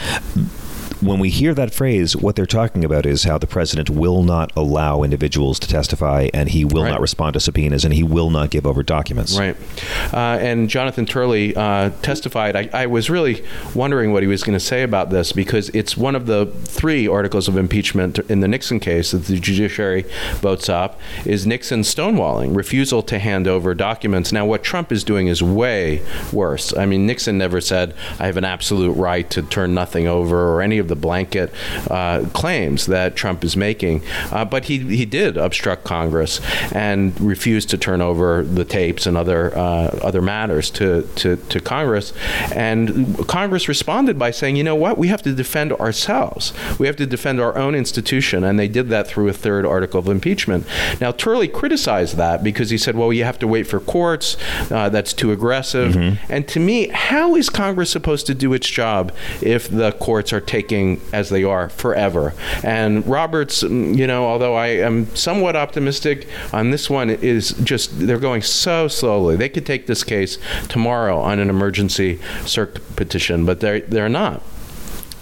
When 1.01 1.19
we 1.19 1.29
hear 1.29 1.53
that 1.53 1.73
phrase, 1.73 2.15
what 2.15 2.35
they're 2.35 2.45
talking 2.45 2.83
about 2.83 3.05
is 3.05 3.23
how 3.23 3.37
the 3.37 3.47
president 3.47 3.89
will 3.89 4.21
not 4.21 4.51
allow 4.55 5.01
individuals 5.03 5.57
to 5.59 5.67
testify, 5.67 6.27
and 6.33 6.49
he 6.49 6.65
will 6.65 6.83
Right. 6.83 6.91
not 6.91 6.99
respond 6.99 7.35
to 7.35 7.39
subpoenas, 7.39 7.85
and 7.85 7.93
he 7.93 8.03
will 8.03 8.29
not 8.29 8.49
give 8.49 8.67
over 8.67 8.83
documents. 8.83 9.39
Right. 9.39 9.55
Uh, 10.13 10.17
and 10.41 10.69
Jonathan 10.69 11.05
Turley 11.05 11.55
uh, 11.55 11.91
testified. 12.01 12.57
I, 12.57 12.69
I 12.73 12.85
was 12.87 13.09
really 13.09 13.43
wondering 13.73 14.11
what 14.11 14.23
he 14.23 14.27
was 14.27 14.43
going 14.43 14.57
to 14.57 14.59
say 14.59 14.83
about 14.83 15.09
this 15.09 15.31
because 15.31 15.69
it's 15.69 15.95
one 15.95 16.15
of 16.15 16.25
the 16.25 16.47
three 16.65 17.07
articles 17.07 17.47
of 17.47 17.55
impeachment 17.55 18.19
in 18.29 18.41
the 18.41 18.47
Nixon 18.49 18.81
case 18.81 19.11
that 19.11 19.25
the 19.25 19.39
judiciary 19.39 20.05
votes 20.41 20.67
up 20.67 20.99
is 21.25 21.47
Nixon 21.47 21.81
stonewalling, 21.81 22.53
refusal 22.57 23.01
to 23.03 23.19
hand 23.19 23.47
over 23.47 23.73
documents. 23.73 24.33
Now, 24.33 24.45
what 24.45 24.63
Trump 24.63 24.91
is 24.91 25.05
doing 25.05 25.27
is 25.27 25.41
way 25.41 26.01
worse. 26.33 26.75
I 26.75 26.85
mean, 26.85 27.07
Nixon 27.07 27.37
never 27.37 27.61
said, 27.61 27.93
I 28.19 28.25
have 28.25 28.35
an 28.35 28.43
absolute 28.43 28.93
right 28.97 29.29
to 29.29 29.41
turn 29.43 29.73
nothing 29.73 30.05
over 30.05 30.53
or 30.53 30.61
any 30.61 30.77
of 30.77 30.88
the 30.89 30.95
blanket 30.95 31.53
uh, 31.89 32.25
claims 32.33 32.85
that 32.87 33.15
Trump 33.15 33.43
is 33.43 33.55
making. 33.55 34.01
Uh, 34.31 34.45
but 34.45 34.65
he, 34.65 34.79
he 34.79 35.05
did 35.05 35.37
obstruct 35.37 35.83
Congress 35.83 36.41
and 36.73 37.19
refused 37.21 37.69
to 37.69 37.77
turn 37.77 38.01
over 38.01 38.43
the 38.43 38.65
tapes 38.65 39.05
and 39.05 39.15
other 39.17 39.57
uh, 39.57 39.87
other 40.03 40.21
matters 40.21 40.69
to, 40.71 41.07
to, 41.15 41.35
to 41.35 41.59
Congress. 41.59 42.13
And 42.53 43.17
Congress 43.27 43.67
responded 43.67 44.17
by 44.17 44.31
saying, 44.31 44.55
you 44.55 44.63
know 44.63 44.75
what, 44.75 44.97
we 44.97 45.07
have 45.07 45.21
to 45.23 45.33
defend 45.33 45.71
ourselves. 45.73 46.53
We 46.79 46.87
have 46.87 46.95
to 46.97 47.05
defend 47.05 47.39
our 47.39 47.57
own 47.57 47.75
institution. 47.75 48.43
And 48.43 48.59
they 48.59 48.67
did 48.67 48.89
that 48.89 49.07
through 49.07 49.27
a 49.29 49.33
third 49.33 49.65
article 49.65 49.99
of 49.99 50.07
impeachment. 50.07 50.65
Now, 50.99 51.11
Turley 51.11 51.47
criticized 51.47 52.15
that 52.17 52.43
because 52.43 52.69
he 52.69 52.77
said, 52.77 52.95
well, 52.95 53.13
you 53.13 53.23
have 53.23 53.39
to 53.39 53.47
wait 53.47 53.65
for 53.67 53.79
courts. 53.79 54.37
Uh, 54.71 54.89
that's 54.89 55.13
too 55.13 55.31
aggressive. 55.31 55.95
And 56.29 56.47
to 56.47 56.59
me, 56.59 56.87
how 56.89 57.35
is 57.35 57.49
Congress 57.49 57.89
supposed 57.89 58.25
to 58.27 58.35
do 58.35 58.53
its 58.53 58.67
job 58.67 59.13
if 59.41 59.69
the 59.69 59.91
courts 59.93 60.31
are 60.33 60.41
taking, 60.41 60.78
as 61.13 61.29
they 61.29 61.43
are, 61.43 61.69
forever? 61.69 62.33
And 62.63 63.05
Roberts, 63.07 63.63
mm, 63.63 63.97
you 63.97 64.07
know, 64.07 64.25
although 64.25 64.55
I 64.55 64.67
am 64.67 65.13
somewhat 65.15 65.55
optimistic 65.55 66.27
on 66.53 66.71
this 66.71 66.89
one, 66.89 67.09
is 67.09 67.51
just 67.63 67.99
they're 67.99 68.19
going 68.19 68.41
so 68.41 68.87
slowly. 68.87 69.35
They 69.35 69.49
could 69.49 69.65
take 69.65 69.87
this 69.87 70.03
case 70.03 70.37
tomorrow 70.67 71.19
on 71.19 71.39
an 71.39 71.49
emergency 71.49 72.17
cert 72.43 72.79
petition, 72.95 73.45
but 73.45 73.59
they're 73.59 73.81
they're 73.81 74.09
not. 74.09 74.41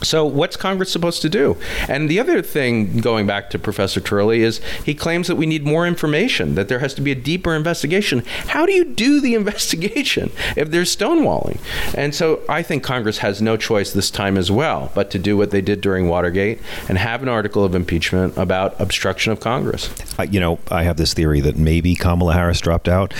So, 0.03 0.25
what's 0.25 0.55
Congress 0.55 0.91
supposed 0.91 1.21
to 1.23 1.29
do? 1.29 1.57
And 1.89 2.07
the 2.09 2.19
other 2.19 2.41
thing, 2.41 2.99
going 2.99 3.25
back 3.25 3.49
to 3.51 3.59
Professor 3.59 3.99
Turley, 3.99 4.43
is 4.43 4.59
he 4.85 4.93
claims 4.93 5.27
that 5.27 5.35
we 5.35 5.45
need 5.45 5.65
more 5.65 5.87
information, 5.87 6.55
that 6.55 6.67
there 6.67 6.79
has 6.79 6.93
to 6.95 7.01
be 7.01 7.11
a 7.11 7.15
deeper 7.15 7.55
investigation. 7.55 8.23
How 8.47 8.65
do 8.65 8.73
you 8.73 8.85
do 8.85 9.19
the 9.19 9.33
investigation 9.41 10.31
if 10.55 10.69
there's 10.71 10.95
stonewalling? 10.95 11.57
And 11.95 12.13
so, 12.13 12.41
I 12.47 12.61
think 12.61 12.83
Congress 12.83 13.19
has 13.19 13.41
no 13.41 13.57
choice 13.57 13.91
this 13.91 14.11
time 14.11 14.37
as 14.37 14.51
well 14.51 14.91
but 14.93 15.09
to 15.11 15.19
do 15.19 15.35
what 15.35 15.51
they 15.51 15.61
did 15.61 15.81
during 15.81 16.07
Watergate 16.07 16.59
and 16.87 16.97
have 16.97 17.23
an 17.23 17.29
article 17.29 17.63
of 17.63 17.73
impeachment 17.75 18.37
about 18.37 18.79
obstruction 18.79 19.31
of 19.31 19.39
Congress. 19.39 19.89
You 20.29 20.39
know, 20.39 20.59
I 20.69 20.83
have 20.83 20.97
this 20.97 21.13
theory 21.13 21.41
that 21.41 21.57
maybe 21.57 21.95
Kamala 21.95 22.33
Harris 22.33 22.61
dropped 22.61 22.87
out 22.87 23.13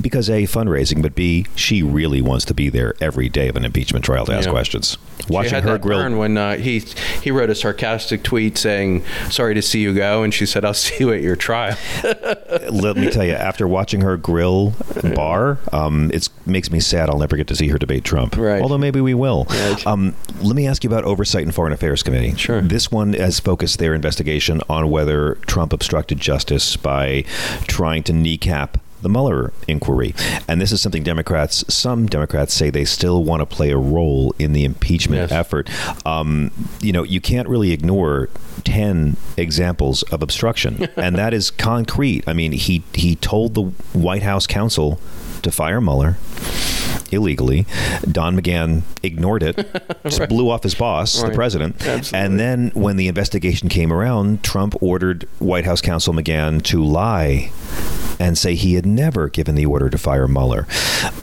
because 0.00 0.28
A, 0.30 0.42
fundraising, 0.42 1.02
but 1.02 1.14
B, 1.14 1.46
she 1.56 1.82
really 1.82 2.20
wants 2.22 2.44
to 2.46 2.54
be 2.54 2.68
there 2.68 2.94
every 3.00 3.28
day 3.28 3.48
of 3.48 3.56
an 3.56 3.64
impeachment 3.64 4.04
trial 4.04 4.26
to 4.26 4.32
ask 4.32 4.46
Yeah. 4.46 4.52
questions. 4.52 4.96
Watching 5.28 5.62
her 5.62 5.78
grill. 5.78 6.01
Burn 6.02 6.18
when 6.18 6.36
uh, 6.36 6.56
he 6.56 6.80
he 7.22 7.30
wrote 7.30 7.50
a 7.50 7.54
sarcastic 7.54 8.22
tweet 8.22 8.58
saying, 8.58 9.04
"Sorry 9.30 9.54
to 9.54 9.62
see 9.62 9.80
you 9.80 9.94
go," 9.94 10.22
and 10.22 10.32
she 10.32 10.46
said, 10.46 10.64
"I'll 10.64 10.74
see 10.74 10.96
you 11.00 11.12
at 11.12 11.22
your 11.22 11.36
trial." 11.36 11.76
let 12.70 12.96
me 12.96 13.10
tell 13.10 13.24
you, 13.24 13.32
after 13.32 13.66
watching 13.66 14.00
her 14.00 14.16
grill 14.16 14.74
Barr, 15.14 15.58
um, 15.72 16.10
it 16.12 16.28
makes 16.46 16.70
me 16.70 16.80
sad. 16.80 17.08
I'll 17.08 17.18
never 17.18 17.36
get 17.36 17.46
to 17.48 17.56
see 17.56 17.68
her 17.68 17.78
debate 17.78 18.04
Trump. 18.04 18.36
Right. 18.36 18.62
Although 18.62 18.78
maybe 18.78 19.00
we 19.00 19.14
will. 19.14 19.46
Right. 19.48 19.86
Um, 19.86 20.14
let 20.40 20.56
me 20.56 20.66
ask 20.66 20.84
you 20.84 20.90
about 20.90 21.04
Oversight 21.04 21.42
and 21.42 21.54
Foreign 21.54 21.72
Affairs 21.72 22.02
Committee. 22.02 22.34
Sure. 22.36 22.60
This 22.60 22.90
one 22.90 23.12
has 23.14 23.40
focused 23.40 23.78
their 23.78 23.94
investigation 23.94 24.60
on 24.68 24.90
whether 24.90 25.34
Trump 25.46 25.72
obstructed 25.72 26.18
justice 26.18 26.76
by 26.76 27.22
trying 27.66 28.02
to 28.04 28.12
kneecap 28.12 28.78
the 29.02 29.08
Mueller 29.08 29.52
inquiry. 29.68 30.14
And 30.48 30.60
this 30.60 30.72
is 30.72 30.80
something 30.80 31.02
Democrats, 31.02 31.64
some 31.72 32.06
Democrats 32.06 32.54
say 32.54 32.70
they 32.70 32.84
still 32.84 33.22
want 33.24 33.40
to 33.40 33.46
play 33.46 33.70
a 33.70 33.76
role 33.76 34.34
in 34.38 34.52
the 34.52 34.64
impeachment 34.64 35.22
Yes. 35.22 35.32
effort. 35.32 35.68
Um, 36.06 36.50
you 36.80 36.92
know, 36.92 37.02
you 37.02 37.20
can't 37.20 37.48
really 37.48 37.72
ignore 37.72 38.28
10 38.64 39.16
examples 39.36 40.02
of 40.04 40.22
obstruction, 40.22 40.88
and 40.96 41.16
that 41.16 41.34
is 41.34 41.50
concrete. 41.50 42.24
I 42.26 42.32
mean, 42.32 42.52
he, 42.52 42.82
he 42.94 43.16
told 43.16 43.54
the 43.54 43.62
White 43.98 44.22
House 44.22 44.46
counsel 44.46 45.00
to 45.42 45.50
fire 45.50 45.80
Mueller 45.80 46.16
illegally. 47.12 47.66
Don 48.10 48.40
McGahn 48.40 48.82
ignored 49.02 49.42
it, 49.42 49.56
just 50.04 50.28
blew 50.28 50.50
off 50.50 50.62
his 50.62 50.74
boss, 50.74 51.22
the 51.22 51.30
president. 51.30 51.76
Absolutely. 51.86 52.18
And 52.18 52.40
then 52.40 52.70
when 52.74 52.96
the 52.96 53.08
investigation 53.08 53.68
came 53.68 53.92
around, 53.92 54.42
Trump 54.42 54.80
ordered 54.82 55.28
White 55.38 55.64
House 55.64 55.80
counsel 55.80 56.14
McGahn 56.14 56.62
to 56.64 56.82
lie 56.82 57.50
and 58.18 58.38
say 58.38 58.54
he 58.54 58.74
had 58.74 58.86
never 58.86 59.28
given 59.28 59.54
the 59.54 59.66
order 59.66 59.90
to 59.90 59.98
fire 59.98 60.28
Mueller. 60.28 60.66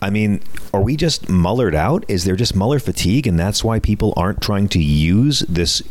I 0.02 0.10
mean, 0.10 0.42
are 0.74 0.82
we 0.82 0.98
just 0.98 1.28
Mullered 1.28 1.76
out? 1.76 2.04
Is 2.08 2.26
there 2.26 2.36
just 2.36 2.56
Mueller 2.56 2.80
fatigue, 2.80 3.26
and 3.26 3.40
that's 3.40 3.64
why 3.64 3.80
people 3.80 4.14
aren't 4.18 4.42
trying 4.42 4.68
to 4.70 4.80
use 4.80 5.40
this 5.48 5.82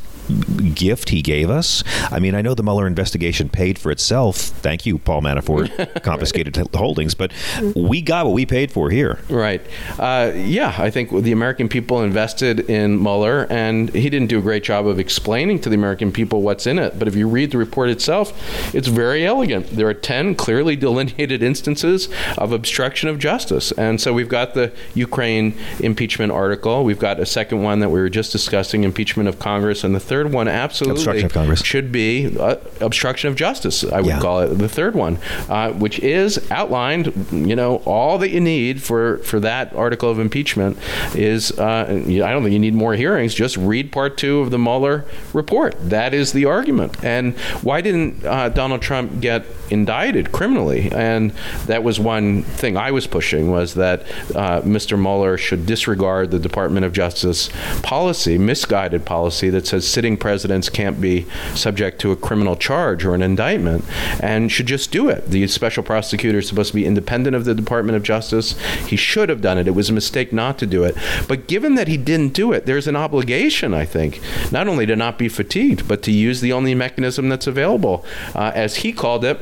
gift 0.74 1.10
he 1.10 1.22
gave 1.22 1.50
us? 1.50 1.82
I 2.10 2.18
mean, 2.18 2.34
I 2.34 2.42
know 2.42 2.54
the 2.54 2.62
Mueller 2.62 2.86
investigation 2.86 3.48
paid 3.48 3.78
for 3.78 3.90
itself. 3.90 4.36
Thank 4.36 4.86
you, 4.86 4.98
Paul 4.98 5.22
Manafort, 5.22 6.02
confiscated 6.02 6.58
h- 6.58 6.66
holdings, 6.74 7.14
but 7.14 7.32
we 7.74 8.02
got 8.02 8.26
what 8.26 8.34
we 8.34 8.46
paid 8.46 8.70
for 8.70 8.90
here. 8.90 9.18
Right. 9.28 9.60
Uh, 9.98 10.32
yeah, 10.34 10.74
I 10.78 10.90
think 10.90 11.10
the 11.10 11.32
American 11.32 11.68
people 11.68 12.02
invested 12.02 12.60
in 12.70 13.02
Mueller, 13.02 13.46
and 13.50 13.90
he 13.90 14.10
didn't 14.10 14.28
do 14.28 14.38
a 14.38 14.42
great 14.42 14.64
job 14.64 14.86
of 14.86 14.98
explaining 14.98 15.60
to 15.60 15.68
the 15.68 15.74
American 15.74 16.12
people 16.12 16.42
what's 16.42 16.66
in 16.66 16.78
it. 16.78 16.98
But 16.98 17.08
if 17.08 17.14
you 17.14 17.28
read 17.28 17.50
the 17.50 17.58
report 17.58 17.88
itself, 17.88 18.74
it's 18.74 18.88
very 18.88 19.26
elegant. 19.26 19.70
There 19.70 19.88
are 19.88 19.94
10 19.94 20.34
clearly 20.34 20.76
delineated 20.76 21.42
instances 21.42 22.08
of 22.36 22.52
obstruction 22.52 23.08
of 23.08 23.18
justice. 23.18 23.72
And 23.72 24.00
so 24.00 24.12
we've 24.12 24.28
got 24.28 24.54
the 24.54 24.72
Ukraine 24.94 25.56
impeachment 25.80 26.32
article. 26.32 26.84
We've 26.84 26.98
got 26.98 27.20
a 27.20 27.26
second 27.26 27.62
one 27.62 27.80
that 27.80 27.90
we 27.90 28.00
were 28.00 28.08
just 28.08 28.32
discussing, 28.32 28.84
impeachment 28.84 29.28
of 29.28 29.38
Congress. 29.38 29.84
And 29.84 29.94
the 29.94 30.00
third 30.00 30.17
one, 30.26 30.48
absolutely, 30.48 31.00
Obstruction 31.00 31.26
of 31.26 31.32
Congress. 31.32 31.62
should 31.62 31.92
be 31.92 32.36
uh, 32.38 32.56
obstruction 32.80 33.28
of 33.30 33.36
justice, 33.36 33.84
I 33.84 34.00
would 34.00 34.06
Yeah. 34.08 34.20
call 34.20 34.40
it 34.40 34.48
the 34.58 34.68
third 34.68 34.94
one, 34.96 35.18
uh, 35.48 35.70
which 35.72 35.98
is 36.00 36.40
outlined. 36.50 37.12
You 37.32 37.54
know, 37.54 37.76
all 37.84 38.18
that 38.18 38.30
you 38.30 38.40
need 38.40 38.82
for 38.82 39.18
for 39.18 39.38
that 39.40 39.72
article 39.74 40.10
of 40.10 40.18
impeachment 40.18 40.76
is. 41.14 41.52
Uh, 41.58 41.86
I 41.88 42.30
don't 42.32 42.42
think 42.42 42.52
you 42.52 42.58
need 42.58 42.74
more 42.74 42.94
hearings. 42.94 43.34
Just 43.34 43.56
read 43.56 43.92
part 43.92 44.16
two 44.16 44.40
of 44.40 44.50
the 44.50 44.58
Mueller 44.58 45.04
report. 45.32 45.74
That 45.80 46.12
is 46.14 46.32
the 46.32 46.44
argument. 46.46 46.96
And 47.04 47.36
why 47.62 47.80
didn't 47.80 48.24
uh, 48.24 48.48
Donald 48.48 48.82
Trump 48.82 49.20
get 49.20 49.44
indicted 49.70 50.32
criminally? 50.32 50.90
And 50.92 51.32
that 51.66 51.82
was 51.82 52.00
one 52.00 52.42
thing 52.42 52.76
I 52.76 52.90
was 52.90 53.06
pushing 53.06 53.50
was 53.50 53.74
that 53.74 54.02
uh, 54.34 54.62
Mr. 54.62 54.98
Mueller 54.98 55.38
should 55.38 55.66
disregard 55.66 56.30
the 56.30 56.38
Department 56.38 56.84
of 56.84 56.92
Justice 56.92 57.50
policy, 57.82 58.38
misguided 58.38 59.04
policy 59.04 59.50
that 59.50 59.66
says 59.66 59.86
sitting 59.86 60.16
presidents 60.16 60.68
can't 60.68 61.00
be 61.00 61.26
subject 61.54 62.00
to 62.00 62.12
a 62.12 62.16
criminal 62.16 62.56
charge 62.56 63.04
or 63.04 63.14
an 63.14 63.22
indictment 63.22 63.84
and 64.20 64.50
should 64.50 64.66
just 64.66 64.90
do 64.90 65.08
it. 65.08 65.26
The 65.30 65.46
special 65.48 65.82
prosecutor 65.82 66.38
is 66.38 66.48
supposed 66.48 66.70
to 66.70 66.74
be 66.74 66.86
independent 66.86 67.36
of 67.36 67.44
the 67.44 67.54
Department 67.54 67.96
of 67.96 68.02
Justice. 68.02 68.58
He 68.86 68.96
should 68.96 69.28
have 69.28 69.40
done 69.40 69.58
it. 69.58 69.66
It 69.66 69.74
was 69.74 69.90
a 69.90 69.92
mistake 69.92 70.32
not 70.32 70.58
to 70.58 70.66
do 70.66 70.84
it. 70.84 70.96
But 71.26 71.46
given 71.46 71.74
that 71.74 71.88
he 71.88 71.96
didn't 71.96 72.32
do 72.32 72.52
it, 72.52 72.66
there's 72.66 72.86
an 72.86 72.96
obligation, 72.96 73.74
I 73.74 73.84
think, 73.84 74.20
not 74.52 74.68
only 74.68 74.86
to 74.86 74.96
not 74.96 75.18
be 75.18 75.28
fatigued, 75.28 75.88
but 75.88 76.02
to 76.02 76.12
use 76.12 76.40
the 76.40 76.52
only 76.52 76.74
mechanism 76.74 77.28
that's 77.28 77.46
available, 77.46 78.04
uh, 78.34 78.52
as 78.54 78.76
he 78.76 78.92
called 78.92 79.24
it 79.24 79.38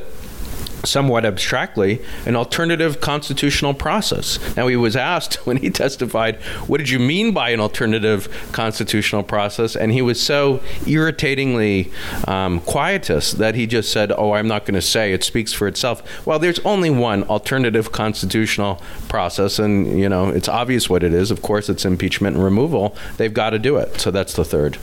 somewhat 0.83 1.25
abstractly, 1.25 2.01
an 2.25 2.35
alternative 2.35 3.01
constitutional 3.01 3.73
process. 3.73 4.39
Now, 4.55 4.67
he 4.67 4.75
was 4.75 4.95
asked 4.95 5.35
when 5.45 5.57
he 5.57 5.69
testified, 5.69 6.37
What 6.67 6.77
did 6.77 6.89
you 6.89 6.99
mean 6.99 7.33
by 7.33 7.49
an 7.49 7.59
alternative 7.59 8.29
constitutional 8.51 9.23
process? 9.23 9.75
And 9.75 9.91
he 9.91 10.01
was 10.01 10.21
so 10.21 10.61
irritatingly 10.85 11.91
um, 12.27 12.61
quietist 12.61 13.37
that 13.37 13.55
he 13.55 13.67
just 13.67 13.91
said, 13.91 14.11
Oh, 14.11 14.33
I'm 14.33 14.47
not 14.47 14.65
going 14.65 14.75
to 14.75 14.81
say. 14.81 15.13
It 15.13 15.23
speaks 15.23 15.53
for 15.53 15.67
itself. 15.67 16.25
Well, 16.25 16.39
there's 16.39 16.59
only 16.59 16.89
one 16.89 17.23
alternative 17.23 17.91
constitutional 17.91 18.81
process, 19.07 19.59
and, 19.59 19.99
you 19.99 20.09
know, 20.09 20.29
it's 20.29 20.49
obvious 20.49 20.89
what 20.89 21.03
it 21.03 21.13
is. 21.13 21.31
Of 21.31 21.41
course, 21.41 21.69
it's 21.69 21.85
impeachment 21.85 22.35
and 22.35 22.43
removal. 22.43 22.95
They've 23.17 23.33
got 23.33 23.51
to 23.51 23.59
do 23.59 23.77
it. 23.77 23.99
So 23.99 24.11
that's 24.11 24.33
the 24.33 24.45
third. 24.45 24.75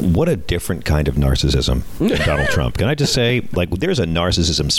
What 0.00 0.28
a 0.28 0.36
different 0.36 0.84
kind 0.84 1.08
of 1.08 1.16
narcissism 1.16 1.82
Donald 2.24 2.48
Trump. 2.48 2.78
Can 2.78 2.88
I 2.88 2.94
just 2.94 3.12
say, 3.12 3.46
like, 3.52 3.70
there's 3.70 3.98
a 3.98 4.06
narcissism 4.06 4.70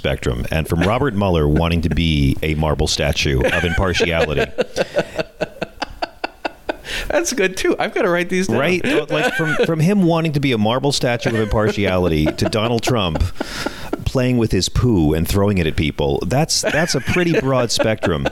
and 0.51 0.67
from 0.67 0.81
Robert 0.81 1.13
Mueller 1.13 1.47
wanting 1.47 1.81
to 1.81 1.89
be 1.89 2.37
a 2.43 2.55
marble 2.55 2.87
statue 2.87 3.41
of 3.41 3.63
impartiality, 3.63 4.51
That's 7.07 7.33
good, 7.33 7.57
too. 7.57 7.75
I've 7.79 7.93
got 7.93 8.03
to 8.03 8.09
write 8.09 8.29
these 8.29 8.47
down. 8.47 8.57
right? 8.59 8.83
Like 9.09 9.33
from 9.33 9.55
from 9.65 9.79
him 9.79 10.03
wanting 10.03 10.33
to 10.33 10.39
be 10.39 10.51
a 10.51 10.57
marble 10.57 10.91
statue 10.91 11.29
of 11.29 11.35
impartiality 11.35 12.25
to 12.25 12.45
Donald 12.49 12.83
Trump 12.83 13.21
playing 14.05 14.37
with 14.37 14.51
his 14.51 14.69
poo 14.69 15.13
and 15.13 15.27
throwing 15.27 15.57
it 15.57 15.67
at 15.67 15.75
people. 15.75 16.19
That's 16.25 16.61
that's 16.61 16.95
a 16.95 17.01
pretty 17.01 17.39
broad 17.39 17.71
spectrum 17.71 18.27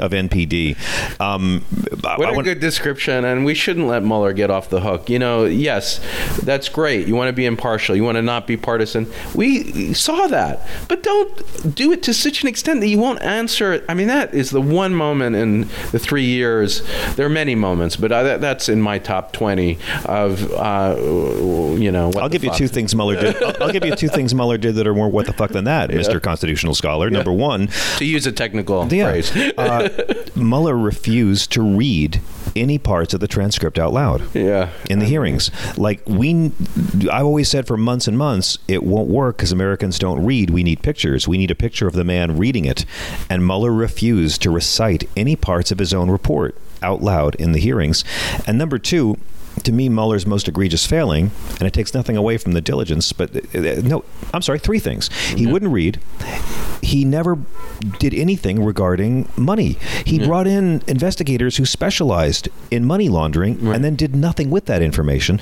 of 0.00 0.12
NPD. 0.12 0.76
Um, 1.20 1.64
What 2.02 2.20
I 2.28 2.30
a 2.30 2.34
want- 2.34 2.44
good 2.44 2.60
description, 2.60 3.24
and 3.24 3.44
we 3.44 3.54
shouldn't 3.54 3.86
let 3.86 4.02
Mueller 4.02 4.32
get 4.32 4.50
off 4.50 4.68
the 4.70 4.80
hook. 4.80 5.08
You 5.10 5.18
know, 5.18 5.44
yes, 5.44 6.00
that's 6.42 6.68
great. 6.68 7.06
You 7.06 7.14
want 7.16 7.28
to 7.28 7.32
be 7.32 7.46
impartial. 7.46 7.94
You 7.96 8.04
want 8.04 8.16
to 8.16 8.22
not 8.22 8.46
be 8.46 8.56
partisan. 8.56 9.10
We 9.34 9.92
saw 9.94 10.26
that, 10.28 10.66
but 10.88 11.02
don't 11.02 11.74
do 11.74 11.92
it 11.92 12.02
to 12.04 12.14
such 12.14 12.42
an 12.42 12.48
extent 12.48 12.80
that 12.80 12.88
you 12.88 12.98
won't 12.98 13.22
answer. 13.22 13.84
I 13.88 13.94
mean, 13.94 14.08
that 14.08 14.34
is 14.34 14.50
the 14.50 14.60
one 14.60 14.94
moment 14.94 15.36
in 15.36 15.60
the 15.92 15.98
three 15.98 16.24
years. 16.24 16.82
There 17.16 17.26
are 17.26 17.30
many 17.30 17.54
moments, 17.54 17.96
but 17.96 18.12
I, 18.12 18.22
that, 18.22 18.40
that's 18.40 18.68
in 18.68 18.80
my 18.80 18.98
top 18.98 19.32
twenty 19.32 19.78
of 20.06 20.50
uh, 20.52 20.96
you 20.98 21.90
know. 21.90 22.08
what 22.08 22.18
I'll 22.18 22.28
the 22.28 22.38
give 22.38 22.44
you 22.44 22.52
two 22.54 22.68
things 22.68 22.94
Mueller 22.94 23.20
did. 23.20 23.42
I'll, 23.42 23.64
I'll 23.64 23.72
give 23.72 23.84
you 23.84 23.94
two 23.94 24.08
things 24.08 24.34
Mueller 24.34 24.58
did 24.58 24.74
that 24.76 24.86
are 24.86 24.94
more 24.94 25.08
what 25.08 25.26
the 25.26 25.32
fuck 25.32 25.50
than 25.50 25.64
that, 25.64 25.90
Mr. 26.00 26.20
Constitutional 26.22 26.74
Scholar. 26.74 27.10
Number 27.10 27.32
one, 27.32 27.68
to 27.98 28.04
use 28.04 28.26
a 28.26 28.32
technical 28.32 28.86
Yeah. 28.92 29.10
phrase. 29.10 29.36
uh, 29.58 29.88
Mueller 30.36 30.76
refused 30.76 31.52
to 31.52 31.62
read 31.62 31.89
any 32.56 32.78
parts 32.78 33.14
of 33.14 33.20
the 33.20 33.28
transcript 33.28 33.78
out 33.78 33.92
loud. 33.92 34.22
Yeah. 34.34 34.70
In 34.88 34.98
the 34.98 35.06
hearings, 35.06 35.50
like 35.76 36.00
we, 36.06 36.52
I've 37.10 37.24
always 37.24 37.48
said 37.48 37.66
for 37.66 37.76
months 37.76 38.08
and 38.08 38.16
months, 38.16 38.58
it 38.68 38.82
won't 38.82 39.08
work 39.08 39.36
because 39.36 39.52
Americans 39.52 39.98
don't 39.98 40.24
read. 40.24 40.50
We 40.50 40.62
need 40.62 40.82
pictures. 40.82 41.28
We 41.28 41.38
need 41.38 41.50
a 41.50 41.54
picture 41.54 41.86
of 41.86 41.94
the 41.94 42.04
man 42.04 42.38
reading 42.38 42.64
it, 42.64 42.84
and 43.28 43.46
Mueller 43.46 43.72
refused 43.72 44.42
to 44.42 44.50
recite 44.50 45.08
any 45.16 45.36
parts 45.36 45.70
of 45.70 45.78
his 45.78 45.92
own 45.92 46.10
report 46.10 46.56
out 46.82 47.02
loud 47.02 47.34
in 47.36 47.52
the 47.52 47.60
hearings. 47.60 48.04
And 48.46 48.58
number 48.58 48.78
two. 48.78 49.18
To 49.64 49.72
me, 49.72 49.88
Mueller's 49.88 50.26
most 50.26 50.48
egregious 50.48 50.86
failing, 50.86 51.30
and 51.58 51.62
it 51.62 51.72
takes 51.72 51.92
nothing 51.92 52.16
away 52.16 52.38
from 52.38 52.52
the 52.52 52.60
diligence, 52.60 53.12
but 53.12 53.36
uh, 53.54 53.80
no, 53.82 54.04
I'm 54.32 54.42
sorry, 54.42 54.58
three 54.58 54.78
things. 54.78 55.08
He 55.34 55.46
wouldn't 55.46 55.72
read, 55.72 56.00
he 56.82 57.04
never 57.04 57.38
did 57.98 58.14
anything 58.14 58.64
regarding 58.64 59.28
money. 59.36 59.78
He 60.06 60.18
brought 60.18 60.46
in 60.46 60.82
investigators 60.86 61.56
who 61.56 61.66
specialized 61.66 62.48
in 62.70 62.84
money 62.84 63.08
laundering 63.08 63.66
and 63.74 63.84
then 63.84 63.96
did 63.96 64.14
nothing 64.14 64.50
with 64.50 64.66
that 64.66 64.82
information. 64.82 65.40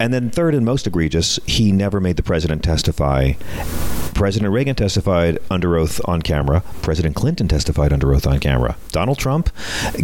And 0.00 0.12
then, 0.14 0.30
third 0.30 0.54
and 0.54 0.64
most 0.64 0.86
egregious, 0.86 1.38
he 1.46 1.72
never 1.72 2.00
made 2.00 2.16
the 2.16 2.22
president 2.22 2.62
testify 2.64 3.32
President 4.18 4.52
Reagan 4.52 4.74
testified 4.74 5.38
under 5.48 5.76
oath 5.76 6.00
on 6.06 6.22
camera. 6.22 6.64
President 6.82 7.14
Clinton 7.14 7.46
testified 7.46 7.92
under 7.92 8.12
oath 8.12 8.26
on 8.26 8.40
camera. 8.40 8.76
Donald 8.90 9.16
Trump 9.16 9.48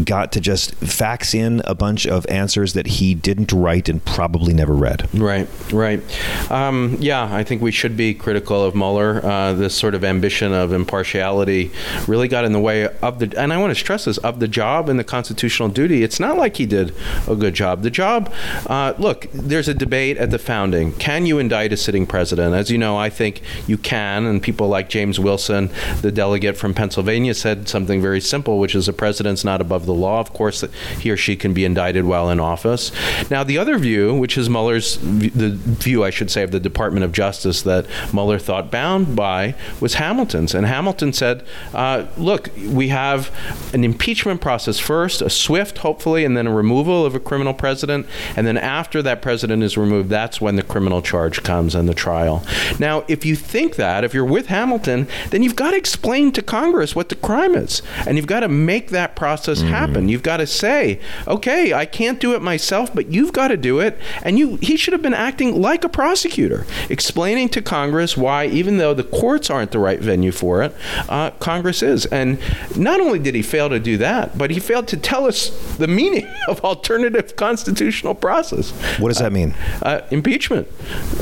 got 0.04 0.30
to 0.30 0.40
just 0.40 0.72
fax 0.76 1.34
in 1.34 1.60
a 1.64 1.74
bunch 1.74 2.06
of 2.06 2.24
answers 2.28 2.74
that 2.74 2.86
he 2.86 3.12
didn't 3.12 3.52
write 3.52 3.88
and 3.88 4.04
probably 4.04 4.54
never 4.54 4.72
read. 4.72 5.08
Right, 5.12 5.48
right. 5.72 6.00
Um, 6.48 6.96
yeah, 7.00 7.28
I 7.34 7.42
think 7.42 7.60
we 7.60 7.72
should 7.72 7.96
be 7.96 8.14
critical 8.14 8.62
of 8.62 8.76
Mueller. 8.76 9.20
Uh, 9.26 9.52
this 9.52 9.74
sort 9.74 9.96
of 9.96 10.04
ambition 10.04 10.52
of 10.52 10.72
impartiality 10.72 11.72
really 12.06 12.28
got 12.28 12.44
in 12.44 12.52
the 12.52 12.60
way 12.60 12.86
of 12.98 13.18
the, 13.18 13.36
and 13.36 13.52
I 13.52 13.56
want 13.56 13.72
to 13.72 13.74
stress 13.74 14.04
this, 14.04 14.18
of 14.18 14.38
the 14.38 14.46
job 14.46 14.88
and 14.88 14.96
the 14.96 15.04
constitutional 15.04 15.70
duty. 15.70 16.04
It's 16.04 16.20
not 16.20 16.38
like 16.38 16.56
he 16.56 16.66
did 16.66 16.94
a 17.26 17.34
good 17.34 17.54
job. 17.54 17.82
The 17.82 17.90
job, 17.90 18.32
uh, 18.68 18.94
look, 18.96 19.26
there's 19.32 19.66
a 19.66 19.74
debate 19.74 20.18
at 20.18 20.30
the 20.30 20.38
founding. 20.38 20.92
Can 20.92 21.26
you 21.26 21.40
indict 21.40 21.72
a 21.72 21.76
sitting 21.76 22.06
president? 22.06 22.54
As 22.54 22.70
you 22.70 22.78
know, 22.78 22.96
I 22.96 23.10
think 23.10 23.42
you 23.66 23.76
can, 23.76 24.03
and 24.04 24.42
people 24.42 24.68
like 24.68 24.88
James 24.88 25.18
Wilson, 25.18 25.70
the 26.02 26.12
delegate 26.12 26.56
from 26.56 26.74
Pennsylvania, 26.74 27.34
said 27.34 27.68
something 27.68 28.02
very 28.02 28.20
simple, 28.20 28.58
which 28.58 28.74
is 28.74 28.86
the 28.86 28.92
president's 28.92 29.44
not 29.44 29.60
above 29.60 29.86
the 29.86 29.94
law. 29.94 30.20
Of 30.20 30.32
course, 30.32 30.64
he 30.98 31.10
or 31.10 31.16
she 31.16 31.36
can 31.36 31.54
be 31.54 31.64
indicted 31.64 32.04
while 32.04 32.30
in 32.30 32.40
office. 32.40 32.92
Now, 33.30 33.44
the 33.44 33.58
other 33.58 33.78
view, 33.78 34.14
which 34.14 34.36
is 34.36 34.50
Mueller's, 34.50 34.98
the 34.98 35.50
view, 35.54 36.04
I 36.04 36.10
should 36.10 36.30
say, 36.30 36.42
of 36.42 36.50
the 36.50 36.60
Department 36.60 37.04
of 37.04 37.12
Justice 37.12 37.62
that 37.62 37.86
Mueller 38.12 38.38
thought 38.38 38.70
bound 38.70 39.14
by, 39.14 39.54
was 39.80 39.94
Hamilton's. 39.94 40.54
And 40.54 40.66
Hamilton 40.66 41.12
said, 41.12 41.44
uh, 41.72 42.06
look, 42.16 42.50
we 42.68 42.88
have 42.88 43.30
an 43.72 43.84
impeachment 43.84 44.40
process 44.40 44.78
first, 44.78 45.22
a 45.22 45.30
swift, 45.30 45.78
hopefully, 45.78 46.24
and 46.24 46.36
then 46.36 46.46
a 46.46 46.52
removal 46.52 47.06
of 47.06 47.14
a 47.14 47.20
criminal 47.20 47.54
president. 47.54 48.06
And 48.36 48.46
then 48.46 48.58
after 48.58 49.02
that 49.02 49.22
president 49.22 49.62
is 49.62 49.76
removed, 49.76 50.08
that's 50.08 50.40
when 50.40 50.56
the 50.56 50.62
criminal 50.62 51.02
charge 51.02 51.42
comes 51.42 51.74
and 51.74 51.88
the 51.88 51.94
trial. 51.94 52.44
Now, 52.78 53.04
if 53.06 53.24
you 53.24 53.36
think 53.36 53.76
that, 53.76 53.93
if 54.02 54.14
you're 54.14 54.24
with 54.24 54.46
Hamilton, 54.46 55.06
then 55.30 55.42
you've 55.42 55.56
got 55.56 55.70
to 55.70 55.76
explain 55.76 56.32
to 56.32 56.42
Congress 56.42 56.96
what 56.96 57.08
the 57.08 57.14
crime 57.14 57.54
is. 57.54 57.82
And 58.06 58.16
you've 58.16 58.26
got 58.26 58.40
to 58.40 58.48
make 58.48 58.88
that 58.90 59.14
process 59.14 59.60
mm-hmm. 59.60 59.68
happen. 59.68 60.08
You've 60.08 60.22
got 60.22 60.38
to 60.38 60.46
say, 60.46 61.00
okay, 61.28 61.72
I 61.72 61.86
can't 61.86 62.20
do 62.20 62.34
it 62.34 62.42
myself, 62.42 62.94
but 62.94 63.06
you've 63.08 63.32
got 63.32 63.48
to 63.48 63.56
do 63.56 63.80
it. 63.80 63.98
And 64.22 64.38
you 64.38 64.56
he 64.56 64.76
should 64.76 64.92
have 64.92 65.02
been 65.02 65.14
acting 65.14 65.60
like 65.60 65.84
a 65.84 65.88
prosecutor, 65.88 66.66
explaining 66.90 67.48
to 67.50 67.62
Congress 67.62 68.16
why, 68.16 68.46
even 68.46 68.78
though 68.78 68.94
the 68.94 69.04
courts 69.04 69.48
aren't 69.50 69.70
the 69.70 69.78
right 69.78 70.00
venue 70.00 70.32
for 70.32 70.62
it, 70.62 70.74
uh, 71.08 71.30
Congress 71.32 71.82
is. 71.82 72.04
And 72.06 72.38
not 72.76 73.00
only 73.00 73.18
did 73.18 73.34
he 73.34 73.42
fail 73.42 73.68
to 73.68 73.80
do 73.80 73.96
that, 73.98 74.36
but 74.36 74.50
he 74.50 74.60
failed 74.60 74.88
to 74.88 74.96
tell 74.96 75.26
us 75.26 75.48
the 75.76 75.88
meaning 75.88 76.30
of 76.48 76.60
alternative 76.64 77.36
constitutional 77.36 78.14
process. 78.14 78.70
What 78.98 79.08
does 79.08 79.18
that 79.18 79.32
mean? 79.32 79.54
Uh, 79.82 79.94
uh, 79.94 80.06
impeachment. 80.10 80.66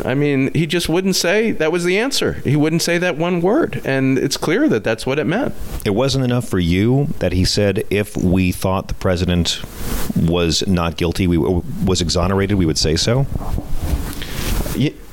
I 0.05 0.15
mean, 0.15 0.53
he 0.55 0.67
just 0.67 0.89
wouldn't 0.89 1.17
say 1.17 1.53
that 1.53 1.71
was 1.71 1.85
the 1.85 1.99
answer. 1.99 2.35
He 2.45 2.57
wouldn't 2.63 2.83
say 2.83 2.97
that 2.99 3.19
one 3.19 3.41
word. 3.41 3.83
And 3.85 4.17
it's 4.19 4.37
clear 4.37 4.69
that 4.69 4.85
that's 4.85 5.05
what 5.05 5.19
it 5.19 5.27
meant. 5.27 5.55
It 5.85 5.91
wasn't 5.91 6.25
enough 6.25 6.49
for 6.49 6.59
you 6.59 7.09
that 7.19 7.33
he 7.33 7.45
said 7.45 7.85
if 7.91 8.17
we 8.17 8.53
thought 8.53 8.89
the 8.89 8.95
president 8.95 9.61
was 10.17 10.67
not 10.67 10.97
guilty, 10.97 11.27
we 11.27 11.37
was 11.37 12.01
exonerated, 12.01 12.57
we 12.57 12.65
would 12.65 12.79
say 12.79 12.97
so? 12.97 13.27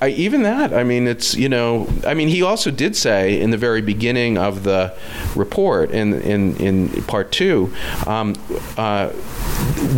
I, 0.02 0.10
even 0.10 0.44
that, 0.44 0.74
I 0.74 0.84
mean, 0.84 1.08
it's 1.08 1.36
you 1.36 1.50
know, 1.50 1.88
I 2.06 2.14
mean, 2.14 2.30
he 2.30 2.42
also 2.42 2.72
did 2.72 2.96
say 2.96 3.40
in 3.40 3.52
the 3.52 3.58
very 3.58 3.82
beginning 3.82 4.38
of 4.38 4.64
the 4.64 4.96
report, 5.36 5.92
in 5.92 6.14
in 6.22 6.56
in 6.58 7.04
part 7.04 7.32
two, 7.32 7.74
um, 8.08 8.36
uh, 8.78 9.12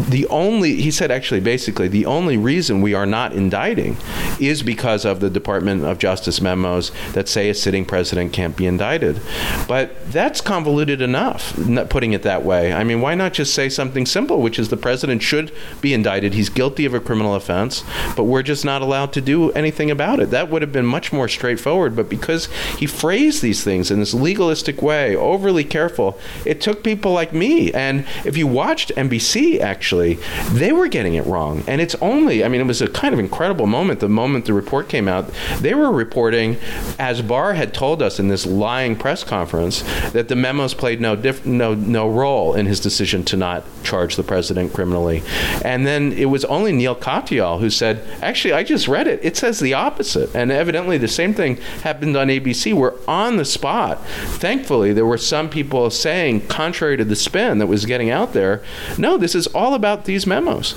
the 0.09 0.25
only 0.29 0.75
he 0.81 0.89
said 0.89 1.11
actually 1.11 1.39
basically 1.39 1.87
the 1.87 2.05
only 2.05 2.37
reason 2.37 2.81
we 2.81 2.93
are 2.93 3.05
not 3.05 3.33
indicting 3.33 3.97
is 4.39 4.63
because 4.63 5.05
of 5.05 5.19
the 5.19 5.29
Department 5.29 5.83
of 5.83 5.99
Justice 5.99 6.41
memos 6.41 6.91
that 7.13 7.27
say 7.27 7.49
a 7.49 7.53
sitting 7.53 7.85
president 7.85 8.33
can't 8.33 8.57
be 8.57 8.65
indicted. 8.65 9.19
But 9.67 10.11
that's 10.11 10.41
convoluted 10.41 11.01
enough, 11.01 11.53
putting 11.89 12.13
it 12.13 12.23
that 12.23 12.43
way. 12.43 12.73
I 12.73 12.83
mean, 12.83 13.01
why 13.01 13.13
not 13.13 13.33
just 13.33 13.53
say 13.53 13.69
something 13.69 14.05
simple, 14.07 14.41
which 14.41 14.57
is 14.57 14.69
the 14.69 14.77
president 14.77 15.21
should 15.21 15.51
be 15.79 15.93
indicted. 15.93 16.33
He's 16.33 16.49
guilty 16.49 16.85
of 16.85 16.93
a 16.95 16.99
criminal 16.99 17.35
offense, 17.35 17.83
but 18.15 18.23
we're 18.23 18.43
just 18.43 18.65
not 18.65 18.81
allowed 18.81 19.13
to 19.13 19.21
do 19.21 19.51
anything 19.51 19.90
about 19.91 20.19
it. 20.19 20.31
That 20.31 20.49
would 20.49 20.61
have 20.61 20.71
been 20.71 20.85
much 20.85 21.13
more 21.13 21.27
straightforward. 21.27 21.95
But 21.95 22.09
because 22.09 22.47
he 22.77 22.85
phrased 22.85 23.41
these 23.41 23.63
things 23.63 23.91
in 23.91 23.99
this 23.99 24.13
legalistic 24.13 24.81
way, 24.81 25.15
overly 25.15 25.63
careful, 25.63 26.19
it 26.45 26.61
took 26.61 26.83
people 26.83 27.11
like 27.11 27.33
me. 27.33 27.71
And 27.73 28.05
if 28.25 28.37
you 28.37 28.47
watched 28.47 28.91
NBC, 28.95 29.59
actually, 29.59 30.15
they 30.51 30.71
were 30.71 30.87
getting 30.87 31.15
it 31.15 31.25
wrong. 31.25 31.63
And 31.67 31.81
it's 31.81 31.95
only, 31.95 32.43
I 32.43 32.47
mean, 32.47 32.61
it 32.61 32.67
was 32.67 32.81
a 32.81 32.89
kind 32.89 33.13
of 33.13 33.19
incredible 33.19 33.67
moment. 33.67 33.99
The 33.99 34.09
moment 34.09 34.45
the 34.45 34.53
report 34.53 34.89
came 34.89 35.07
out, 35.07 35.29
they 35.59 35.73
were 35.73 35.91
reporting, 35.91 36.57
as 36.97 37.21
Barr 37.21 37.53
had 37.53 37.73
told 37.73 38.01
us 38.01 38.19
in 38.19 38.27
this 38.27 38.45
lying 38.45 38.95
press 38.95 39.23
conference, 39.23 39.83
that 40.11 40.27
the 40.27 40.35
memos 40.35 40.73
played 40.73 41.01
no 41.01 41.15
diff- 41.15 41.45
no 41.45 41.73
no 41.73 42.09
role 42.09 42.53
in 42.53 42.65
his 42.65 42.79
decision 42.79 43.23
to 43.25 43.37
not 43.37 43.63
charge 43.83 44.15
the 44.15 44.23
president 44.23 44.73
criminally. 44.73 45.23
And 45.63 45.85
then 45.85 46.13
it 46.13 46.25
was 46.25 46.45
only 46.45 46.71
Neil 46.71 46.95
Katyal 46.95 47.59
who 47.59 47.69
said, 47.69 48.01
actually, 48.21 48.53
I 48.53 48.63
just 48.63 48.87
read 48.87 49.07
it. 49.07 49.19
It 49.23 49.37
says 49.37 49.59
the 49.59 49.73
opposite. 49.81 50.33
And 50.35 50.51
evidently, 50.51 50.97
the 50.97 51.07
same 51.07 51.33
thing 51.33 51.57
happened 51.83 52.15
on 52.15 52.27
ABC. 52.27 52.73
We're 52.73 52.93
on 53.07 53.37
the 53.37 53.45
spot. 53.45 54.05
Thankfully, 54.39 54.93
there 54.93 55.05
were 55.05 55.17
some 55.17 55.49
people 55.49 55.89
saying, 55.89 56.47
contrary 56.47 56.97
to 56.97 57.05
the 57.05 57.15
spin 57.15 57.57
that 57.57 57.67
was 57.67 57.85
getting 57.85 58.09
out 58.09 58.33
there, 58.33 58.63
no, 58.97 59.17
this 59.17 59.35
is 59.35 59.47
all 59.47 59.73
about 59.73 60.05
these 60.05 60.27
memos. 60.27 60.75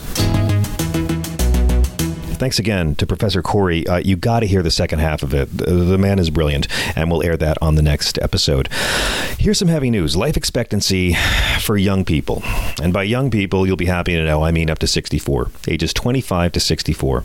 Thanks 2.35 2.59
again 2.59 2.97
to 2.97 3.07
Professor 3.07 3.43
Corey. 3.43 3.87
Uh, 3.87 3.99
you 3.99 4.17
got 4.17 4.41
to 4.41 4.47
hear 4.47 4.63
the 4.63 4.71
second 4.71 4.99
half 4.99 5.23
of 5.23 5.33
it. 5.33 5.57
The, 5.57 5.67
the, 5.67 5.99
man 5.99 6.19
is 6.19 6.31
brilliant, 6.31 6.67
and 6.97 7.11
we'll 7.11 7.23
air 7.23 7.37
that 7.37 7.57
on 7.63 7.77
the 7.77 7.83
next 7.83 8.19
episode. 8.21 8.69
Here's 9.39 9.59
some 9.59 9.69
heavy 9.69 9.89
news 9.89 10.17
life 10.17 10.37
expectancy 10.37 11.15
for 11.61 11.77
young 11.77 12.05
people. 12.05 12.43
And 12.83 12.93
by 12.93 13.05
young 13.05 13.31
people, 13.31 13.67
you'll 13.67 13.77
be 13.77 13.87
happy 13.87 14.15
to 14.15 14.25
know 14.25 14.43
I 14.43 14.51
mean 14.51 14.69
up 14.69 14.81
to 14.81 14.87
64, 14.87 15.51
ages 15.69 15.93
25 15.95 16.53
to 16.53 16.61
64. 16.61 17.25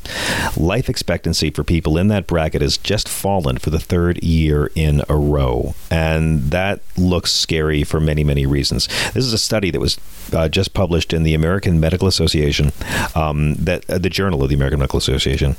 Life 0.56 0.90
expectancy 0.90 1.50
for 1.50 1.64
people 1.64 1.98
in 1.98 2.08
that 2.10 2.28
bracket 2.28 2.62
has 2.62 2.78
just 2.78 3.10
fallen 3.10 3.58
for 3.58 3.72
the 3.72 3.80
third 3.80 4.24
year 4.24 4.72
in 4.76 5.02
a 5.10 5.16
row. 5.16 5.74
And 5.90 6.52
that 6.52 6.82
looks 6.96 7.32
scary 7.32 7.84
for 7.84 8.00
many, 8.00 8.24
many 8.24 8.46
reasons. 8.46 8.88
This 9.14 9.26
is 9.26 9.34
a 9.34 9.38
study 9.38 9.72
that 9.72 9.80
was 9.80 9.98
uh, 10.34 10.48
just 10.48 10.74
published 10.74 11.14
in 11.14 11.24
the 11.24 11.34
American 11.34 11.80
Medical 11.80 12.08
Association, 12.08 12.72
um, 13.16 13.56
that 13.56 13.90
uh, 13.90 13.98
the 13.98 14.10
Journal 14.10 14.44
of 14.44 14.50
the 14.50 14.56
American 14.56 14.80
Medical 14.80 14.99
Association. 15.00 15.56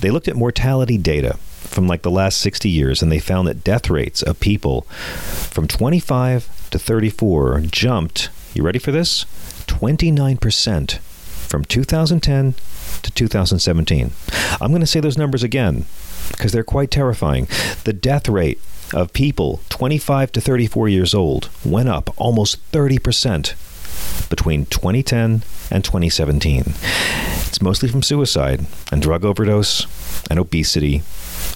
They 0.00 0.10
looked 0.10 0.28
at 0.28 0.36
mortality 0.36 0.98
data 0.98 1.36
from 1.60 1.86
like 1.86 2.02
the 2.02 2.10
last 2.10 2.40
60 2.40 2.68
years 2.68 3.02
and 3.02 3.10
they 3.10 3.18
found 3.18 3.48
that 3.48 3.64
death 3.64 3.90
rates 3.90 4.22
of 4.22 4.40
people 4.40 4.82
from 4.82 5.66
25 5.66 6.70
to 6.70 6.78
34 6.78 7.60
jumped, 7.62 8.30
you 8.54 8.62
ready 8.62 8.78
for 8.78 8.92
this? 8.92 9.24
29% 9.66 10.98
from 10.98 11.64
2010 11.64 12.54
to 13.02 13.10
2017. 13.10 14.12
I'm 14.60 14.70
going 14.70 14.80
to 14.80 14.86
say 14.86 15.00
those 15.00 15.18
numbers 15.18 15.42
again 15.42 15.84
because 16.30 16.52
they're 16.52 16.64
quite 16.64 16.90
terrifying. 16.90 17.48
The 17.84 17.92
death 17.92 18.28
rate 18.28 18.60
of 18.92 19.12
people 19.12 19.60
25 19.68 20.32
to 20.32 20.40
34 20.40 20.88
years 20.88 21.14
old 21.14 21.50
went 21.64 21.88
up 21.88 22.10
almost 22.16 22.70
30% 22.72 23.54
between 24.28 24.66
2010 24.66 25.42
and 25.70 25.84
2017. 25.84 26.64
It's 27.46 27.62
mostly 27.62 27.88
from 27.88 28.02
suicide 28.02 28.66
and 28.90 29.00
drug 29.00 29.24
overdose 29.24 29.86
and 30.30 30.38
obesity 30.38 31.02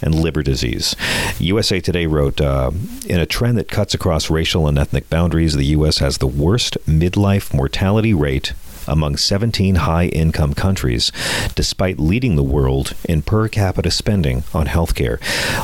and 0.03 0.15
liver 0.15 0.43
disease. 0.43 0.95
USA 1.39 1.81
Today 1.81 2.07
wrote 2.07 2.41
uh, 2.41 2.71
In 3.07 3.19
a 3.19 3.27
trend 3.27 3.59
that 3.59 3.69
cuts 3.69 3.95
across 3.95 4.31
racial 4.31 4.69
and 4.69 4.79
ethnic 4.79 5.09
boundaries, 5.11 5.55
the 5.55 5.67
U.S. 5.67 5.99
has 5.99 6.19
the 6.19 6.27
worst 6.27 6.77
midlife 6.87 7.53
mortality 7.55 8.15
rate 8.15 8.53
among 8.89 9.17
17 9.17 9.77
high 9.77 10.07
income 10.07 10.55
countries, 10.55 11.13
despite 11.55 11.99
leading 11.99 12.37
the 12.37 12.43
world 12.43 12.95
in 13.05 13.23
per 13.23 13.49
capita 13.49 13.91
spending 13.91 14.45
on 14.53 14.67
healthcare. 14.67 15.21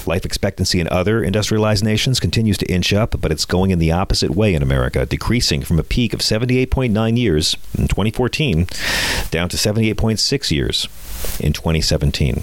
Life 0.07 0.25
expectancy 0.25 0.81
in 0.81 0.89
other 0.89 1.23
industrialized 1.23 1.85
nations 1.85 2.21
continues 2.21 2.59
to 2.59 2.67
inch 2.67 2.93
up, 2.93 3.21
but 3.21 3.33
it's 3.33 3.45
going 3.45 3.71
in 3.71 3.79
the 3.79 3.93
opposite 3.93 4.31
way 4.31 4.55
in 4.55 4.63
America, 4.63 5.07
decreasing 5.07 5.63
from 5.63 5.79
a 5.79 5.85
peak 5.85 6.13
of 6.13 6.21
78.9 6.21 7.19
years 7.19 7.57
in 7.77 7.89
2014 7.89 8.67
down 9.31 9.49
to 9.49 9.57
78.6 9.57 10.51
years 10.51 10.89
in 11.41 11.53
2017. 11.53 12.43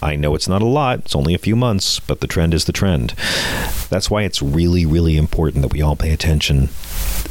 I 0.00 0.14
know 0.14 0.34
it's 0.34 0.48
not 0.48 0.62
a 0.62 0.66
lot, 0.66 1.00
it's 1.00 1.16
only 1.16 1.34
a 1.34 1.38
few 1.38 1.56
months, 1.56 1.98
but 1.98 2.20
the 2.20 2.26
trend 2.26 2.54
is 2.54 2.66
the 2.66 2.72
trend. 2.72 3.14
That's 3.90 4.10
why 4.10 4.22
it's 4.22 4.40
really, 4.40 4.86
really 4.86 5.16
important 5.16 5.62
that 5.62 5.72
we 5.72 5.82
all 5.82 5.96
pay 5.96 6.12
attention 6.12 6.68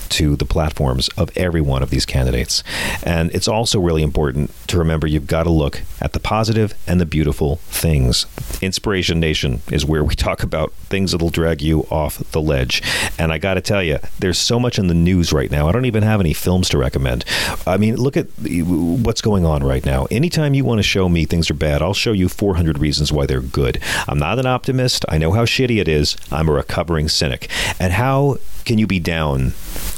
to 0.09 0.35
the 0.35 0.45
platforms 0.45 1.09
of 1.09 1.29
every 1.37 1.61
one 1.61 1.83
of 1.83 1.89
these 1.89 2.05
candidates. 2.05 2.63
And 3.03 3.29
it's 3.35 3.47
also 3.47 3.79
really 3.79 4.03
important 4.03 4.51
to 4.67 4.77
remember 4.77 5.07
you've 5.07 5.27
got 5.27 5.43
to 5.43 5.49
look 5.49 5.81
at 6.01 6.13
the 6.13 6.19
positive 6.19 6.73
and 6.87 6.99
the 6.99 7.05
beautiful 7.05 7.57
things. 7.57 8.25
Inspiration 8.61 9.19
Nation 9.19 9.61
is 9.71 9.85
where 9.85 10.03
we 10.03 10.15
talk 10.27 10.43
about 10.43 10.71
things 10.89 11.11
that'll 11.11 11.29
drag 11.29 11.61
you 11.61 11.81
off 11.91 12.17
the 12.31 12.41
ledge. 12.41 12.81
And 13.19 13.31
I 13.31 13.37
got 13.37 13.55
to 13.55 13.61
tell 13.61 13.83
you, 13.83 13.99
there's 14.19 14.39
so 14.39 14.59
much 14.59 14.79
in 14.79 14.87
the 14.87 14.93
news 14.93 15.31
right 15.31 15.51
now. 15.51 15.67
I 15.67 15.71
don't 15.71 15.85
even 15.85 16.03
have 16.03 16.19
any 16.19 16.33
films 16.33 16.69
to 16.69 16.77
recommend. 16.77 17.25
I 17.65 17.77
mean, 17.77 17.95
look 17.95 18.17
at 18.17 18.27
what's 18.39 19.21
going 19.21 19.45
on 19.45 19.63
right 19.63 19.85
now. 19.85 20.07
Anytime 20.09 20.53
you 20.53 20.65
want 20.65 20.79
to 20.79 20.83
show 20.83 21.09
me 21.09 21.25
things 21.25 21.49
are 21.49 21.55
bad, 21.55 21.81
I'll 21.81 21.93
show 21.93 22.11
you 22.11 22.29
400 22.29 22.79
reasons 22.79 23.11
why 23.11 23.25
they're 23.25 23.41
good. 23.41 23.79
I'm 24.07 24.19
not 24.19 24.39
an 24.39 24.45
optimist. 24.45 25.05
I 25.09 25.17
know 25.17 25.31
how 25.31 25.45
shitty 25.45 25.79
it 25.79 25.87
is. 25.87 26.15
I'm 26.31 26.49
a 26.49 26.53
recovering 26.53 27.07
cynic. 27.09 27.49
And 27.79 27.93
how 27.93 28.37
can 28.67 28.77
you 28.77 28.85
be 28.85 28.99
down 28.99 29.51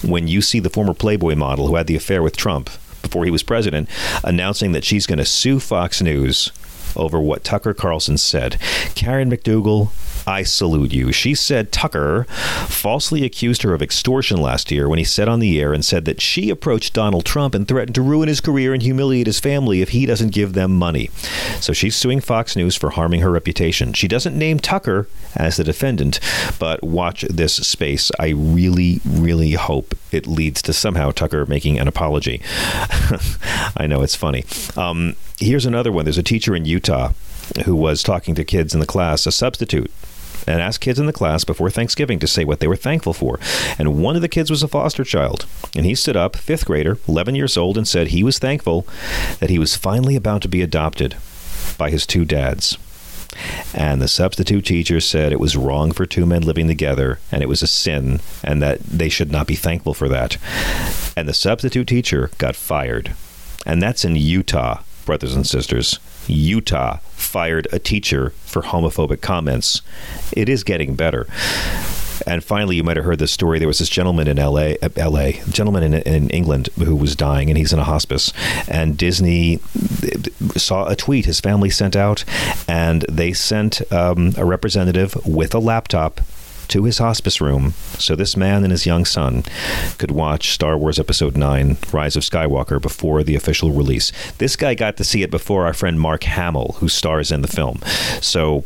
when 0.03 0.27
you 0.27 0.43
see 0.43 0.59
the 0.59 0.69
former 0.69 0.93
Playboy 0.93 1.35
model 1.35 1.67
who 1.67 1.75
had 1.75 1.87
the 1.87 1.95
affair 1.95 2.21
with 2.21 2.37
Trump 2.37 2.69
before 3.01 3.25
he 3.25 3.31
was 3.31 3.41
president 3.41 3.89
announcing 4.23 4.73
that 4.73 4.83
she's 4.83 5.07
going 5.07 5.17
to 5.17 5.25
sue 5.25 5.59
Fox 5.59 6.03
News 6.03 6.51
over 6.95 7.19
what 7.19 7.43
Tucker 7.43 7.73
Carlson 7.73 8.17
said? 8.17 8.59
Karen 8.93 9.31
McDougal 9.31 9.89
I 10.29 10.43
salute 10.43 10.93
you. 10.93 11.11
She 11.11 11.33
said 11.33 11.71
Tucker 11.71 12.25
falsely 12.67 13.25
accused 13.25 13.63
her 13.63 13.73
of 13.73 13.81
extortion 13.81 14.39
last 14.39 14.69
year 14.69 14.87
when 14.87 14.99
he 14.99 15.03
said 15.03 15.27
on 15.27 15.39
the 15.39 15.59
air 15.59 15.73
and 15.73 15.83
said 15.83 16.05
that 16.05 16.21
she 16.21 16.51
approached 16.51 16.93
Donald 16.93 17.25
Trump 17.25 17.55
and 17.55 17.67
threatened 17.67 17.95
to 17.95 18.03
ruin 18.03 18.27
his 18.27 18.39
career 18.39 18.71
and 18.71 18.83
humiliate 18.83 19.25
his 19.25 19.39
family 19.39 19.81
if 19.81 19.89
he 19.89 20.05
doesn't 20.05 20.31
give 20.31 20.53
them 20.53 20.77
money. 20.77 21.09
So 21.59 21.73
she's 21.73 21.95
suing 21.95 22.21
Fox 22.21 22.55
News 22.55 22.75
for 22.75 22.91
harming 22.91 23.21
her 23.21 23.31
reputation. 23.31 23.91
She 23.93 24.07
doesn't 24.07 24.37
name 24.37 24.59
Tucker 24.59 25.07
as 25.35 25.57
the 25.57 25.63
defendant, 25.63 26.19
but 26.59 26.83
watch 26.83 27.23
this 27.23 27.55
space. 27.55 28.11
I 28.19 28.27
really, 28.29 29.01
really 29.03 29.53
hope 29.53 29.95
it 30.11 30.27
leads 30.27 30.61
to 30.61 30.73
somehow 30.73 31.09
Tucker 31.09 31.47
making 31.47 31.79
an 31.79 31.87
apology. 31.87 32.39
I 33.75 33.87
know 33.87 34.03
it's 34.03 34.15
funny. 34.15 34.45
Um, 34.77 35.15
here's 35.39 35.65
another 35.65 35.91
one. 35.91 36.05
There's 36.05 36.19
a 36.19 36.23
teacher 36.23 36.55
in 36.55 36.65
Utah 36.65 37.13
who 37.65 37.75
was 37.75 38.03
talking 38.03 38.35
to 38.35 38.43
kids 38.43 38.75
in 38.75 38.79
the 38.79 38.85
class, 38.85 39.25
a 39.25 39.31
substitute 39.31 39.91
and 40.49 40.61
asked 40.61 40.81
kids 40.81 40.99
in 40.99 41.05
the 41.05 41.13
class 41.13 41.43
before 41.43 41.69
Thanksgiving 41.69 42.17
to 42.19 42.27
say 42.27 42.43
what 42.43 42.59
they 42.59 42.67
were 42.67 42.75
thankful 42.75 43.13
for. 43.13 43.39
And 43.77 44.01
one 44.01 44.15
of 44.15 44.21
the 44.21 44.27
kids 44.27 44.49
was 44.49 44.63
a 44.63 44.67
foster 44.67 45.03
child. 45.03 45.45
And 45.75 45.85
he 45.85 45.93
stood 45.93 46.17
up, 46.17 46.35
fifth 46.35 46.65
grader, 46.65 46.97
11 47.07 47.35
years 47.35 47.55
old, 47.55 47.77
and 47.77 47.87
said 47.87 48.07
he 48.07 48.23
was 48.23 48.39
thankful 48.39 48.87
that 49.39 49.51
he 49.51 49.59
was 49.59 49.75
finally 49.75 50.15
about 50.15 50.41
to 50.41 50.47
be 50.47 50.61
adopted 50.61 51.15
by 51.77 51.91
his 51.91 52.07
two 52.07 52.25
dads. 52.25 52.77
And 53.75 54.01
the 54.01 54.07
substitute 54.07 54.65
teacher 54.65 54.99
said 54.99 55.31
it 55.31 55.39
was 55.39 55.55
wrong 55.55 55.91
for 55.91 56.07
two 56.07 56.25
men 56.25 56.41
living 56.41 56.67
together 56.67 57.19
and 57.31 57.43
it 57.43 57.47
was 57.47 57.61
a 57.61 57.67
sin 57.67 58.19
and 58.43 58.61
that 58.63 58.79
they 58.79 59.07
should 59.07 59.31
not 59.31 59.45
be 59.45 59.55
thankful 59.55 59.93
for 59.93 60.09
that. 60.09 60.37
And 61.15 61.29
the 61.29 61.33
substitute 61.33 61.87
teacher 61.87 62.31
got 62.39 62.55
fired. 62.55 63.13
And 63.67 63.83
that's 63.83 64.03
in 64.03 64.15
Utah, 64.15 64.81
brothers 65.05 65.35
and 65.35 65.45
sisters. 65.45 65.99
Utah 66.29 66.97
fired 67.11 67.67
a 67.71 67.79
teacher 67.79 68.31
for 68.45 68.61
homophobic 68.61 69.21
comments. 69.21 69.81
It 70.31 70.49
is 70.49 70.63
getting 70.63 70.95
better. 70.95 71.27
And 72.27 72.43
finally, 72.43 72.75
you 72.75 72.83
might 72.83 72.97
have 72.97 73.05
heard 73.05 73.19
this 73.19 73.31
story. 73.31 73.59
There 73.59 73.67
was 73.67 73.79
this 73.79 73.89
gentleman 73.89 74.27
in 74.27 74.39
L.A. 74.39 74.77
Uh, 74.79 74.89
L.A. 74.97 75.41
gentleman 75.49 75.83
in, 75.83 75.93
in 75.93 76.29
England 76.29 76.69
who 76.77 76.95
was 76.95 77.15
dying, 77.15 77.49
and 77.49 77.57
he's 77.57 77.73
in 77.73 77.79
a 77.79 77.83
hospice. 77.83 78.33
And 78.67 78.97
Disney 78.97 79.59
saw 80.55 80.87
a 80.87 80.95
tweet 80.95 81.25
his 81.25 81.39
family 81.39 81.69
sent 81.69 81.95
out, 81.95 82.25
and 82.67 83.03
they 83.03 83.33
sent 83.33 83.81
um, 83.91 84.33
a 84.37 84.45
representative 84.45 85.15
with 85.25 85.55
a 85.55 85.59
laptop 85.59 86.21
to 86.69 86.83
his 86.83 86.97
hospice 86.99 87.41
room 87.41 87.73
so 87.97 88.15
this 88.15 88.37
man 88.37 88.63
and 88.63 88.71
his 88.71 88.85
young 88.85 89.05
son 89.05 89.43
could 89.97 90.11
watch 90.11 90.51
Star 90.51 90.77
Wars 90.77 90.99
Episode 90.99 91.35
9 91.35 91.77
Rise 91.91 92.15
of 92.15 92.23
Skywalker 92.23 92.81
before 92.81 93.23
the 93.23 93.35
official 93.35 93.71
release. 93.71 94.11
This 94.37 94.55
guy 94.55 94.75
got 94.75 94.97
to 94.97 95.03
see 95.03 95.23
it 95.23 95.31
before 95.31 95.65
our 95.65 95.73
friend 95.73 95.99
Mark 95.99 96.23
Hamill, 96.23 96.75
who 96.79 96.87
stars 96.87 97.31
in 97.31 97.41
the 97.41 97.47
film. 97.47 97.79
So 98.21 98.63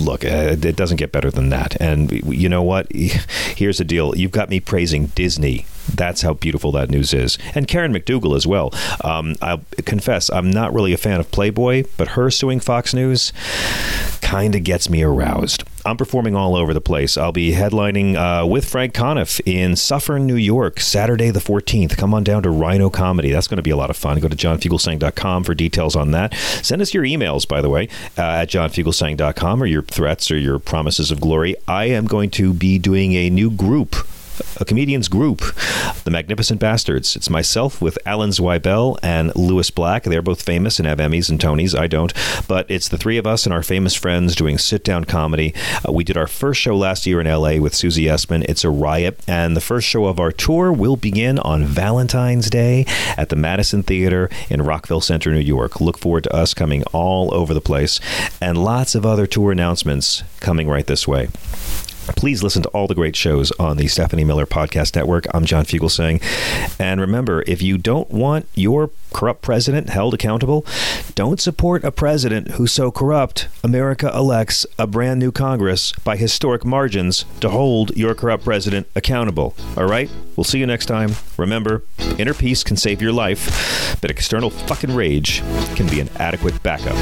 look, 0.00 0.24
uh, 0.24 0.56
it 0.62 0.76
doesn't 0.76 0.96
get 0.96 1.12
better 1.12 1.30
than 1.30 1.50
that. 1.50 1.80
And 1.80 2.10
you 2.12 2.48
know 2.48 2.62
what? 2.62 2.92
Here's 2.92 3.78
the 3.78 3.84
deal. 3.84 4.16
You've 4.16 4.32
got 4.32 4.50
me 4.50 4.60
praising 4.60 5.06
Disney. 5.08 5.66
That's 5.92 6.22
how 6.22 6.34
beautiful 6.34 6.72
that 6.72 6.90
news 6.90 7.12
is. 7.12 7.38
And 7.54 7.68
Karen 7.68 7.92
McDougal 7.92 8.36
as 8.36 8.46
well. 8.46 8.72
Um, 9.02 9.36
I'll 9.40 9.64
confess, 9.84 10.30
I'm 10.30 10.50
not 10.50 10.72
really 10.72 10.92
a 10.92 10.96
fan 10.96 11.20
of 11.20 11.30
Playboy, 11.30 11.84
but 11.96 12.08
her 12.08 12.30
suing 12.30 12.60
Fox 12.60 12.94
News 12.94 13.32
kind 14.20 14.54
of 14.54 14.64
gets 14.64 14.88
me 14.88 15.02
aroused. 15.02 15.64
I'm 15.84 15.96
performing 15.96 16.34
all 16.34 16.56
over 16.56 16.72
the 16.72 16.80
place. 16.80 17.16
I'll 17.16 17.32
be 17.32 17.52
headlining 17.52 18.14
uh, 18.16 18.46
with 18.46 18.64
Frank 18.64 18.94
Conniff 18.94 19.40
in 19.44 19.76
Suffern, 19.76 20.26
New 20.26 20.36
York, 20.36 20.80
Saturday 20.80 21.30
the 21.30 21.40
14th. 21.40 21.96
Come 21.96 22.14
on 22.14 22.24
down 22.24 22.42
to 22.44 22.50
Rhino 22.50 22.88
Comedy. 22.88 23.30
That's 23.30 23.48
going 23.48 23.56
to 23.58 23.62
be 23.62 23.70
a 23.70 23.76
lot 23.76 23.90
of 23.90 23.96
fun. 23.96 24.18
Go 24.20 24.28
to 24.28 24.36
johnfugelsang.com 24.36 25.44
for 25.44 25.54
details 25.54 25.94
on 25.94 26.12
that. 26.12 26.34
Send 26.34 26.80
us 26.80 26.94
your 26.94 27.04
emails, 27.04 27.46
by 27.46 27.60
the 27.60 27.68
way, 27.68 27.88
uh, 28.16 28.22
at 28.22 28.48
johnfugelsang.com 28.48 29.62
or 29.62 29.66
your 29.66 29.82
threats 29.82 30.30
or 30.30 30.38
your 30.38 30.58
promises 30.58 31.10
of 31.10 31.20
glory. 31.20 31.54
I 31.68 31.86
am 31.86 32.06
going 32.06 32.30
to 32.30 32.54
be 32.54 32.78
doing 32.78 33.14
a 33.14 33.28
new 33.28 33.50
group 33.50 33.94
a 34.60 34.64
comedians 34.64 35.08
group, 35.08 35.40
the 36.04 36.10
Magnificent 36.10 36.60
Bastards. 36.60 37.16
It's 37.16 37.30
myself 37.30 37.80
with 37.80 37.98
Alan 38.06 38.30
Zweibel 38.30 38.98
and 39.02 39.34
Lewis 39.34 39.70
Black. 39.70 40.04
They're 40.04 40.22
both 40.22 40.42
famous 40.42 40.78
and 40.78 40.86
have 40.86 40.98
Emmys 40.98 41.30
and 41.30 41.40
Tonys. 41.40 41.78
I 41.78 41.86
don't, 41.86 42.12
but 42.48 42.70
it's 42.70 42.88
the 42.88 42.98
three 42.98 43.18
of 43.18 43.26
us 43.26 43.46
and 43.46 43.52
our 43.52 43.62
famous 43.62 43.94
friends 43.94 44.34
doing 44.34 44.58
sit 44.58 44.84
down 44.84 45.04
comedy. 45.04 45.54
Uh, 45.86 45.92
we 45.92 46.04
did 46.04 46.16
our 46.16 46.26
first 46.26 46.60
show 46.60 46.76
last 46.76 47.06
year 47.06 47.20
in 47.20 47.26
LA 47.26 47.56
with 47.56 47.74
Susie 47.74 48.04
Essman. 48.04 48.44
It's 48.48 48.64
a 48.64 48.70
riot, 48.70 49.18
and 49.26 49.56
the 49.56 49.60
first 49.60 49.86
show 49.86 50.06
of 50.06 50.20
our 50.20 50.32
tour 50.32 50.72
will 50.72 50.96
begin 50.96 51.38
on 51.38 51.64
Valentine's 51.64 52.50
Day 52.50 52.84
at 53.16 53.28
the 53.28 53.36
Madison 53.36 53.82
Theater 53.82 54.30
in 54.48 54.62
Rockville 54.62 55.00
Centre, 55.00 55.32
New 55.32 55.40
York. 55.40 55.80
Look 55.80 55.98
forward 55.98 56.24
to 56.24 56.34
us 56.34 56.54
coming 56.54 56.82
all 56.92 57.32
over 57.34 57.54
the 57.54 57.60
place, 57.60 58.00
and 58.40 58.62
lots 58.62 58.94
of 58.94 59.06
other 59.06 59.26
tour 59.26 59.52
announcements 59.52 60.22
coming 60.40 60.68
right 60.68 60.86
this 60.86 61.08
way. 61.08 61.28
Please 62.16 62.42
listen 62.42 62.62
to 62.62 62.68
all 62.70 62.86
the 62.86 62.94
great 62.94 63.16
shows 63.16 63.50
on 63.52 63.76
the 63.76 63.88
Stephanie 63.88 64.24
Miller 64.24 64.46
Podcast 64.46 64.94
Network. 64.94 65.26
I'm 65.34 65.44
John 65.44 65.64
Fugelsang. 65.64 66.22
And 66.78 67.00
remember, 67.00 67.42
if 67.46 67.62
you 67.62 67.78
don't 67.78 68.10
want 68.10 68.46
your 68.54 68.90
corrupt 69.12 69.42
president 69.42 69.88
held 69.88 70.14
accountable, 70.14 70.66
don't 71.14 71.40
support 71.40 71.84
a 71.84 71.92
president 71.92 72.52
who's 72.52 72.72
so 72.72 72.90
corrupt 72.90 73.48
America 73.62 74.10
elects 74.14 74.66
a 74.78 74.86
brand 74.86 75.20
new 75.20 75.32
Congress 75.32 75.92
by 76.04 76.16
historic 76.16 76.64
margins 76.64 77.24
to 77.40 77.48
hold 77.48 77.96
your 77.96 78.14
corrupt 78.14 78.44
president 78.44 78.86
accountable. 78.94 79.54
All 79.76 79.86
right? 79.86 80.10
We'll 80.36 80.44
see 80.44 80.58
you 80.58 80.66
next 80.66 80.86
time. 80.86 81.12
Remember, 81.36 81.82
inner 82.18 82.34
peace 82.34 82.64
can 82.64 82.76
save 82.76 83.00
your 83.00 83.12
life, 83.12 83.98
but 84.00 84.10
external 84.10 84.50
fucking 84.50 84.94
rage 84.94 85.40
can 85.76 85.88
be 85.88 86.00
an 86.00 86.10
adequate 86.16 86.62
backup. 86.62 86.96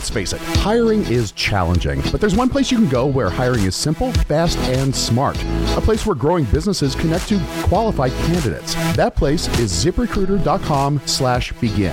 Let's 0.00 0.08
face 0.08 0.32
it, 0.32 0.40
hiring 0.40 1.04
is 1.12 1.30
challenging, 1.32 2.00
but 2.10 2.22
there's 2.22 2.34
one 2.34 2.48
place 2.48 2.70
you 2.70 2.78
can 2.78 2.88
go 2.88 3.04
where 3.04 3.28
hiring 3.28 3.64
is 3.64 3.76
simple, 3.76 4.12
fast, 4.12 4.56
and 4.60 4.96
smart. 4.96 5.36
A 5.76 5.80
place 5.82 6.06
where 6.06 6.16
growing 6.16 6.46
businesses 6.46 6.94
connect 6.94 7.28
to 7.28 7.38
qualified 7.64 8.12
candidates. 8.24 8.74
That 8.96 9.14
place 9.14 9.46
is 9.58 9.70
ziprecruiter.com 9.70 11.02
slash 11.04 11.52
begin. 11.60 11.92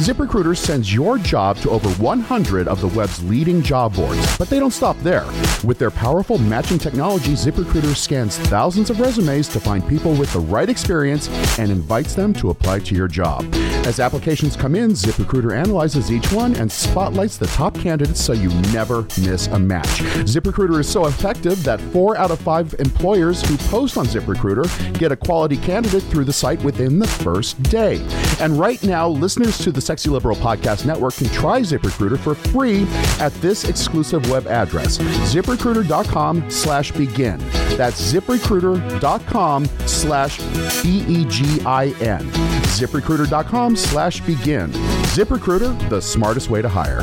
ZipRecruiter 0.00 0.56
sends 0.56 0.94
your 0.94 1.18
job 1.18 1.56
to 1.58 1.70
over 1.70 1.90
100 2.02 2.68
of 2.68 2.80
the 2.80 2.88
web's 2.88 3.22
leading 3.24 3.62
job 3.62 3.96
boards, 3.96 4.38
but 4.38 4.48
they 4.48 4.60
don't 4.60 4.70
stop 4.70 4.96
there. 5.00 5.26
With 5.64 5.78
their 5.78 5.90
powerful 5.90 6.38
matching 6.38 6.78
technology, 6.78 7.32
ZipRecruiter 7.32 7.96
scans 7.96 8.38
thousands 8.38 8.90
of 8.90 9.00
resumes 9.00 9.48
to 9.48 9.58
find 9.58 9.86
people 9.88 10.14
with 10.14 10.32
the 10.32 10.38
right 10.38 10.70
experience 10.70 11.28
and 11.58 11.70
invites 11.70 12.14
them 12.14 12.32
to 12.34 12.50
apply 12.50 12.78
to 12.78 12.94
your 12.94 13.08
job. 13.08 13.44
As 13.84 13.98
applications 13.98 14.56
come 14.56 14.76
in, 14.76 14.92
ZipRecruiter 14.92 15.52
analyzes 15.52 16.12
each 16.12 16.30
one 16.32 16.54
and 16.54 16.70
spotlights 16.70 17.39
the 17.40 17.46
top 17.48 17.74
candidates 17.74 18.22
so 18.22 18.32
you 18.32 18.50
never 18.72 19.02
miss 19.22 19.48
a 19.48 19.58
match. 19.58 20.00
ZipRecruiter 20.28 20.78
is 20.78 20.88
so 20.88 21.06
effective 21.06 21.64
that 21.64 21.80
four 21.92 22.16
out 22.16 22.30
of 22.30 22.38
five 22.38 22.74
employers 22.78 23.42
who 23.48 23.56
post 23.68 23.96
on 23.96 24.04
ZipRecruiter 24.06 24.68
get 24.98 25.10
a 25.10 25.16
quality 25.16 25.56
candidate 25.56 26.02
through 26.04 26.24
the 26.24 26.32
site 26.32 26.62
within 26.62 26.98
the 26.98 27.06
first 27.08 27.60
day. 27.64 28.00
And 28.40 28.58
right 28.58 28.80
now, 28.84 29.08
listeners 29.08 29.58
to 29.58 29.72
the 29.72 29.80
Sexy 29.80 30.10
Liberal 30.10 30.36
Podcast 30.36 30.84
Network 30.84 31.14
can 31.14 31.28
try 31.28 31.62
ZipRecruiter 31.62 32.18
for 32.18 32.34
free 32.34 32.86
at 33.18 33.32
this 33.40 33.64
exclusive 33.64 34.30
web 34.30 34.46
address, 34.46 34.98
ziprecruiter.com 34.98 36.50
slash 36.50 36.92
begin. 36.92 37.38
That's 37.76 38.12
ziprecruiter.com 38.12 39.64
slash 39.86 40.38
B-E-G-I-N. 40.82 42.20
ziprecruiter.com 42.20 43.76
slash 43.76 44.20
begin. 44.20 44.99
ZipRecruiter, 45.10 45.88
the 45.88 46.00
smartest 46.00 46.50
way 46.50 46.62
to 46.62 46.68
hire. 46.68 47.00